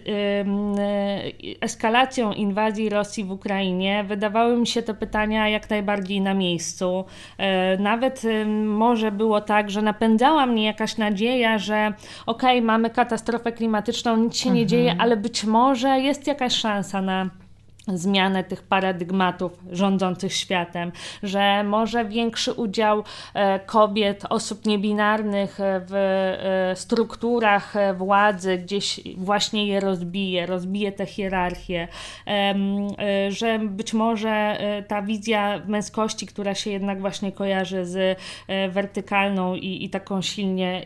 eskalacją 1.61 2.33
inwazji 2.33 2.89
Rosji 2.89 3.23
w 3.23 3.31
Ukrainie, 3.31 4.03
wydawały 4.07 4.57
mi 4.57 4.67
się 4.67 4.81
te 4.81 4.93
pytania 4.93 5.49
jak 5.49 5.69
najbardziej 5.69 6.21
na 6.21 6.33
miejscu. 6.33 7.05
Nawet 7.79 8.21
może 8.65 9.11
było 9.11 9.41
tak, 9.41 9.69
że 9.69 9.81
napędzała 9.81 10.45
mnie 10.45 10.65
jakaś 10.65 10.97
nadzieja, 10.97 11.57
że 11.57 11.93
okej, 12.25 12.57
okay, 12.57 12.61
mamy 12.61 12.89
katastrofę 12.89 13.51
klimatyczną, 13.51 14.17
nic 14.17 14.37
się 14.37 14.49
mhm. 14.49 14.55
nie 14.55 14.65
dzieje, 14.65 14.95
ale 14.99 15.17
być 15.17 15.43
może 15.43 15.99
jest 15.99 16.27
jakaś 16.27 16.53
szansa 16.53 17.01
na 17.01 17.29
zmianę 17.87 18.43
tych 18.43 18.63
paradygmatów 18.63 19.59
rządzących 19.71 20.33
światem, 20.33 20.91
że 21.23 21.63
może 21.63 22.05
większy 22.05 22.53
udział 22.53 23.03
e, 23.33 23.59
kobiet, 23.59 24.25
osób 24.29 24.65
niebinarnych 24.65 25.57
w 25.59 25.93
e, 25.93 26.75
strukturach 26.75 27.75
e, 27.75 27.93
władzy 27.93 28.57
gdzieś 28.57 28.99
właśnie 29.17 29.67
je 29.67 29.79
rozbije, 29.79 30.45
rozbije 30.45 30.91
te 30.91 31.05
hierarchie, 31.05 31.87
że 33.29 33.59
być 33.59 33.93
może 33.93 34.57
ta 34.87 35.01
wizja 35.01 35.61
męskości, 35.67 36.27
która 36.27 36.55
się 36.55 36.71
jednak 36.71 37.01
właśnie 37.01 37.31
kojarzy 37.31 37.85
z 37.85 38.19
wertykalną 38.69 39.55
i, 39.55 39.85
i 39.85 39.89
taką 39.89 40.21
silnie 40.21 40.85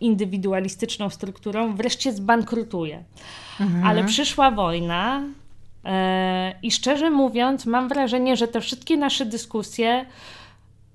indywidualistyczną 0.00 1.10
strukturą, 1.10 1.76
wreszcie 1.76 2.12
zbankrutuje. 2.12 3.04
Mhm. 3.60 3.84
Ale 3.84 4.04
przyszła 4.04 4.50
wojna, 4.50 5.22
I 6.62 6.70
szczerze 6.70 7.10
mówiąc, 7.10 7.66
mam 7.66 7.88
wrażenie, 7.88 8.36
że 8.36 8.48
te 8.48 8.60
wszystkie 8.60 8.96
nasze 8.96 9.26
dyskusje 9.26 10.06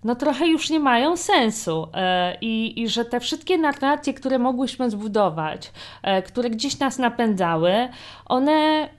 no 0.03 0.15
trochę 0.15 0.47
już 0.47 0.69
nie 0.69 0.79
mają 0.79 1.17
sensu 1.17 1.87
e, 1.93 2.37
i, 2.41 2.81
i 2.81 2.87
że 2.87 3.05
te 3.05 3.19
wszystkie 3.19 3.57
narracje, 3.57 4.13
które 4.13 4.39
mogłyśmy 4.39 4.89
zbudować, 4.89 5.71
e, 6.03 6.21
które 6.21 6.49
gdzieś 6.49 6.79
nas 6.79 6.97
napędzały, 6.97 7.89
one 8.25 8.89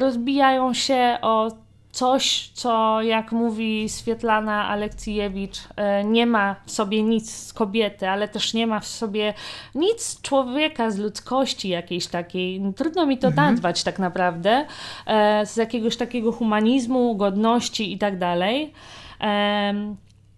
rozbijają 0.00 0.74
się 0.74 1.18
o 1.22 1.50
coś, 1.92 2.50
co 2.54 3.02
jak 3.02 3.32
mówi 3.32 3.88
Swietlana 3.88 4.68
Alekcijewicz, 4.68 5.58
e, 5.76 6.04
nie 6.04 6.26
ma 6.26 6.56
w 6.66 6.70
sobie 6.70 7.02
nic 7.02 7.34
z 7.34 7.52
kobiety, 7.52 8.08
ale 8.08 8.28
też 8.28 8.54
nie 8.54 8.66
ma 8.66 8.80
w 8.80 8.86
sobie 8.86 9.34
nic 9.74 10.02
z 10.02 10.22
człowieka, 10.22 10.90
z 10.90 10.98
ludzkości 10.98 11.68
jakiejś 11.68 12.06
takiej. 12.06 12.62
Trudno 12.76 13.06
mi 13.06 13.18
to 13.18 13.28
mhm. 13.28 13.50
nazwać 13.50 13.84
tak 13.84 13.98
naprawdę, 13.98 14.66
e, 15.06 15.46
z 15.46 15.56
jakiegoś 15.56 15.96
takiego 15.96 16.32
humanizmu, 16.32 17.16
godności 17.16 17.92
i 17.92 17.98
tak 17.98 18.18
dalej. 18.18 18.72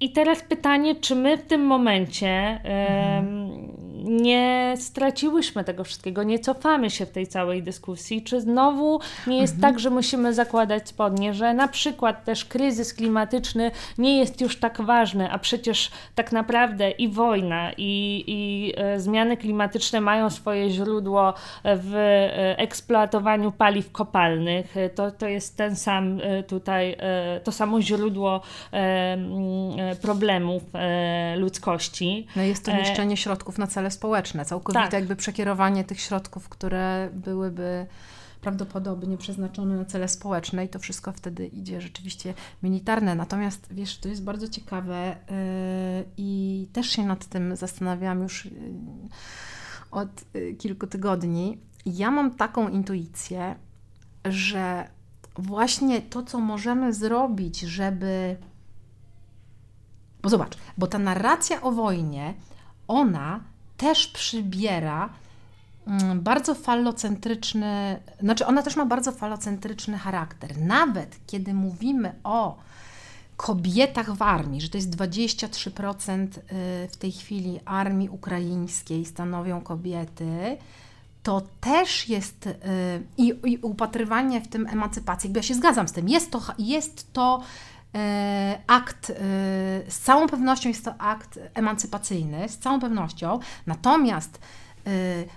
I 0.01 0.13
teraz 0.13 0.43
pytanie, 0.43 0.95
czy 0.95 1.15
my 1.15 1.37
w 1.37 1.47
tym 1.47 1.67
momencie 1.67 2.61
mhm 2.65 3.94
nie 4.05 4.75
straciłyśmy 4.79 5.65
tego 5.65 5.85
wszystkiego, 5.85 6.23
nie 6.23 6.39
cofamy 6.39 6.91
się 6.91 7.07
w 7.07 7.11
tej 7.11 7.27
całej 7.27 7.63
dyskusji, 7.63 8.23
czy 8.23 8.41
znowu 8.41 9.01
nie 9.27 9.39
jest 9.41 9.55
mhm. 9.55 9.73
tak, 9.73 9.81
że 9.81 9.91
musimy 9.91 10.35
zakładać 10.35 10.89
spodnie, 10.89 11.35
że 11.35 11.55
na 11.55 11.69
przykład 11.69 12.25
też 12.25 12.45
kryzys 12.45 12.95
klimatyczny 12.95 13.71
nie 13.99 14.19
jest 14.19 14.41
już 14.41 14.57
tak 14.57 14.81
ważny, 14.83 15.31
a 15.31 15.39
przecież 15.39 15.91
tak 16.15 16.33
naprawdę 16.33 16.91
i 16.91 17.09
wojna, 17.09 17.73
i, 17.77 18.25
i 18.27 18.73
e, 18.77 19.01
zmiany 19.01 19.37
klimatyczne 19.37 20.01
mają 20.01 20.31
swoje 20.31 20.71
źródło 20.71 21.35
w 21.65 21.95
e, 21.95 22.59
eksploatowaniu 22.59 23.53
paliw 23.53 23.93
kopalnych. 23.93 24.75
To, 24.95 25.11
to 25.11 25.29
jest 25.29 25.57
ten 25.57 25.77
sam 25.77 26.21
e, 26.23 26.43
tutaj, 26.43 26.97
to 27.45 27.53
samo 27.53 27.83
źródło 27.83 28.41
problemów 30.03 30.63
ludzkości. 31.37 32.27
No 32.37 32.43
jest 32.43 32.65
to 32.65 32.77
niszczenie 32.77 33.17
środków 33.17 33.59
na 33.59 33.67
cele 33.67 33.91
społeczne, 33.95 34.45
całkowite 34.45 34.85
tak. 34.85 34.93
jakby 34.93 35.17
przekierowanie 35.17 35.85
tych 35.85 36.01
środków, 36.01 36.49
które 36.49 37.11
byłyby 37.13 37.87
prawdopodobnie 38.45 39.19
przeznaczone 39.19 39.77
na 39.77 39.85
cele 39.85 40.09
społeczne 40.09 40.65
i 40.65 40.69
to 40.69 40.79
wszystko 40.79 41.13
wtedy 41.13 41.47
idzie 41.47 41.81
rzeczywiście 41.81 42.35
militarne. 42.63 43.15
Natomiast 43.15 43.69
wiesz, 43.71 43.99
to 43.99 44.09
jest 44.09 44.25
bardzo 44.25 44.49
ciekawe 44.49 45.17
yy, 45.31 45.37
i 46.17 46.69
też 46.73 46.91
się 46.91 47.07
nad 47.07 47.27
tym 47.27 47.57
zastanawiałam 47.57 48.23
już 48.23 48.45
yy, 48.45 48.53
od 49.91 50.09
yy, 50.35 50.55
kilku 50.55 50.87
tygodni. 50.87 51.59
Ja 51.87 52.11
mam 52.11 52.35
taką 52.35 52.69
intuicję, 52.69 53.55
że 54.25 54.89
właśnie 55.39 56.03
to, 56.03 56.23
co 56.23 56.39
możemy 56.39 56.93
zrobić, 56.93 57.61
żeby. 57.61 58.37
Bo 60.23 60.29
zobacz, 60.29 60.57
bo 60.79 60.87
ta 60.87 60.99
narracja 60.99 61.63
o 61.63 61.73
wojnie, 61.73 62.35
ona 62.89 63.41
też 63.77 64.07
przybiera 64.07 65.09
mm, 65.87 66.21
bardzo 66.21 66.55
falocentryczny, 66.55 68.01
znaczy 68.21 68.47
ona 68.47 68.63
też 68.63 68.77
ma 68.77 68.87
bardzo 68.87 69.13
falocentryczny 69.13 69.99
charakter. 69.99 70.59
Nawet 70.59 71.17
kiedy 71.27 71.55
mówimy 71.55 72.15
o 72.25 72.59
kobietach 73.37 74.17
w 74.17 74.23
armii, 74.23 74.61
że 74.61 74.69
to 74.69 74.79
jest 74.79 74.97
23% 74.97 76.27
y, 76.27 76.89
w 76.89 76.97
tej 76.97 77.13
chwili 77.13 77.61
armii 77.65 78.09
ukraińskiej 78.09 79.05
stanowią 79.05 79.61
kobiety, 79.61 80.57
to 81.23 81.43
też 81.61 82.09
jest 82.09 82.47
y, 82.47 82.53
i, 83.17 83.35
i 83.45 83.59
upatrywanie 83.59 84.41
w 84.41 84.49
tym 84.49 84.67
emancypacji. 84.67 85.33
Ja 85.37 85.43
się 85.43 85.55
zgadzam 85.55 85.89
z 85.89 85.93
tym. 85.93 86.09
Jest 86.09 86.31
to, 86.31 86.41
jest 86.59 87.13
to 87.13 87.43
akt, 88.67 89.13
z 89.89 89.99
całą 89.99 90.29
pewnością 90.29 90.69
jest 90.69 90.85
to 90.85 90.95
akt 90.99 91.39
emancypacyjny, 91.55 92.49
z 92.49 92.59
całą 92.59 92.81
pewnością. 92.81 93.39
Natomiast 93.67 94.41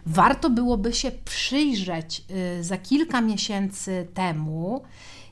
warto 0.06 0.50
byłoby 0.50 0.94
się 0.94 1.12
przyjrzeć 1.12 2.26
za 2.62 2.78
kilka 2.78 3.22
miesięcy 3.22 4.08
temu, 4.14 4.84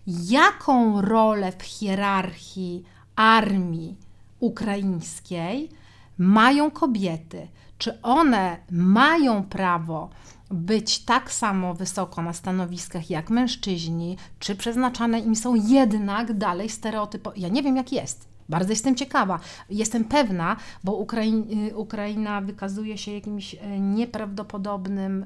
jaką 0.07 1.01
rolę 1.01 1.51
w 1.51 1.63
hierarchii 1.63 2.84
armii 3.15 3.95
ukraińskiej 4.39 5.69
mają 6.17 6.71
kobiety. 6.71 7.47
Czy 7.78 8.01
one 8.01 8.57
mają 8.71 9.43
prawo 9.43 10.09
być 10.52 11.00
tak 11.00 11.32
samo 11.32 11.74
wysoko 11.74 12.22
na 12.22 12.34
stanowiskach 12.34 13.10
jak 13.10 13.30
mężczyźni, 13.30 14.18
czy 14.39 14.56
przeznaczane 14.56 15.20
im 15.20 15.36
są 15.36 15.56
jednak 15.56 16.34
dalej 16.34 16.70
stereotypy? 16.70 17.30
Ja 17.36 17.50
nie 17.50 17.64
wiem, 17.64 17.76
jak 17.76 17.91
jest. 17.91 18.28
Bardzo 18.50 18.70
jestem 18.70 18.96
ciekawa. 18.96 19.39
Jestem 19.70 20.06
pewna, 20.06 20.56
bo 20.84 20.96
Ukrai 20.96 21.43
Ukraina 21.76 22.41
wykazuje 22.41 22.98
się 22.98 23.12
jakimś 23.12 23.56
e, 23.56 23.80
nieprawdopodobnym. 23.80 25.26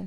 Yy, 0.00 0.06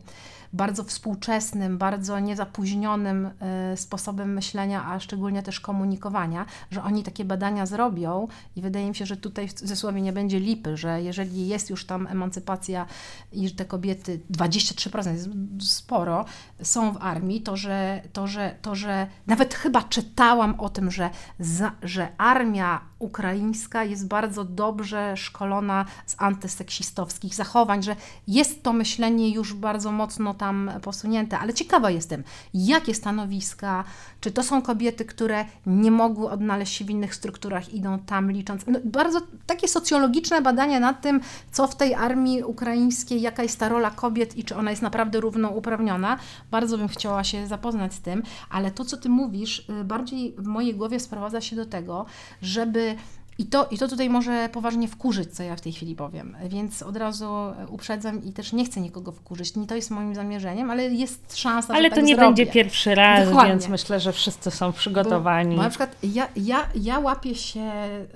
bardzo 0.53 0.83
współczesnym, 0.83 1.77
bardzo 1.77 2.19
niezapóźnionym 2.19 3.29
e, 3.39 3.77
sposobem 3.77 4.33
myślenia, 4.33 4.85
a 4.85 4.99
szczególnie 4.99 5.43
też 5.43 5.59
komunikowania, 5.59 6.45
że 6.71 6.83
oni 6.83 7.03
takie 7.03 7.25
badania 7.25 7.65
zrobią 7.65 8.27
i 8.55 8.61
wydaje 8.61 8.89
mi 8.89 8.95
się, 8.95 9.05
że 9.05 9.17
tutaj 9.17 9.47
w 9.47 9.53
cudzysłowie 9.53 10.01
nie 10.01 10.13
będzie 10.13 10.39
lipy, 10.39 10.77
że 10.77 11.01
jeżeli 11.01 11.47
jest 11.47 11.69
już 11.69 11.85
tam 11.85 12.07
emancypacja 12.07 12.85
i 13.31 13.47
że 13.47 13.55
te 13.55 13.65
kobiety, 13.65 14.19
23% 14.31 15.13
jest 15.13 15.29
sporo, 15.59 16.25
są 16.61 16.91
w 16.93 16.97
armii, 16.97 17.41
to 17.41 17.57
że, 17.57 18.01
to, 18.13 18.27
że, 18.27 18.55
to, 18.61 18.75
że 18.75 19.07
nawet 19.27 19.53
chyba 19.53 19.83
czytałam 19.83 20.59
o 20.59 20.69
tym, 20.69 20.91
że, 20.91 21.09
za, 21.39 21.71
że 21.83 22.07
armia 22.17 22.81
ukraińska 22.99 23.83
jest 23.83 24.07
bardzo 24.07 24.43
dobrze 24.43 25.17
szkolona 25.17 25.85
z 26.05 26.15
antyseksistowskich 26.17 27.35
zachowań, 27.35 27.83
że 27.83 27.95
jest 28.27 28.63
to 28.63 28.73
myślenie 28.73 29.29
już 29.29 29.53
bardzo 29.53 29.91
mocno 29.91 30.33
tam 30.33 30.71
posunięte, 30.81 31.39
ale 31.39 31.53
ciekawa 31.53 31.89
jestem, 31.89 32.23
jakie 32.53 32.93
stanowiska, 32.93 33.83
czy 34.28 34.32
to 34.32 34.43
są 34.43 34.61
kobiety, 34.61 35.05
które 35.05 35.45
nie 35.65 35.91
mogły 35.91 36.30
odnaleźć 36.30 36.73
się 36.73 36.86
w 36.86 36.89
innych 36.89 37.15
strukturach, 37.15 37.73
idą 37.73 37.99
tam 37.99 38.32
licząc. 38.32 38.67
No, 38.67 38.80
bardzo 38.84 39.21
takie 39.45 39.67
socjologiczne 39.67 40.41
badania 40.41 40.80
nad 40.80 41.01
tym, 41.01 41.21
co 41.51 41.67
w 41.67 41.75
tej 41.75 41.95
armii 41.95 42.43
ukraińskiej, 42.43 43.21
jaka 43.21 43.43
jest 43.43 43.59
ta 43.59 43.69
rola 43.69 43.91
kobiet 43.91 44.38
i 44.38 44.43
czy 44.43 44.55
ona 44.55 44.69
jest 44.69 44.82
naprawdę 44.82 45.19
równouprawniona. 45.19 46.17
Bardzo 46.51 46.78
bym 46.78 46.88
chciała 46.88 47.23
się 47.23 47.47
zapoznać 47.47 47.93
z 47.93 48.01
tym, 48.01 48.23
ale 48.49 48.71
to, 48.71 48.86
co 48.86 48.97
ty 48.97 49.09
mówisz, 49.09 49.69
y, 49.69 49.84
bardziej 49.84 50.36
w 50.38 50.47
mojej 50.47 50.75
głowie 50.75 50.99
sprowadza 50.99 51.41
się 51.41 51.55
do 51.55 51.65
tego, 51.65 52.05
żeby 52.41 52.95
i 53.39 53.45
to, 53.45 53.67
I 53.71 53.77
to 53.77 53.88
tutaj 53.88 54.09
może 54.09 54.49
poważnie 54.49 54.88
wkurzyć, 54.88 55.33
co 55.33 55.43
ja 55.43 55.55
w 55.55 55.61
tej 55.61 55.73
chwili 55.73 55.95
powiem, 55.95 56.38
więc 56.49 56.83
od 56.83 56.97
razu 56.97 57.29
uprzedzam 57.69 58.23
i 58.23 58.33
też 58.33 58.53
nie 58.53 58.65
chcę 58.65 58.81
nikogo 58.81 59.11
wkurzyć. 59.11 59.55
Nie 59.55 59.67
to 59.67 59.75
jest 59.75 59.91
moim 59.91 60.15
zamierzeniem, 60.15 60.71
ale 60.71 60.83
jest 60.83 61.38
szansa, 61.38 61.73
ale 61.73 61.83
że 61.83 61.89
to 61.89 61.95
tak 61.95 62.05
nie 62.05 62.15
zrobię. 62.15 62.27
będzie 62.27 62.45
pierwszy 62.45 62.95
raz, 62.95 63.27
Dokładnie. 63.27 63.51
więc 63.51 63.67
myślę, 63.67 63.99
że 63.99 64.13
wszyscy 64.13 64.51
są 64.51 64.73
przygotowani. 64.73 65.49
Bo, 65.49 65.55
bo 65.55 65.63
na 65.63 65.69
przykład 65.69 65.95
ja, 66.03 66.27
ja, 66.35 66.67
ja 66.75 66.99
łapię 66.99 67.35
się 67.35 67.59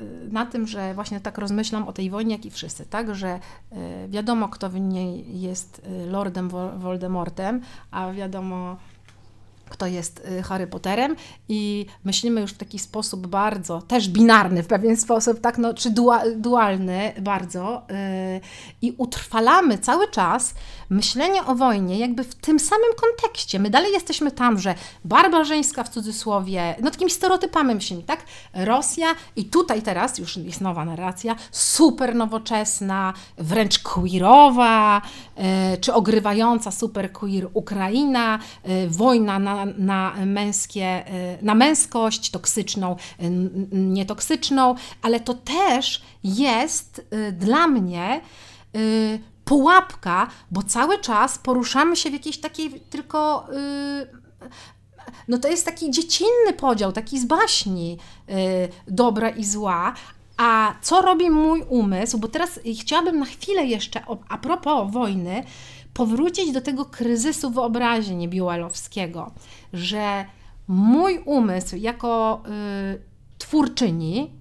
y, 0.02 0.32
na 0.32 0.46
tym, 0.46 0.68
że 0.68 0.94
właśnie 0.94 1.20
tak 1.20 1.38
rozmyślam 1.38 1.88
o 1.88 1.94
tej 1.94 2.10
wojnie, 2.10 2.36
jak 2.36 2.46
i 2.46 2.52
wszyscy, 2.52 2.86
tak, 2.86 3.16
że 3.16 3.40
y, 3.74 3.76
wiadomo, 4.10 4.50
kto 4.50 4.70
w 4.70 4.80
niej 4.80 5.42
jest 5.42 5.82
Lordem 6.08 6.50
Voldemortem, 6.78 7.62
a 7.92 8.12
wiadomo 8.12 8.78
kto 9.72 9.88
jest 9.88 10.20
y, 10.40 10.44
Harry 10.44 10.68
Potterem 10.68 11.16
i 11.50 11.86
myślimy 12.04 12.42
już 12.42 12.52
w 12.52 12.58
taki 12.58 12.80
sposób 12.80 13.28
bardzo, 13.28 13.82
też 13.82 14.10
binarny 14.10 14.64
w 14.64 14.68
pewien 14.68 14.98
sposób, 14.98 15.40
tak, 15.40 15.58
no, 15.58 15.74
czy 15.74 15.94
dualny 16.36 17.14
bardzo 17.22 17.82
yy, 17.90 18.42
i 18.82 18.96
utrwalamy 18.98 19.78
cały 19.78 20.08
czas 20.08 20.54
myślenie 20.90 21.46
o 21.46 21.56
wojnie 21.56 22.00
jakby 22.00 22.24
w 22.24 22.36
tym 22.36 22.60
samym 22.60 22.90
kontekście. 23.02 23.60
My 23.60 23.70
dalej 23.70 23.92
jesteśmy 23.92 24.32
tam, 24.32 24.60
że 24.60 24.76
barbarzyńska 25.06 25.84
w 25.84 25.90
cudzysłowie, 25.90 26.76
no 26.82 26.92
takimi 26.92 27.12
stereotypami 27.12 27.76
myślimy, 27.76 28.04
tak? 28.04 28.24
Rosja 28.54 29.08
i 29.36 29.46
tutaj 29.46 29.82
teraz 29.82 30.18
już 30.18 30.38
jest 30.38 30.62
nowa 30.62 30.86
narracja, 30.86 31.36
super 31.52 32.16
nowoczesna, 32.16 33.14
wręcz 33.38 33.80
queerowa, 33.80 35.02
yy, 35.38 35.44
czy 35.82 35.94
ogrywająca 35.94 36.72
super 36.72 37.12
queer 37.12 37.48
Ukraina, 37.54 38.40
wojna 38.88 39.40
na 39.40 39.61
na, 39.66 40.14
męskie, 40.26 41.08
y, 41.08 41.38
na 41.42 41.56
męskość, 41.56 42.30
toksyczną, 42.30 42.96
y, 42.96 43.30
nietoksyczną, 43.72 44.76
ale 45.02 45.20
to 45.20 45.34
też 45.34 46.02
jest 46.24 47.08
y, 47.14 47.32
dla 47.32 47.68
mnie 47.68 48.22
pułapka, 49.46 50.28
bo 50.52 50.64
cały 50.64 51.00
czas 51.00 51.38
poruszamy 51.38 51.96
się 51.96 52.10
w 52.10 52.14
jakiejś 52.14 52.38
takiej 52.38 52.70
tylko 52.90 53.48
no 55.28 55.38
to 55.38 55.48
jest 55.48 55.66
taki 55.66 55.92
dziecinny 55.92 56.54
podział, 56.58 56.92
taki 56.92 57.20
z 57.20 57.26
baśni 57.26 57.98
dobra 58.88 59.30
i 59.30 59.46
zła, 59.46 59.94
a 60.38 60.74
co 60.82 61.02
robi 61.02 61.30
mój 61.30 61.64
umysł? 61.70 62.18
Bo 62.18 62.28
teraz 62.28 62.60
chciałabym 62.82 63.20
na 63.20 63.26
chwilę 63.26 63.66
jeszcze, 63.66 64.02
a 64.30 64.38
propos 64.38 64.92
wojny, 64.92 65.44
powrócić 65.94 66.52
do 66.52 66.62
tego 66.62 66.86
kryzysu 66.86 67.52
wyobraźni 67.52 68.28
Biuelowskiego, 68.28 69.32
że 69.74 70.26
mój 70.68 71.22
umysł 71.26 71.76
jako 71.76 72.44
y, 72.96 73.02
twórczyni, 73.38 74.32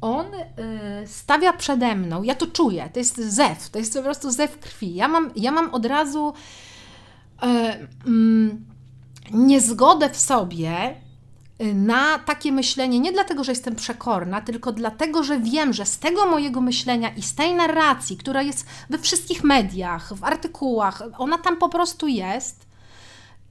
on 0.00 0.26
y, 0.26 1.06
stawia 1.06 1.52
przede 1.52 1.94
mną, 1.96 2.22
ja 2.22 2.34
to 2.34 2.46
czuję, 2.46 2.90
to 2.92 2.98
jest 2.98 3.16
zew, 3.16 3.70
to 3.70 3.78
jest 3.78 3.94
po 3.94 4.02
prostu 4.02 4.30
zew 4.30 4.58
krwi. 4.58 4.94
Ja 4.94 5.08
mam, 5.08 5.30
ja 5.36 5.50
mam 5.52 5.74
od 5.74 5.86
razu 5.86 6.32
y, 7.42 7.46
mm, 8.06 8.66
niezgodę 9.30 10.10
w 10.10 10.16
sobie 10.16 10.94
na 11.74 12.18
takie 12.18 12.52
myślenie, 12.52 13.00
nie 13.00 13.12
dlatego, 13.12 13.44
że 13.44 13.52
jestem 13.52 13.76
przekorna, 13.76 14.40
tylko 14.40 14.72
dlatego, 14.72 15.22
że 15.22 15.40
wiem, 15.40 15.72
że 15.72 15.86
z 15.86 15.98
tego 15.98 16.26
mojego 16.26 16.60
myślenia 16.60 17.08
i 17.08 17.22
z 17.22 17.34
tej 17.34 17.54
narracji, 17.54 18.16
która 18.16 18.42
jest 18.42 18.66
we 18.90 18.98
wszystkich 18.98 19.44
mediach, 19.44 20.14
w 20.14 20.24
artykułach, 20.24 21.02
ona 21.18 21.38
tam 21.38 21.56
po 21.56 21.68
prostu 21.68 22.08
jest, 22.08 22.66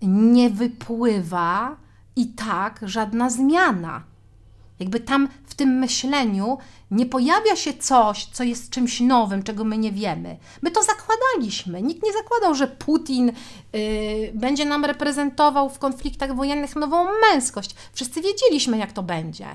nie 0.02 0.50
wypływa 0.50 1.76
i 2.16 2.28
tak 2.28 2.80
żadna 2.84 3.30
zmiana. 3.30 4.04
Jakby 4.80 5.00
tam 5.00 5.28
w 5.46 5.56
tym 5.56 5.70
myśleniu 5.70 6.58
nie 6.92 7.06
pojawia 7.06 7.56
się 7.56 7.74
coś, 7.74 8.26
co 8.26 8.44
jest 8.44 8.70
czymś 8.70 9.00
nowym, 9.00 9.44
czego 9.44 9.64
my 9.64 9.78
nie 9.78 9.92
wiemy. 9.92 10.38
My 10.62 10.72
to 10.72 10.82
zakładaliśmy. 10.84 11.82
Nikt 11.82 12.04
nie 12.04 12.14
zakładał, 12.14 12.56
że 12.56 12.68
Putin 12.68 13.30
y, 13.76 14.32
będzie 14.34 14.66
nam 14.66 14.86
reprezentował 14.86 15.70
w 15.70 15.80
konfliktach 15.80 16.36
wojennych 16.36 16.76
nową 16.76 17.08
męskość. 17.32 17.76
Wszyscy 17.94 18.22
wiedzieliśmy, 18.22 18.78
jak 18.78 18.92
to 18.92 19.04
będzie. 19.04 19.46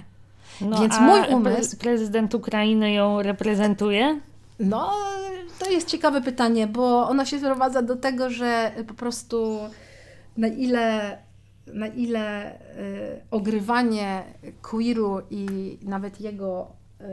No, 0.60 0.80
Więc 0.80 1.00
mój 1.00 1.20
umysł. 1.30 1.76
Prezydent 1.76 2.34
Ukrainy 2.34 2.92
ją 2.92 3.22
reprezentuje? 3.22 4.20
No, 4.60 4.92
to 5.58 5.70
jest 5.70 5.88
ciekawe 5.88 6.20
pytanie, 6.20 6.66
bo 6.66 7.08
ono 7.08 7.24
się 7.24 7.38
sprowadza 7.38 7.82
do 7.82 7.96
tego, 7.96 8.30
że 8.30 8.72
po 8.88 8.94
prostu 8.94 9.58
na 10.36 10.48
ile 10.48 11.18
na 11.66 11.86
ile 11.86 12.54
y, 12.54 13.20
ogrywanie 13.30 14.24
queeru 14.62 15.20
i 15.30 15.78
nawet 15.82 16.20
jego 16.20 16.70
y, 17.00 17.04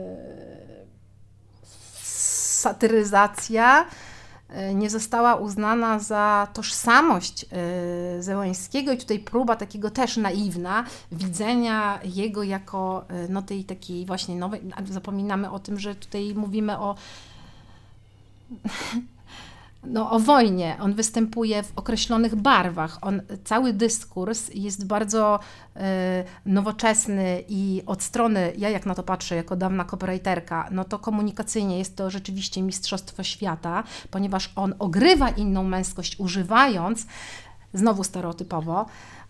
satyryzacja 2.02 3.86
y, 4.70 4.74
nie 4.74 4.90
została 4.90 5.34
uznana 5.34 5.98
za 5.98 6.48
tożsamość 6.52 7.46
Zełańskiego. 8.18 8.92
I 8.92 8.98
tutaj 8.98 9.18
próba 9.18 9.56
takiego 9.56 9.90
też 9.90 10.16
naiwna 10.16 10.84
widzenia 11.12 12.00
jego 12.04 12.42
jako 12.42 13.04
no, 13.28 13.42
tej 13.42 13.64
takiej 13.64 14.06
właśnie 14.06 14.36
nowej, 14.36 14.60
zapominamy 14.90 15.50
o 15.50 15.58
tym, 15.58 15.78
że 15.78 15.94
tutaj 15.94 16.34
mówimy 16.34 16.78
o 16.78 16.94
no, 19.84 20.10
o 20.10 20.18
wojnie. 20.18 20.76
On 20.80 20.94
występuje 20.94 21.62
w 21.62 21.72
określonych 21.76 22.34
barwach. 22.34 22.98
On, 23.02 23.22
cały 23.44 23.72
dyskurs 23.72 24.50
jest 24.54 24.86
bardzo 24.86 25.40
y, 25.76 25.80
nowoczesny 26.46 27.44
i 27.48 27.82
od 27.86 28.02
strony, 28.02 28.52
ja 28.58 28.70
jak 28.70 28.86
na 28.86 28.94
to 28.94 29.02
patrzę, 29.02 29.36
jako 29.36 29.56
dawna 29.56 29.84
copywriterka, 29.84 30.68
no 30.70 30.84
to 30.84 30.98
komunikacyjnie 30.98 31.78
jest 31.78 31.96
to 31.96 32.10
rzeczywiście 32.10 32.62
mistrzostwo 32.62 33.22
świata, 33.22 33.84
ponieważ 34.10 34.52
on 34.56 34.74
ogrywa 34.78 35.28
inną 35.28 35.62
męskość, 35.64 36.20
używając, 36.20 37.06
znowu 37.74 38.04
stereotypowo, 38.04 38.86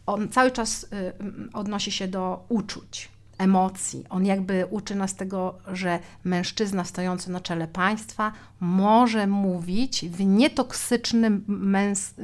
on 0.07 0.29
cały 0.29 0.51
czas 0.51 0.85
y, 0.85 0.89
odnosi 1.53 1.93
się 1.93 2.09
do 2.09 2.45
uczuć 2.49 3.09
emocji. 3.43 4.05
On 4.11 4.27
jakby 4.27 4.67
uczy 4.71 4.95
nas 4.95 5.15
tego, 5.15 5.59
że 5.67 5.99
mężczyzna 6.25 6.85
stojący 6.85 7.31
na 7.31 7.41
czele 7.41 7.69
państwa 7.69 8.33
może 8.61 9.27
mówić 9.27 10.05
w 10.05 10.25
nietoksycznym 10.25 11.45
męs- 11.49 12.15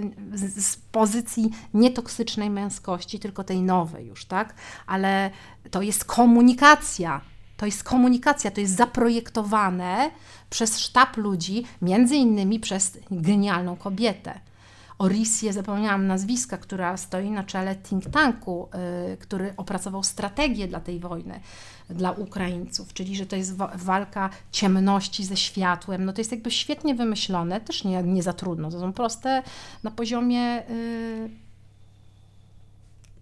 z 0.61 0.77
pozycji 0.77 1.51
nietoksycznej 1.75 2.51
męskości, 2.51 3.19
tylko 3.19 3.45
tej 3.45 3.63
nowej 3.63 4.07
już, 4.07 4.25
tak? 4.25 4.55
Ale 4.87 5.31
to 5.71 5.83
jest 5.83 6.05
komunikacja. 6.05 7.21
To 7.57 7.67
jest 7.67 7.85
komunikacja, 7.85 8.51
to 8.51 8.61
jest 8.61 8.77
zaprojektowane 8.77 10.11
przez 10.51 10.79
sztab 10.79 11.17
ludzi, 11.17 11.67
między 11.83 12.17
innymi 12.17 12.61
przez 12.61 12.99
genialną 13.11 13.77
kobietę. 13.77 14.41
Orisję, 14.99 15.53
zapomniałam 15.53 16.07
nazwiska, 16.07 16.57
która 16.57 16.97
stoi 16.97 17.31
na 17.31 17.45
czele 17.45 17.77
think 17.77 18.11
tanku, 18.11 18.69
y, 19.13 19.17
który 19.17 19.55
opracował 19.57 20.03
strategię 20.03 20.69
dla 20.69 20.81
tej 20.81 21.01
wojny 21.01 21.41
dla 21.91 22.13
Ukraińców, 22.13 22.95
czyli 22.95 23.17
że 23.17 23.27
to 23.27 23.37
jest 23.37 23.57
walka 23.75 24.31
ciemności 24.53 25.25
ze 25.25 25.37
światłem. 25.37 26.05
No 26.05 26.13
to 26.13 26.21
jest 26.21 26.33
jakby 26.33 26.51
świetnie 26.51 26.95
wymyślone, 26.95 27.61
też 27.61 27.85
nie, 27.85 28.03
nie 28.03 28.23
za 28.23 28.33
trudno. 28.33 28.71
To 28.71 28.81
są 28.81 28.93
proste 28.93 29.43
na 29.83 29.91
poziomie. 29.91 30.63
Yy, 30.69 31.31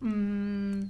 yy, 0.09 0.89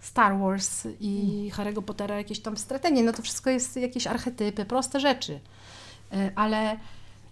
Star 0.00 0.38
Wars 0.38 0.86
i 1.00 1.50
Harry'ego 1.54 1.82
Pottera 1.82 2.16
jakieś 2.16 2.40
tam 2.40 2.56
strategie, 2.56 3.02
no 3.02 3.12
to 3.12 3.22
wszystko 3.22 3.50
jest 3.50 3.76
jakieś 3.76 4.06
archetypy, 4.06 4.64
proste 4.64 5.00
rzeczy. 5.00 5.40
Y, 6.12 6.32
ale 6.34 6.76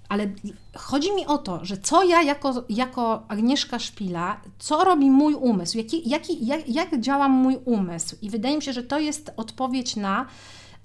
ale 0.09 0.31
chodzi 0.77 1.13
mi 1.13 1.27
o 1.27 1.39
to, 1.39 1.65
że 1.65 1.77
co 1.77 2.05
ja 2.05 2.23
jako, 2.23 2.65
jako 2.69 3.23
Agnieszka 3.29 3.79
Szpila, 3.79 4.41
co 4.59 4.85
robi 4.85 5.11
mój 5.11 5.35
umysł, 5.35 5.79
jaki, 5.79 6.09
jaki, 6.09 6.47
jak, 6.47 6.69
jak 6.69 7.01
działa 7.01 7.29
mój 7.29 7.59
umysł. 7.65 8.17
I 8.23 8.31
wydaje 8.31 8.57
mi 8.57 8.63
się, 8.63 8.73
że 8.73 8.83
to 8.83 8.99
jest 8.99 9.33
odpowiedź 9.37 9.97
na 9.97 10.27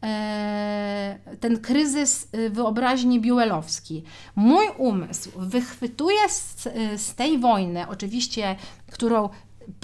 e, 0.03 1.19
ten 1.39 1.59
kryzys 1.59 2.27
y, 2.33 2.49
wyobraźni 2.49 3.19
biuelowski. 3.19 4.03
Mój 4.35 4.65
umysł 4.77 5.29
wychwytuje 5.35 6.29
z, 6.29 6.63
z 6.97 7.15
tej 7.15 7.39
wojny, 7.39 7.87
oczywiście, 7.87 8.55
którą 8.91 9.29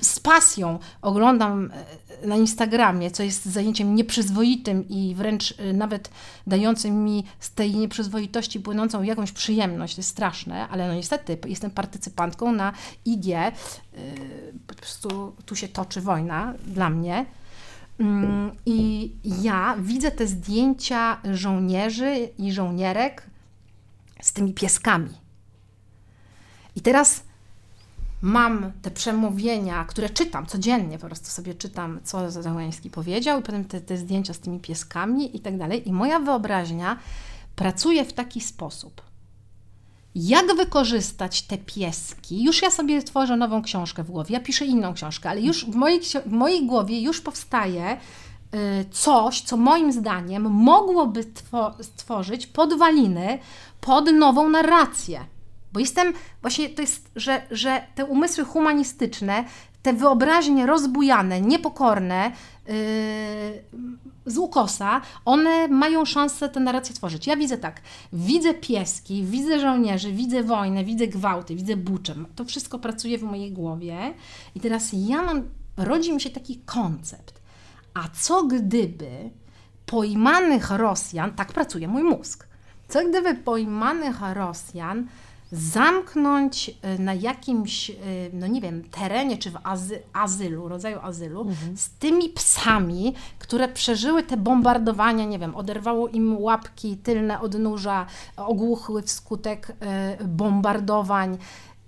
z 0.02 0.20
pasją 0.20 0.80
oglądam 1.02 1.72
e, 2.24 2.28
na 2.28 2.36
Instagramie, 2.36 3.12
co 3.12 3.24
jest 3.24 3.46
zajęciem 3.46 3.96
nieprzyzwoitym 3.96 4.90
i 4.90 5.16
wręcz 5.16 5.54
e, 5.60 5.74
nawet 5.74 6.10
dającym 6.48 7.04
mi 7.04 7.24
z 7.40 7.52
tej 7.52 7.76
nieprzyzwoitości 7.76 8.60
płynącą 8.60 9.04
jakąś 9.04 9.32
przyjemność. 9.32 9.96
To 9.96 10.00
jest 10.00 10.10
straszne, 10.10 10.68
ale 10.68 10.88
no 10.88 10.94
niestety 10.94 11.38
jestem 11.48 11.72
partycypantką 11.72 12.52
na 12.52 12.74
IG. 13.06 13.28
E, 13.34 13.54
po 14.68 14.76
prostu 14.76 15.36
tu 15.46 15.56
się 15.56 15.68
toczy 15.68 16.02
wojna 16.02 16.54
dla 16.68 16.90
mnie. 16.90 17.26
Mm, 18.00 18.52
I 18.66 19.12
ja 19.24 19.76
widzę 19.80 20.12
te 20.12 20.28
zdjęcia 20.28 21.22
żołnierzy 21.32 22.30
i 22.38 22.52
żołnierek 22.52 23.24
z 24.22 24.34
tymi 24.34 24.54
pieskami. 24.54 25.10
I 26.76 26.82
teraz 26.82 27.24
mam 28.26 28.72
te 28.82 28.92
przemówienia, 28.92 29.86
które 29.86 30.10
czytam 30.10 30.46
codziennie, 30.46 31.00
po 31.00 31.06
prostu 31.06 31.30
sobie 31.30 31.54
czytam, 31.54 32.00
co 32.04 32.32
Załęski 32.32 32.90
powiedział, 32.90 33.40
i 33.40 33.44
potem 33.44 33.66
te, 33.66 33.82
te 33.82 33.98
zdjęcia 33.98 34.34
z 34.34 34.40
tymi 34.40 34.60
pieskami 34.60 35.38
i 35.38 35.40
tak 35.40 35.58
dalej. 35.58 35.90
I 35.90 35.94
moja 35.94 36.20
wyobraźnia 36.20 36.98
pracuje 37.56 38.06
w 38.06 38.14
taki 38.14 38.42
sposób. 38.42 39.02
Jak 40.16 40.56
wykorzystać 40.56 41.42
te 41.42 41.58
pieski? 41.58 42.44
Już 42.44 42.62
ja 42.62 42.72
sobie 42.72 43.04
tworzę 43.04 43.38
nową 43.38 43.62
książkę 43.62 44.04
w 44.04 44.12
głowie, 44.12 44.34
ja 44.34 44.40
piszę 44.40 44.66
inną 44.66 44.94
książkę, 44.94 45.30
ale 45.30 45.42
już 45.42 45.66
w 45.66 45.76
mojej, 45.76 46.02
w 46.26 46.32
mojej 46.32 46.66
głowie 46.66 47.02
już 47.02 47.22
powstaje 47.22 47.94
y, 47.94 48.86
coś, 48.92 49.42
co 49.42 49.58
moim 49.58 49.92
zdaniem 49.92 50.52
mogłoby 50.52 51.24
stworzyć 51.82 52.48
podwaliny 52.48 53.40
pod 53.82 54.12
nową 54.12 54.50
narrację. 54.50 55.35
Bo 55.76 55.80
jestem, 55.80 56.14
właśnie 56.42 56.70
to 56.70 56.82
jest, 56.82 57.12
że, 57.16 57.42
że 57.52 57.82
te 57.96 58.06
umysły 58.06 58.46
humanistyczne, 58.46 59.44
te 59.84 59.94
wyobraźnie 59.94 60.66
rozbujane, 60.66 61.42
niepokorne, 61.42 62.32
yy, 62.68 62.74
z 64.26 64.38
ukosa, 64.38 65.02
one 65.26 65.68
mają 65.68 66.06
szansę 66.06 66.50
tę 66.50 66.60
narrację 66.60 66.96
tworzyć. 66.96 67.28
Ja 67.28 67.36
widzę 67.36 67.58
tak, 67.58 67.82
widzę 68.14 68.54
pieski, 68.54 69.24
widzę 69.24 69.60
żołnierzy, 69.60 70.12
widzę 70.12 70.44
wojnę, 70.44 70.84
widzę 70.84 71.08
gwałty, 71.08 71.56
widzę 71.56 71.78
bucze. 71.78 72.16
To 72.36 72.46
wszystko 72.46 72.80
pracuje 72.80 73.18
w 73.18 73.24
mojej 73.24 73.52
głowie 73.52 74.14
i 74.56 74.60
teraz 74.60 74.90
ja 74.94 75.24
mam, 75.24 75.44
rodzi 75.78 76.14
mi 76.14 76.22
się 76.22 76.30
taki 76.30 76.60
koncept. 76.66 77.42
A 77.94 78.04
co 78.14 78.44
gdyby 78.44 79.30
pojmanych 79.86 80.72
Rosjan, 80.72 81.32
tak 81.32 81.54
pracuje 81.54 81.88
mój 81.88 82.04
mózg, 82.04 82.48
co 82.88 83.10
gdyby 83.10 83.36
pojmanych 83.36 84.18
Rosjan 84.34 85.08
zamknąć 85.52 86.70
y, 86.70 87.00
na 87.00 87.14
jakimś, 87.14 87.90
y, 87.90 87.94
no 88.34 88.48
nie 88.48 88.62
wiem, 88.62 88.84
terenie 88.84 89.38
czy 89.38 89.52
w 89.52 89.58
azy, 89.64 90.02
azylu, 90.14 90.68
rodzaju 90.68 91.00
azylu, 91.02 91.42
mhm. 91.42 91.78
z 91.78 91.90
tymi 91.90 92.30
psami, 92.30 93.14
które 93.40 93.68
przeżyły 93.68 94.24
te 94.24 94.38
bombardowania, 94.38 95.26
nie 95.26 95.40
wiem, 95.40 95.56
oderwało 95.56 96.08
im 96.08 96.38
łapki 96.38 96.98
tylne 96.98 97.40
od 97.40 97.60
nóża, 97.60 98.06
ogłuchły 98.38 99.02
wskutek 99.02 99.70
y, 100.22 100.28
bombardowań. 100.28 101.38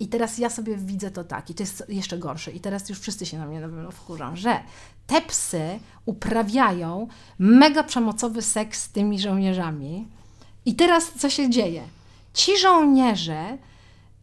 I 0.00 0.08
teraz 0.08 0.38
ja 0.38 0.50
sobie 0.50 0.76
widzę 0.76 1.10
to 1.10 1.24
tak, 1.24 1.50
i 1.50 1.54
to 1.54 1.62
jest 1.62 1.84
jeszcze 1.88 2.18
gorsze, 2.18 2.50
i 2.50 2.60
teraz 2.60 2.88
już 2.88 3.00
wszyscy 3.00 3.26
się 3.26 3.38
na 3.38 3.46
mnie 3.46 3.60
na 3.60 3.68
pewno 3.68 3.90
wkurzą, 3.90 4.36
że 4.36 4.60
te 5.06 5.20
psy 5.20 5.78
uprawiają 6.06 7.08
mega 7.38 7.82
przemocowy 7.82 8.42
seks 8.42 8.82
z 8.82 8.88
tymi 8.88 9.20
żołnierzami. 9.20 10.08
I 10.64 10.74
teraz 10.74 11.12
co 11.18 11.30
się 11.30 11.50
dzieje? 11.50 11.82
Ci 12.34 12.58
żołnierze 12.58 13.58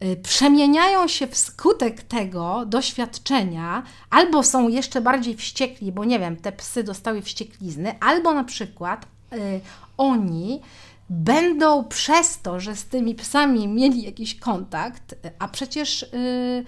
y, 0.04 0.16
przemieniają 0.16 1.08
się 1.08 1.28
wskutek 1.28 2.02
tego 2.04 2.64
doświadczenia, 2.66 3.84
albo 4.10 4.44
są 4.44 4.68
jeszcze 4.68 5.02
bardziej 5.02 5.36
wściekli, 5.36 5.92
bo 5.92 6.06
nie 6.06 6.20
wiem, 6.20 6.38
te 6.38 6.52
psy 6.52 6.84
dostały 6.84 7.22
wścieklizny, 7.22 8.00
albo 8.00 8.34
na 8.34 8.44
przykład 8.44 9.06
y, 9.34 9.62
oni 9.98 10.62
będą 11.10 11.84
przez 11.84 12.42
to, 12.42 12.60
że 12.60 12.76
z 12.76 12.86
tymi 12.86 13.16
psami 13.16 13.68
mieli 13.68 14.02
jakiś 14.02 14.36
kontakt, 14.36 15.16
a 15.40 15.48
przecież 15.48 16.04
y, 16.04 16.66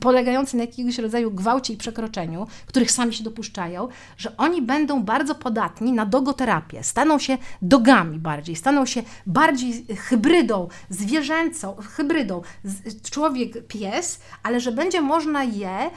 polegający 0.00 0.56
na 0.56 0.62
jakiegoś 0.62 0.98
rodzaju 0.98 1.30
gwałcie 1.30 1.72
i 1.72 1.76
przekroczeniu, 1.76 2.46
których 2.66 2.90
sami 2.90 3.14
się 3.14 3.24
dopuszczają, 3.24 3.88
że 4.16 4.36
oni 4.36 4.62
będą 4.62 5.02
bardzo 5.02 5.34
podatni 5.34 5.92
na 5.92 6.06
dogoterapię, 6.06 6.84
staną 6.84 7.18
się 7.18 7.38
dogami 7.62 8.18
bardziej, 8.18 8.56
staną 8.56 8.86
się 8.86 9.02
bardziej 9.26 9.86
hybrydą 9.96 10.68
zwierzęcą, 10.88 11.76
hybrydą. 11.76 12.42
Człowiek-pies, 13.10 14.20
ale 14.42 14.60
że 14.60 14.72
będzie 14.72 15.00
można 15.00 15.44
je 15.44 15.90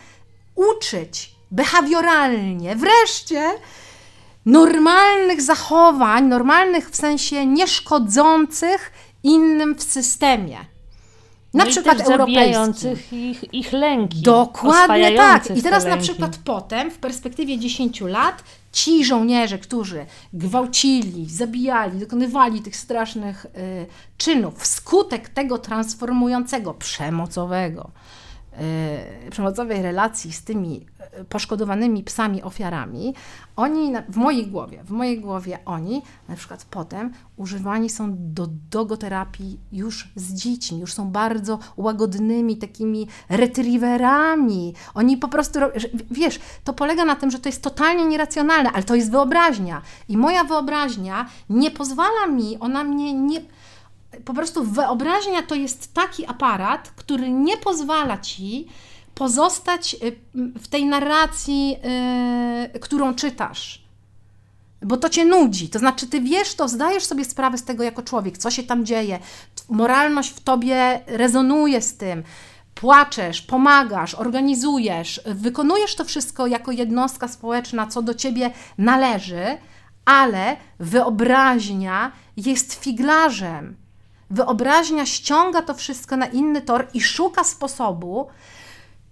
uczyć 0.55 1.35
behawioralnie, 1.51 2.75
wreszcie 2.75 3.51
normalnych 4.45 5.41
zachowań, 5.41 6.27
normalnych 6.27 6.89
w 6.89 6.95
sensie 6.95 7.45
nieszkodzących 7.45 8.91
innym 9.23 9.75
w 9.75 9.83
systemie. 9.83 10.57
Na 11.53 11.63
no 11.65 11.71
przykład 11.71 11.99
i 11.99 12.11
europejskim. 12.11 12.91
Ich, 13.11 13.53
ich 13.53 13.73
lęki. 13.73 14.21
Dokładnie 14.21 15.17
tak. 15.17 15.57
I 15.57 15.61
teraz 15.61 15.85
na 15.85 15.97
przykład 15.97 16.39
potem, 16.45 16.91
w 16.91 16.97
perspektywie 16.97 17.59
10 17.59 18.01
lat, 18.01 18.43
ci 18.71 19.05
żołnierze, 19.05 19.57
którzy 19.57 20.05
gwałcili, 20.33 21.29
zabijali, 21.29 21.99
dokonywali 21.99 22.61
tych 22.61 22.75
strasznych 22.75 23.45
y, 23.45 23.49
czynów, 24.17 24.59
wskutek 24.59 25.29
tego 25.29 25.57
transformującego, 25.57 26.73
przemocowego, 26.73 27.91
przemocowej 29.29 29.81
relacji 29.81 30.33
z 30.33 30.43
tymi 30.43 30.85
poszkodowanymi 31.29 32.03
psami 32.03 32.43
ofiarami, 32.43 33.13
oni 33.55 33.93
w 34.09 34.17
mojej 34.17 34.47
głowie, 34.47 34.83
w 34.83 34.91
mojej 34.91 35.21
głowie 35.21 35.59
oni 35.65 36.01
na 36.29 36.35
przykład 36.35 36.65
potem 36.65 37.13
używani 37.37 37.89
są 37.89 38.15
do 38.17 38.47
dogoterapii 38.71 39.59
już 39.71 40.09
z 40.15 40.33
dziećmi, 40.33 40.79
już 40.79 40.93
są 40.93 41.11
bardzo 41.11 41.59
łagodnymi 41.77 42.57
takimi 42.57 43.07
retrieverami. 43.29 44.73
Oni 44.93 45.17
po 45.17 45.27
prostu, 45.27 45.59
wiesz, 46.11 46.39
to 46.63 46.73
polega 46.73 47.05
na 47.05 47.15
tym, 47.15 47.31
że 47.31 47.39
to 47.39 47.49
jest 47.49 47.61
totalnie 47.61 48.05
nieracjonalne, 48.05 48.71
ale 48.71 48.83
to 48.83 48.95
jest 48.95 49.11
wyobraźnia. 49.11 49.81
I 50.09 50.17
moja 50.17 50.43
wyobraźnia 50.43 51.29
nie 51.49 51.71
pozwala 51.71 52.27
mi, 52.27 52.57
ona 52.59 52.83
mnie 52.83 53.13
nie 53.13 53.41
po 54.25 54.33
prostu 54.33 54.63
wyobraźnia 54.63 55.41
to 55.41 55.55
jest 55.55 55.93
taki 55.93 56.25
aparat, 56.25 56.91
który 56.95 57.29
nie 57.29 57.57
pozwala 57.57 58.17
ci 58.17 58.67
pozostać 59.15 59.95
y, 60.03 60.15
w 60.35 60.67
tej 60.67 60.85
narracji, 60.85 61.69
yy, 62.73 62.79
którą 62.79 63.13
czytasz. 63.15 63.83
Bo 64.81 64.97
to 64.97 65.09
cię 65.09 65.25
nudzi. 65.25 65.69
To 65.69 65.79
znaczy, 65.79 66.07
ty 66.07 66.21
wiesz 66.21 66.55
to, 66.55 66.67
zdajesz 66.67 67.03
sobie 67.03 67.25
sprawę 67.25 67.57
z 67.57 67.63
tego 67.63 67.83
jako 67.83 68.01
człowiek, 68.01 68.37
co 68.37 68.51
się 68.51 68.63
tam 68.63 68.85
dzieje. 68.85 69.19
Moralność 69.69 70.29
w 70.29 70.39
tobie 70.39 71.01
rezonuje 71.07 71.81
z 71.81 71.97
tym. 71.97 72.23
płaczesz, 72.75 73.41
pomagasz, 73.41 74.15
organizujesz, 74.15 75.21
wykonujesz 75.25 75.95
to 75.95 76.05
wszystko 76.05 76.47
jako 76.47 76.71
jednostka 76.71 77.27
społeczna, 77.27 77.87
co 77.87 78.01
do 78.01 78.13
ciebie 78.13 78.51
należy, 78.77 79.57
ale 80.05 80.57
wyobraźnia 80.79 82.11
jest 82.37 82.73
figlarzem. 82.73 83.75
Wyobraźnia 84.29 85.05
ściąga 85.05 85.61
to 85.61 85.73
wszystko 85.73 86.17
na 86.17 86.25
inny 86.25 86.61
tor 86.61 86.87
i 86.93 87.01
szuka 87.01 87.43
sposobu, 87.43 88.27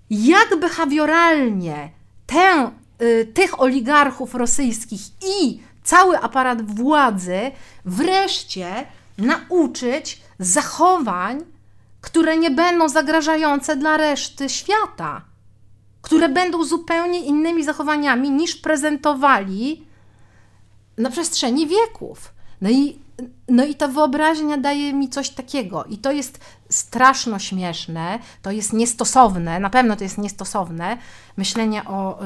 jak 0.09 0.59
behawioralnie 0.59 1.89
tę, 2.27 2.71
y, 3.01 3.31
tych 3.33 3.61
oligarchów 3.61 4.35
rosyjskich 4.35 5.01
i 5.39 5.59
cały 5.83 6.19
aparat 6.19 6.61
władzy 6.61 7.51
wreszcie 7.85 8.85
nauczyć 9.17 10.21
zachowań, 10.39 11.43
które 12.01 12.37
nie 12.37 12.51
będą 12.51 12.89
zagrażające 12.89 13.75
dla 13.75 13.97
reszty 13.97 14.49
świata, 14.49 15.21
które 16.01 16.29
będą 16.29 16.63
zupełnie 16.63 17.19
innymi 17.19 17.63
zachowaniami 17.63 18.31
niż 18.31 18.55
prezentowali 18.55 19.87
na 20.97 21.09
przestrzeni 21.09 21.67
wieków. 21.67 22.33
No 22.61 22.69
i, 22.69 22.99
no 23.47 23.65
i 23.65 23.75
ta 23.75 23.87
wyobraźnia 23.87 24.57
daje 24.57 24.93
mi 24.93 25.09
coś 25.09 25.29
takiego. 25.29 25.83
I 25.83 25.97
to 25.97 26.11
jest 26.11 26.39
straszno 26.69 27.39
śmieszne, 27.39 28.19
to 28.41 28.51
jest 28.51 28.73
niestosowne, 28.73 29.59
na 29.59 29.69
pewno 29.69 29.95
to 29.95 30.03
jest 30.03 30.17
niestosowne. 30.17 30.97
Myślenie 31.37 31.83
o 31.85 32.23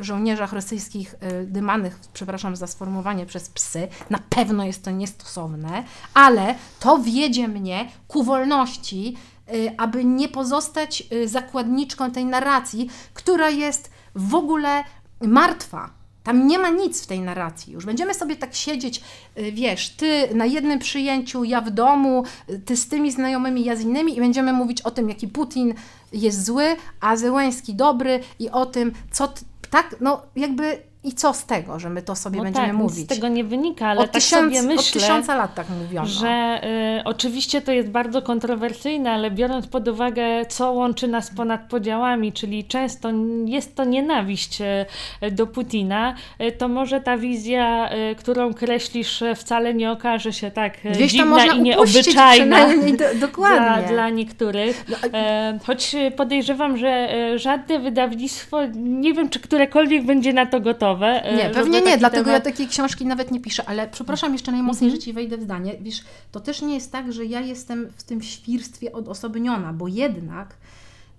y, 0.00 0.04
żołnierzach 0.04 0.52
rosyjskich 0.52 1.14
y, 1.14 1.46
dymanych, 1.46 2.00
przepraszam 2.12 2.56
za 2.56 2.66
sformułowanie, 2.66 3.26
przez 3.26 3.48
psy, 3.48 3.88
na 4.10 4.18
pewno 4.30 4.64
jest 4.64 4.84
to 4.84 4.90
niestosowne, 4.90 5.84
ale 6.14 6.54
to 6.80 6.98
wiedzie 6.98 7.48
mnie 7.48 7.88
ku 8.08 8.22
wolności, 8.22 9.16
y, 9.54 9.74
aby 9.78 10.04
nie 10.04 10.28
pozostać 10.28 11.04
zakładniczką 11.26 12.10
tej 12.10 12.24
narracji, 12.24 12.90
która 13.14 13.50
jest 13.50 13.90
w 14.14 14.34
ogóle 14.34 14.84
martwa 15.20 16.03
tam 16.24 16.46
nie 16.46 16.58
ma 16.58 16.70
nic 16.70 17.02
w 17.02 17.06
tej 17.06 17.20
narracji. 17.20 17.72
Już 17.72 17.86
będziemy 17.86 18.14
sobie 18.14 18.36
tak 18.36 18.54
siedzieć, 18.54 19.00
y, 19.38 19.52
wiesz, 19.52 19.90
ty 19.90 20.28
na 20.34 20.46
jednym 20.46 20.78
przyjęciu, 20.78 21.44
ja 21.44 21.60
w 21.60 21.70
domu, 21.70 22.24
y, 22.50 22.58
ty 22.58 22.76
z 22.76 22.88
tymi 22.88 23.12
znajomymi, 23.12 23.64
ja 23.64 23.76
z 23.76 23.80
innymi 23.80 24.16
i 24.16 24.20
będziemy 24.20 24.52
mówić 24.52 24.82
o 24.82 24.90
tym, 24.90 25.08
jaki 25.08 25.28
Putin 25.28 25.74
jest 26.12 26.44
zły, 26.44 26.76
a 27.00 27.16
Zełęski 27.16 27.74
dobry 27.74 28.20
i 28.38 28.50
o 28.50 28.66
tym, 28.66 28.92
co 29.10 29.34
tak, 29.70 29.96
no 30.00 30.22
jakby 30.36 30.82
i 31.04 31.12
co 31.12 31.34
z 31.34 31.46
tego, 31.46 31.78
że 31.78 31.90
my 31.90 32.02
to 32.02 32.16
sobie 32.16 32.38
no 32.38 32.44
będziemy 32.44 32.66
tak, 32.66 32.76
mówić? 32.76 33.04
z 33.04 33.06
tego 33.06 33.28
nie 33.28 33.44
wynika, 33.44 33.86
ale 33.86 34.00
od 34.00 34.06
tak 34.06 34.22
tysiąc, 34.22 34.56
sobie 34.56 34.68
myślę, 34.68 35.00
od 35.00 35.02
tysiąca 35.02 35.36
lat 35.36 35.54
tak 35.54 35.66
mówiono. 35.82 36.06
że 36.08 36.60
y, 37.00 37.04
oczywiście 37.04 37.62
to 37.62 37.72
jest 37.72 37.88
bardzo 37.88 38.22
kontrowersyjne, 38.22 39.10
ale 39.10 39.30
biorąc 39.30 39.66
pod 39.66 39.88
uwagę, 39.88 40.46
co 40.48 40.72
łączy 40.72 41.08
nas 41.08 41.30
ponad 41.30 41.60
podziałami, 41.68 42.32
czyli 42.32 42.64
często 42.64 43.08
jest 43.44 43.74
to 43.74 43.84
nienawiść 43.84 44.60
y, 44.60 45.30
do 45.30 45.46
Putina, 45.46 46.14
y, 46.40 46.52
to 46.52 46.68
może 46.68 47.00
ta 47.00 47.16
wizja, 47.16 47.90
y, 48.12 48.14
którą 48.14 48.54
kreślisz, 48.54 49.22
wcale 49.36 49.74
nie 49.74 49.90
okaże 49.90 50.32
się 50.32 50.50
tak 50.50 50.78
Gdzieś 50.92 51.12
dziwna 51.12 51.46
i 51.46 51.62
nieobyczajna 51.62 52.66
do, 52.68 53.04
dokładnie. 53.26 53.60
Dla, 53.60 53.82
dla 53.82 54.10
niektórych. 54.10 54.84
No, 54.88 54.96
e, 55.18 55.58
choć 55.66 55.96
podejrzewam, 56.16 56.76
że 56.76 56.88
e, 56.88 57.38
żadne 57.38 57.78
wydawnictwo, 57.78 58.60
nie 58.74 59.14
wiem, 59.14 59.28
czy 59.28 59.40
którekolwiek 59.40 60.04
będzie 60.04 60.32
na 60.32 60.46
to 60.46 60.60
gotowe. 60.60 60.93
E, 61.02 61.36
nie, 61.36 61.50
pewnie 61.50 61.80
nie, 61.80 61.98
dlatego 61.98 62.24
temat... 62.24 62.44
ja 62.46 62.50
takiej 62.52 62.68
książki 62.68 63.06
nawet 63.06 63.30
nie 63.30 63.40
piszę, 63.40 63.64
ale 63.66 63.88
przepraszam, 63.88 64.32
jeszcze 64.32 64.52
najmocniej, 64.52 64.88
mm 64.88 64.98
-hmm. 64.98 65.00
że 65.00 65.04
Ci 65.04 65.12
wejdę 65.12 65.38
w 65.38 65.42
zdanie. 65.42 65.74
Wiesz, 65.80 66.02
to 66.32 66.40
też 66.40 66.62
nie 66.62 66.74
jest 66.74 66.92
tak, 66.92 67.12
że 67.12 67.24
ja 67.24 67.40
jestem 67.40 67.90
w 67.96 68.02
tym 68.02 68.22
świrstwie 68.22 68.92
odosobniona, 68.92 69.72
bo 69.72 69.88
jednak 69.88 70.56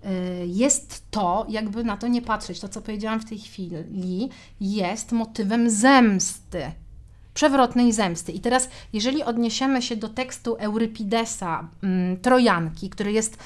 e, 0.04 0.10
jest 0.46 1.02
to, 1.10 1.46
jakby 1.48 1.84
na 1.84 1.96
to 1.96 2.08
nie 2.08 2.22
patrzeć, 2.22 2.60
to 2.60 2.68
co 2.68 2.80
powiedziałam 2.80 3.20
w 3.20 3.28
tej 3.28 3.38
chwili, 3.38 4.28
jest 4.60 5.12
motywem 5.12 5.70
zemsty 5.70 6.62
przewrotnej 7.36 7.92
zemsty. 7.92 8.32
I 8.32 8.40
teraz, 8.40 8.68
jeżeli 8.92 9.22
odniesiemy 9.22 9.82
się 9.82 9.96
do 9.96 10.08
tekstu 10.08 10.56
Eurypidesa, 10.58 11.68
mm, 11.82 12.16
Trojanki, 12.16 12.90
który 12.90 13.12
jest 13.12 13.38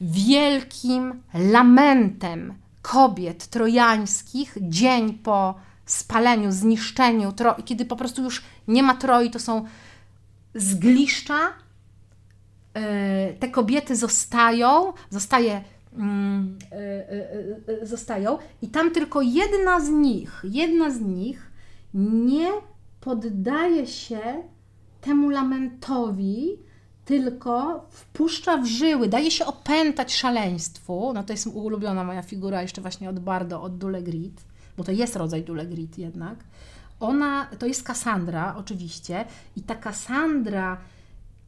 wielkim 0.00 1.22
lamentem 1.34 2.54
kobiet 2.82 3.46
trojańskich 3.46 4.56
dzień 4.60 5.14
po 5.14 5.54
spaleniu, 5.86 6.52
zniszczeniu, 6.52 7.32
kiedy 7.64 7.84
po 7.84 7.96
prostu 7.96 8.22
już 8.22 8.42
nie 8.68 8.82
ma 8.82 8.94
troi, 8.94 9.30
to 9.30 9.38
są 9.38 9.64
zgliszcza. 10.54 11.38
E, 12.74 13.32
te 13.32 13.48
kobiety 13.48 13.96
zostają, 13.96 14.92
zostaje, 15.10 15.64
mm, 15.92 16.58
e, 16.72 17.82
e, 17.82 17.86
zostają 17.86 18.38
i 18.62 18.68
tam 18.68 18.90
tylko 18.90 19.22
jedna 19.22 19.80
z 19.80 19.88
nich, 19.88 20.42
jedna 20.44 20.90
z 20.90 21.00
nich 21.00 21.50
nie 21.94 22.48
poddaje 23.00 23.86
się 23.86 24.20
temu 25.00 25.28
lamentowi, 25.28 26.58
tylko 27.04 27.86
wpuszcza 27.90 28.56
w 28.56 28.66
żyły, 28.66 29.08
daje 29.08 29.30
się 29.30 29.46
opętać 29.46 30.14
szaleństwu. 30.14 31.12
No 31.14 31.22
to 31.22 31.32
jest 31.32 31.46
ulubiona 31.46 32.04
moja 32.04 32.22
figura 32.22 32.62
jeszcze 32.62 32.80
właśnie 32.80 33.10
od 33.10 33.18
Bardo, 33.18 33.62
od 33.62 33.78
Dule 33.78 34.02
Grit, 34.02 34.40
bo 34.76 34.84
to 34.84 34.92
jest 34.92 35.16
rodzaj 35.16 35.42
Dule 35.42 35.66
Grit 35.66 35.98
jednak. 35.98 36.34
Ona, 37.00 37.46
to 37.58 37.66
jest 37.66 37.82
Kassandra 37.82 38.54
oczywiście 38.58 39.24
i 39.56 39.62
ta 39.62 39.74
Kassandra 39.74 40.78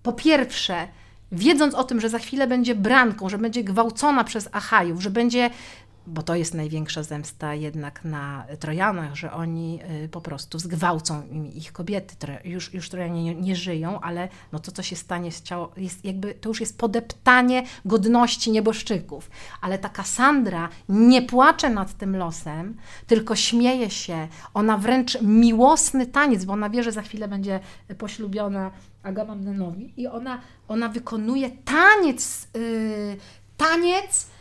po 0.03 0.13
pierwsze, 0.13 0.89
wiedząc 1.33 1.75
o 1.75 1.85
tym, 1.85 2.01
że 2.01 2.09
za 2.09 2.19
chwilę 2.19 2.47
będzie 2.47 2.75
branką, 2.75 3.29
że 3.29 3.39
będzie 3.39 3.65
gwałcona 3.65 4.25
przez 4.25 4.49
Achajów, 4.53 5.03
że 5.03 5.11
będzie 5.11 5.51
bo 6.07 6.23
to 6.23 6.35
jest 6.35 6.55
największa 6.55 7.03
zemsta 7.03 7.55
jednak 7.55 8.05
na 8.05 8.47
Trojanach, 8.59 9.15
że 9.15 9.33
oni 9.33 9.81
y, 10.05 10.09
po 10.09 10.21
prostu 10.21 10.59
zgwałcą 10.59 11.23
ich 11.55 11.73
kobiety. 11.73 12.15
Już, 12.45 12.75
już 12.75 12.89
Trojanie 12.89 13.25
nie, 13.25 13.35
nie 13.35 13.57
żyją, 13.57 14.01
ale 14.01 14.29
no 14.53 14.59
to, 14.59 14.73
co 14.73 14.83
się 14.83 14.97
stanie 14.97 15.33
z 15.33 15.43
ciało, 15.43 15.73
jest 15.77 16.05
jakby, 16.05 16.35
to 16.35 16.49
już 16.49 16.61
jest 16.61 16.79
podeptanie 16.79 17.63
godności 17.85 18.51
nieboszczyków. 18.51 19.31
Ale 19.61 19.79
ta 19.79 19.89
Kassandra 19.89 20.69
nie 20.89 21.23
płacze 21.23 21.71
nad 21.71 21.95
tym 21.95 22.17
losem, 22.17 22.77
tylko 23.07 23.37
śmieje 23.37 23.91
się. 23.91 24.29
Ona 24.55 24.79
wręcz 24.79 25.23
miłosny 25.23 26.07
taniec, 26.07 26.45
bo 26.45 26.53
ona 26.53 26.71
wie, 26.71 26.83
że 26.83 26.93
za 26.93 27.03
chwilę 27.03 27.29
będzie 27.29 27.61
poślubiona 27.99 28.71
Agamemnonowi 29.03 29.93
i 29.97 30.07
ona, 30.07 30.41
ona 30.69 30.89
wykonuje 30.89 31.51
taniec, 31.51 32.49
yy, 32.55 33.17
taniec, 33.57 34.34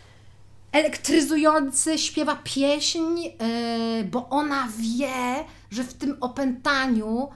elektryzujący, 0.73 1.97
śpiewa 1.97 2.35
pieśń, 2.43 3.17
yy, 3.23 4.03
bo 4.03 4.29
ona 4.29 4.67
wie, 4.77 5.45
że 5.71 5.83
w 5.83 5.93
tym 5.93 6.17
opętaniu 6.21 7.29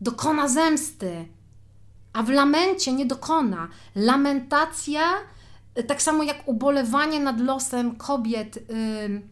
dokona 0.00 0.48
zemsty, 0.48 1.24
a 2.12 2.22
w 2.22 2.28
lamencie 2.28 2.92
nie 2.92 3.06
dokona. 3.06 3.68
Lamentacja, 3.94 5.02
yy, 5.76 5.84
tak 5.84 6.02
samo 6.02 6.22
jak 6.22 6.48
ubolewanie 6.48 7.20
nad 7.20 7.40
losem 7.40 7.96
kobiet, 7.96 8.56
yy, 8.56 9.22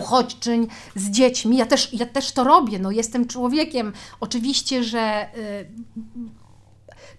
uchodźczyń 0.00 0.68
z 0.94 1.10
dziećmi. 1.10 1.56
Ja 1.56 1.66
też, 1.66 1.92
ja 1.92 2.06
też 2.06 2.32
to 2.32 2.44
robię, 2.44 2.78
no 2.78 2.90
jestem 2.90 3.26
człowiekiem. 3.26 3.92
Oczywiście, 4.20 4.84
że 4.84 5.26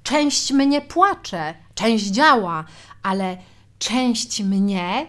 część 0.04 0.52
mnie 0.52 0.82
płacze, 0.82 1.54
część 1.76 2.06
działa, 2.06 2.66
ale 3.04 3.38
część 3.80 4.44
mnie 4.44 5.08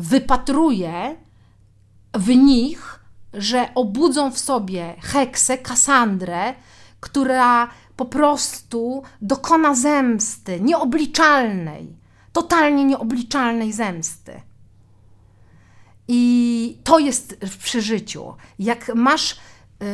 wypatruje 0.00 1.16
w 2.14 2.28
nich, 2.28 3.00
że 3.34 3.68
obudzą 3.74 4.30
w 4.30 4.38
sobie 4.38 4.94
heksę, 5.00 5.58
Kasandrę, 5.58 6.54
która 7.00 7.68
po 7.96 8.04
prostu 8.04 9.02
dokona 9.22 9.74
zemsty 9.74 10.60
nieobliczalnej, 10.60 11.96
totalnie 12.32 12.84
nieobliczalnej 12.84 13.72
zemsty. 13.72 14.40
I 16.08 16.78
to 16.84 16.98
jest 16.98 17.36
w 17.42 17.56
przeżyciu. 17.56 18.34
Jak 18.58 18.94
masz, 18.94 19.36
yy, 19.80 19.86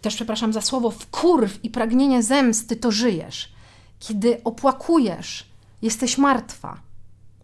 też 0.00 0.14
przepraszam 0.14 0.52
za 0.52 0.60
słowo, 0.60 0.90
wkurw 0.90 1.64
i 1.64 1.70
pragnienie 1.70 2.22
zemsty, 2.22 2.76
to 2.76 2.90
żyjesz. 2.90 3.52
Kiedy 3.98 4.40
opłakujesz, 4.44 5.46
jesteś 5.82 6.18
martwa. 6.18 6.89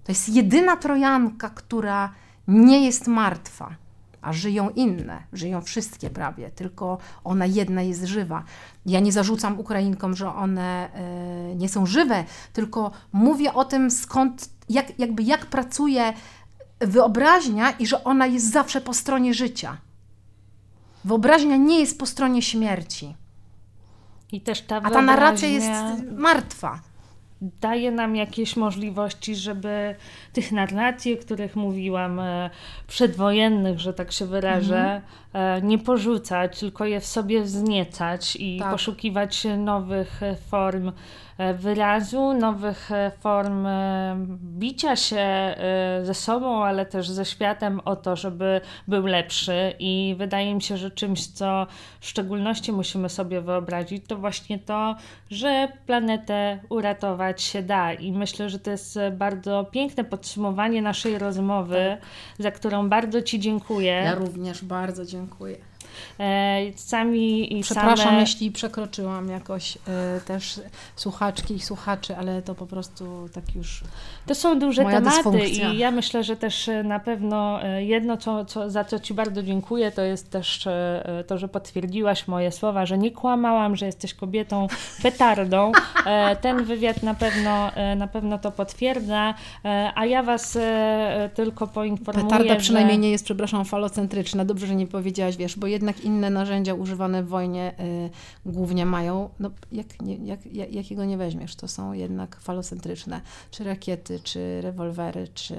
To 0.07 0.13
jest 0.13 0.29
jedyna 0.29 0.77
Trojanka, 0.77 1.51
która 1.51 2.13
nie 2.49 2.85
jest 2.85 3.07
martwa, 3.07 3.75
a 4.23 4.33
żyją 4.33 4.71
inne, 4.71 5.23
żyją 5.33 5.61
wszystkie 5.61 6.11
prawie, 6.11 6.51
tylko 6.51 6.99
ona 7.25 7.47
jedna 7.47 7.83
jest 7.83 8.05
żywa. 8.05 8.43
Ja 8.87 9.01
nie 9.01 9.13
zarzucam 9.13 9.59
Ukrainkom, 9.59 10.17
że 10.17 10.35
one 10.35 10.89
y, 11.53 11.55
nie 11.55 11.69
są 11.69 11.87
żywe, 11.87 12.25
tylko 12.53 12.91
mówię 13.13 13.55
o 13.55 13.65
tym, 13.65 13.91
skąd, 13.91 14.51
jak, 14.69 14.99
jakby 14.99 15.23
jak 15.23 15.47
pracuje 15.47 16.13
wyobraźnia 16.81 17.71
i 17.71 17.87
że 17.87 18.05
ona 18.05 18.27
jest 18.27 18.53
zawsze 18.53 18.81
po 18.81 18.95
stronie 18.95 19.35
życia. 19.35 19.77
Wyobraźnia 21.05 21.57
nie 21.57 21.81
jest 21.81 21.99
po 21.99 22.07
stronie 22.07 22.43
śmierci. 22.43 23.15
I 24.33 24.41
też 24.41 24.63
ta 24.63 24.77
A 24.77 24.91
ta 24.91 25.03
narracja 25.03 25.49
jest 25.49 25.71
martwa. 26.17 26.81
Daje 27.41 27.91
nam 27.91 28.17
jakieś 28.17 28.57
możliwości, 28.57 29.37
żeby 29.37 29.95
tych 30.33 30.53
narracji, 30.53 31.15
o 31.15 31.23
których 31.23 31.57
mówiłam, 31.57 32.21
e, 32.21 32.51
przedwojennych, 32.87 33.81
że 33.81 33.95
tak 33.95 34.13
się 34.13 34.27
wyrażę, 34.27 34.79
mhm. 34.79 35.03
Nie 35.63 35.79
porzucać, 35.79 36.61
tylko 36.61 36.85
je 36.85 37.01
w 37.01 37.07
sobie 37.07 37.43
wzniecać 37.43 38.37
i 38.37 38.59
tak. 38.59 38.73
poszukiwać 38.73 39.47
nowych 39.59 40.21
form 40.51 40.93
E, 41.39 41.55
wyrazu, 41.55 42.35
nowych 42.35 42.93
e, 42.93 43.13
form 43.21 43.67
e, 43.67 44.17
bicia 44.41 44.97
się 44.97 45.55
ze 46.03 46.15
sobą, 46.15 46.65
ale 46.65 46.87
też 46.87 47.09
ze 47.09 47.25
światem 47.25 47.81
o 47.85 47.97
to, 47.97 48.17
żeby 48.17 48.61
był 48.89 49.07
lepszy. 49.07 49.75
I 49.79 50.15
wydaje 50.19 50.55
mi 50.55 50.63
się, 50.63 50.77
że 50.77 50.91
czymś, 50.91 51.27
co 51.27 51.67
w 52.01 52.07
szczególności 52.07 52.73
musimy 52.73 53.09
sobie 53.09 53.41
wyobrazić, 53.41 54.05
to 54.07 54.17
właśnie 54.17 54.59
to, 54.59 54.97
że 55.31 55.69
planetę 55.87 56.59
uratować 56.69 57.43
się 57.43 57.63
da. 57.63 57.93
I 57.93 58.13
myślę, 58.13 58.51
że 58.51 58.59
to 58.59 58.71
jest 58.71 58.99
bardzo 59.13 59.65
piękne 59.65 60.05
podsumowanie 60.05 60.83
naszej 60.83 61.19
rozmowy, 61.19 61.97
tak. 62.01 62.09
za 62.39 62.51
którą 62.51 62.89
bardzo 62.89 63.23
Ci 63.23 63.41
dziękuję. 63.41 63.93
Ja 63.93 64.15
również 64.15 64.65
bardzo 64.65 65.05
dziękuję. 65.05 65.26
E, 65.29 65.61
sami 66.77 67.59
i 67.59 67.63
Przepraszam, 67.63 67.97
same... 67.97 68.21
jeśli 68.21 68.51
przekroczyłam 68.51 69.29
jakoś 69.29 69.79
e, 69.89 70.21
też 70.21 70.61
słuchaczki 70.97 71.55
i 71.55 71.61
słuchaczy, 71.61 72.17
ale 72.17 72.43
to 72.43 72.55
po 72.55 72.67
prostu 72.67 73.29
tak 73.33 73.55
już. 73.55 73.85
To 74.27 74.35
są 74.35 74.59
duże 74.59 74.85
tematy 74.85 75.49
i 75.49 75.79
ja 75.79 75.91
myślę, 75.91 76.25
że 76.25 76.37
też 76.37 76.69
e, 76.69 76.83
na 76.83 77.01
pewno 77.01 77.61
jedno, 77.79 78.17
co, 78.17 78.45
co, 78.45 78.71
za 78.71 78.85
co 78.85 78.99
Ci 78.99 79.15
bardzo 79.15 79.43
dziękuję, 79.43 79.93
to 79.93 80.03
jest 80.03 80.31
też 80.31 80.69
to, 81.27 81.39
że 81.39 81.49
potwierdziłaś 81.49 82.29
moje 82.29 82.53
słowa, 82.53 82.87
że 82.87 82.99
nie 82.99 83.11
kłamałam, 83.11 83.77
że 83.77 83.87
jesteś 83.87 84.15
kobietą 84.15 84.67
petardą. 85.03 85.73
Ten 86.41 86.65
wywiad 86.65 87.03
na 87.03 87.15
pewno, 87.15 87.71
na 87.97 88.07
pewno 88.07 88.39
to 88.39 88.51
potwierdza, 88.53 89.35
a 89.95 90.07
ja 90.07 90.23
Was 90.23 90.59
tylko 91.35 91.67
poinformuję. 91.67 92.31
Petarda 92.31 92.57
przynajmniej 92.57 92.97
że... 92.97 93.01
nie 93.01 93.11
jest, 93.11 93.25
przepraszam, 93.25 93.65
falocentryczna. 93.65 94.45
Dobrze, 94.45 94.67
że 94.67 94.75
nie 94.75 94.87
powiedziałaś, 94.87 95.37
wiesz, 95.37 95.59
bo 95.59 95.67
jednak 95.87 96.05
inne 96.05 96.31
narzędzia 96.31 96.75
używane 96.75 97.23
w 97.23 97.29
wojnie 97.29 97.75
y, 98.47 98.51
głównie 98.51 98.87
mają, 98.87 99.31
no 99.41 99.51
jak, 99.73 100.03
nie, 100.03 100.17
jak, 100.17 100.47
jak, 100.47 100.73
jakiego 100.73 101.05
nie 101.05 101.17
weźmiesz, 101.17 101.57
to 101.57 101.69
są 101.69 101.93
jednak 101.93 102.41
falocentryczne, 102.41 103.21
czy 103.51 103.65
rakiety, 103.65 104.21
czy 104.21 104.61
rewolwery, 104.61 105.29
czy 105.35 105.55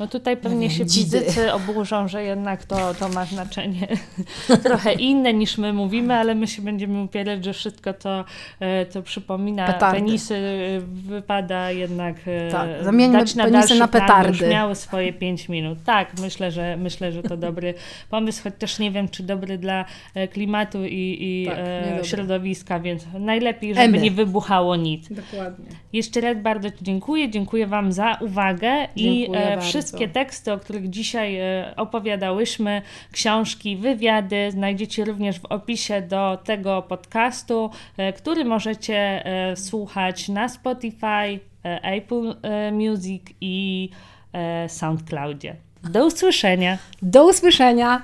no 0.00 0.06
tutaj 0.06 0.36
pewnie 0.36 0.70
się 0.70 0.84
fizycy 0.84 1.52
oburzą, 1.52 2.08
że 2.08 2.22
jednak 2.22 2.64
to, 2.64 2.94
to 2.94 3.08
ma 3.08 3.24
znaczenie 3.24 3.88
trochę 4.64 4.92
inne 4.92 5.34
niż 5.34 5.58
my 5.58 5.72
mówimy, 5.72 6.14
ale 6.14 6.34
my 6.34 6.46
się 6.46 6.62
będziemy 6.62 7.02
upierać, 7.02 7.44
że 7.44 7.52
wszystko 7.52 7.92
to, 7.92 8.24
co 8.90 9.02
przypomina 9.02 9.66
petardy. 9.66 9.98
penisy 9.98 10.38
wypada 10.86 11.70
jednak 11.70 12.16
e, 12.26 12.50
tak, 12.50 12.68
zamieńmy 12.82 13.18
dać 13.18 13.34
na 13.34 13.44
penisy 13.44 13.74
na 13.74 13.88
petardy. 13.88 14.44
Już 14.44 14.52
miały 14.52 14.74
swoje 14.74 15.12
5 15.12 15.48
minut. 15.48 15.78
Tak, 15.84 16.12
myślę, 16.20 16.50
że 16.50 16.76
myślę, 16.76 17.12
że 17.12 17.22
to 17.22 17.36
dobry 17.48 17.74
pomysł, 18.10 18.42
choć 18.42 18.54
też 18.58 18.78
nie 18.78 18.90
wiem, 18.90 19.08
czy 19.08 19.22
dobry 19.22 19.58
dla 19.58 19.84
e, 20.14 20.28
klimatu 20.28 20.84
i, 20.84 21.18
i 21.20 21.46
tak, 21.46 21.58
e, 21.58 22.04
środowiska, 22.04 22.80
więc 22.80 23.06
najlepiej, 23.20 23.74
żeby 23.74 23.84
Emy. 23.86 23.98
nie 23.98 24.10
wybuchało 24.10 24.76
nic. 24.76 25.08
Dokładnie. 25.12 25.66
Jeszcze 25.92 26.20
raz 26.20 26.36
bardzo 26.42 26.68
dziękuję. 26.82 27.30
Dziękuję 27.30 27.66
Wam 27.66 27.92
za 27.92 28.18
uwagę 28.20 28.88
dziękuję 28.96 29.56
i 29.56 29.60
wszystko 29.60 29.87
wszystkie 29.88 30.08
teksty, 30.08 30.52
o 30.52 30.58
których 30.58 30.90
dzisiaj 30.90 31.36
e, 31.36 31.72
opowiadałyśmy, 31.76 32.82
książki, 33.12 33.76
wywiady 33.76 34.50
znajdziecie 34.50 35.04
również 35.04 35.40
w 35.40 35.44
opisie 35.44 36.02
do 36.02 36.38
tego 36.44 36.82
podcastu, 36.82 37.70
e, 37.96 38.12
który 38.12 38.44
możecie 38.44 38.96
e, 38.96 39.56
słuchać 39.56 40.28
na 40.28 40.48
Spotify, 40.48 41.40
Apple 41.82 42.34
Music 42.72 43.22
i 43.40 43.88
SoundCloudzie. 44.68 45.56
Do 45.82 46.06
usłyszenia. 46.06 46.78
Do 47.02 47.28
usłyszenia. 47.28 48.02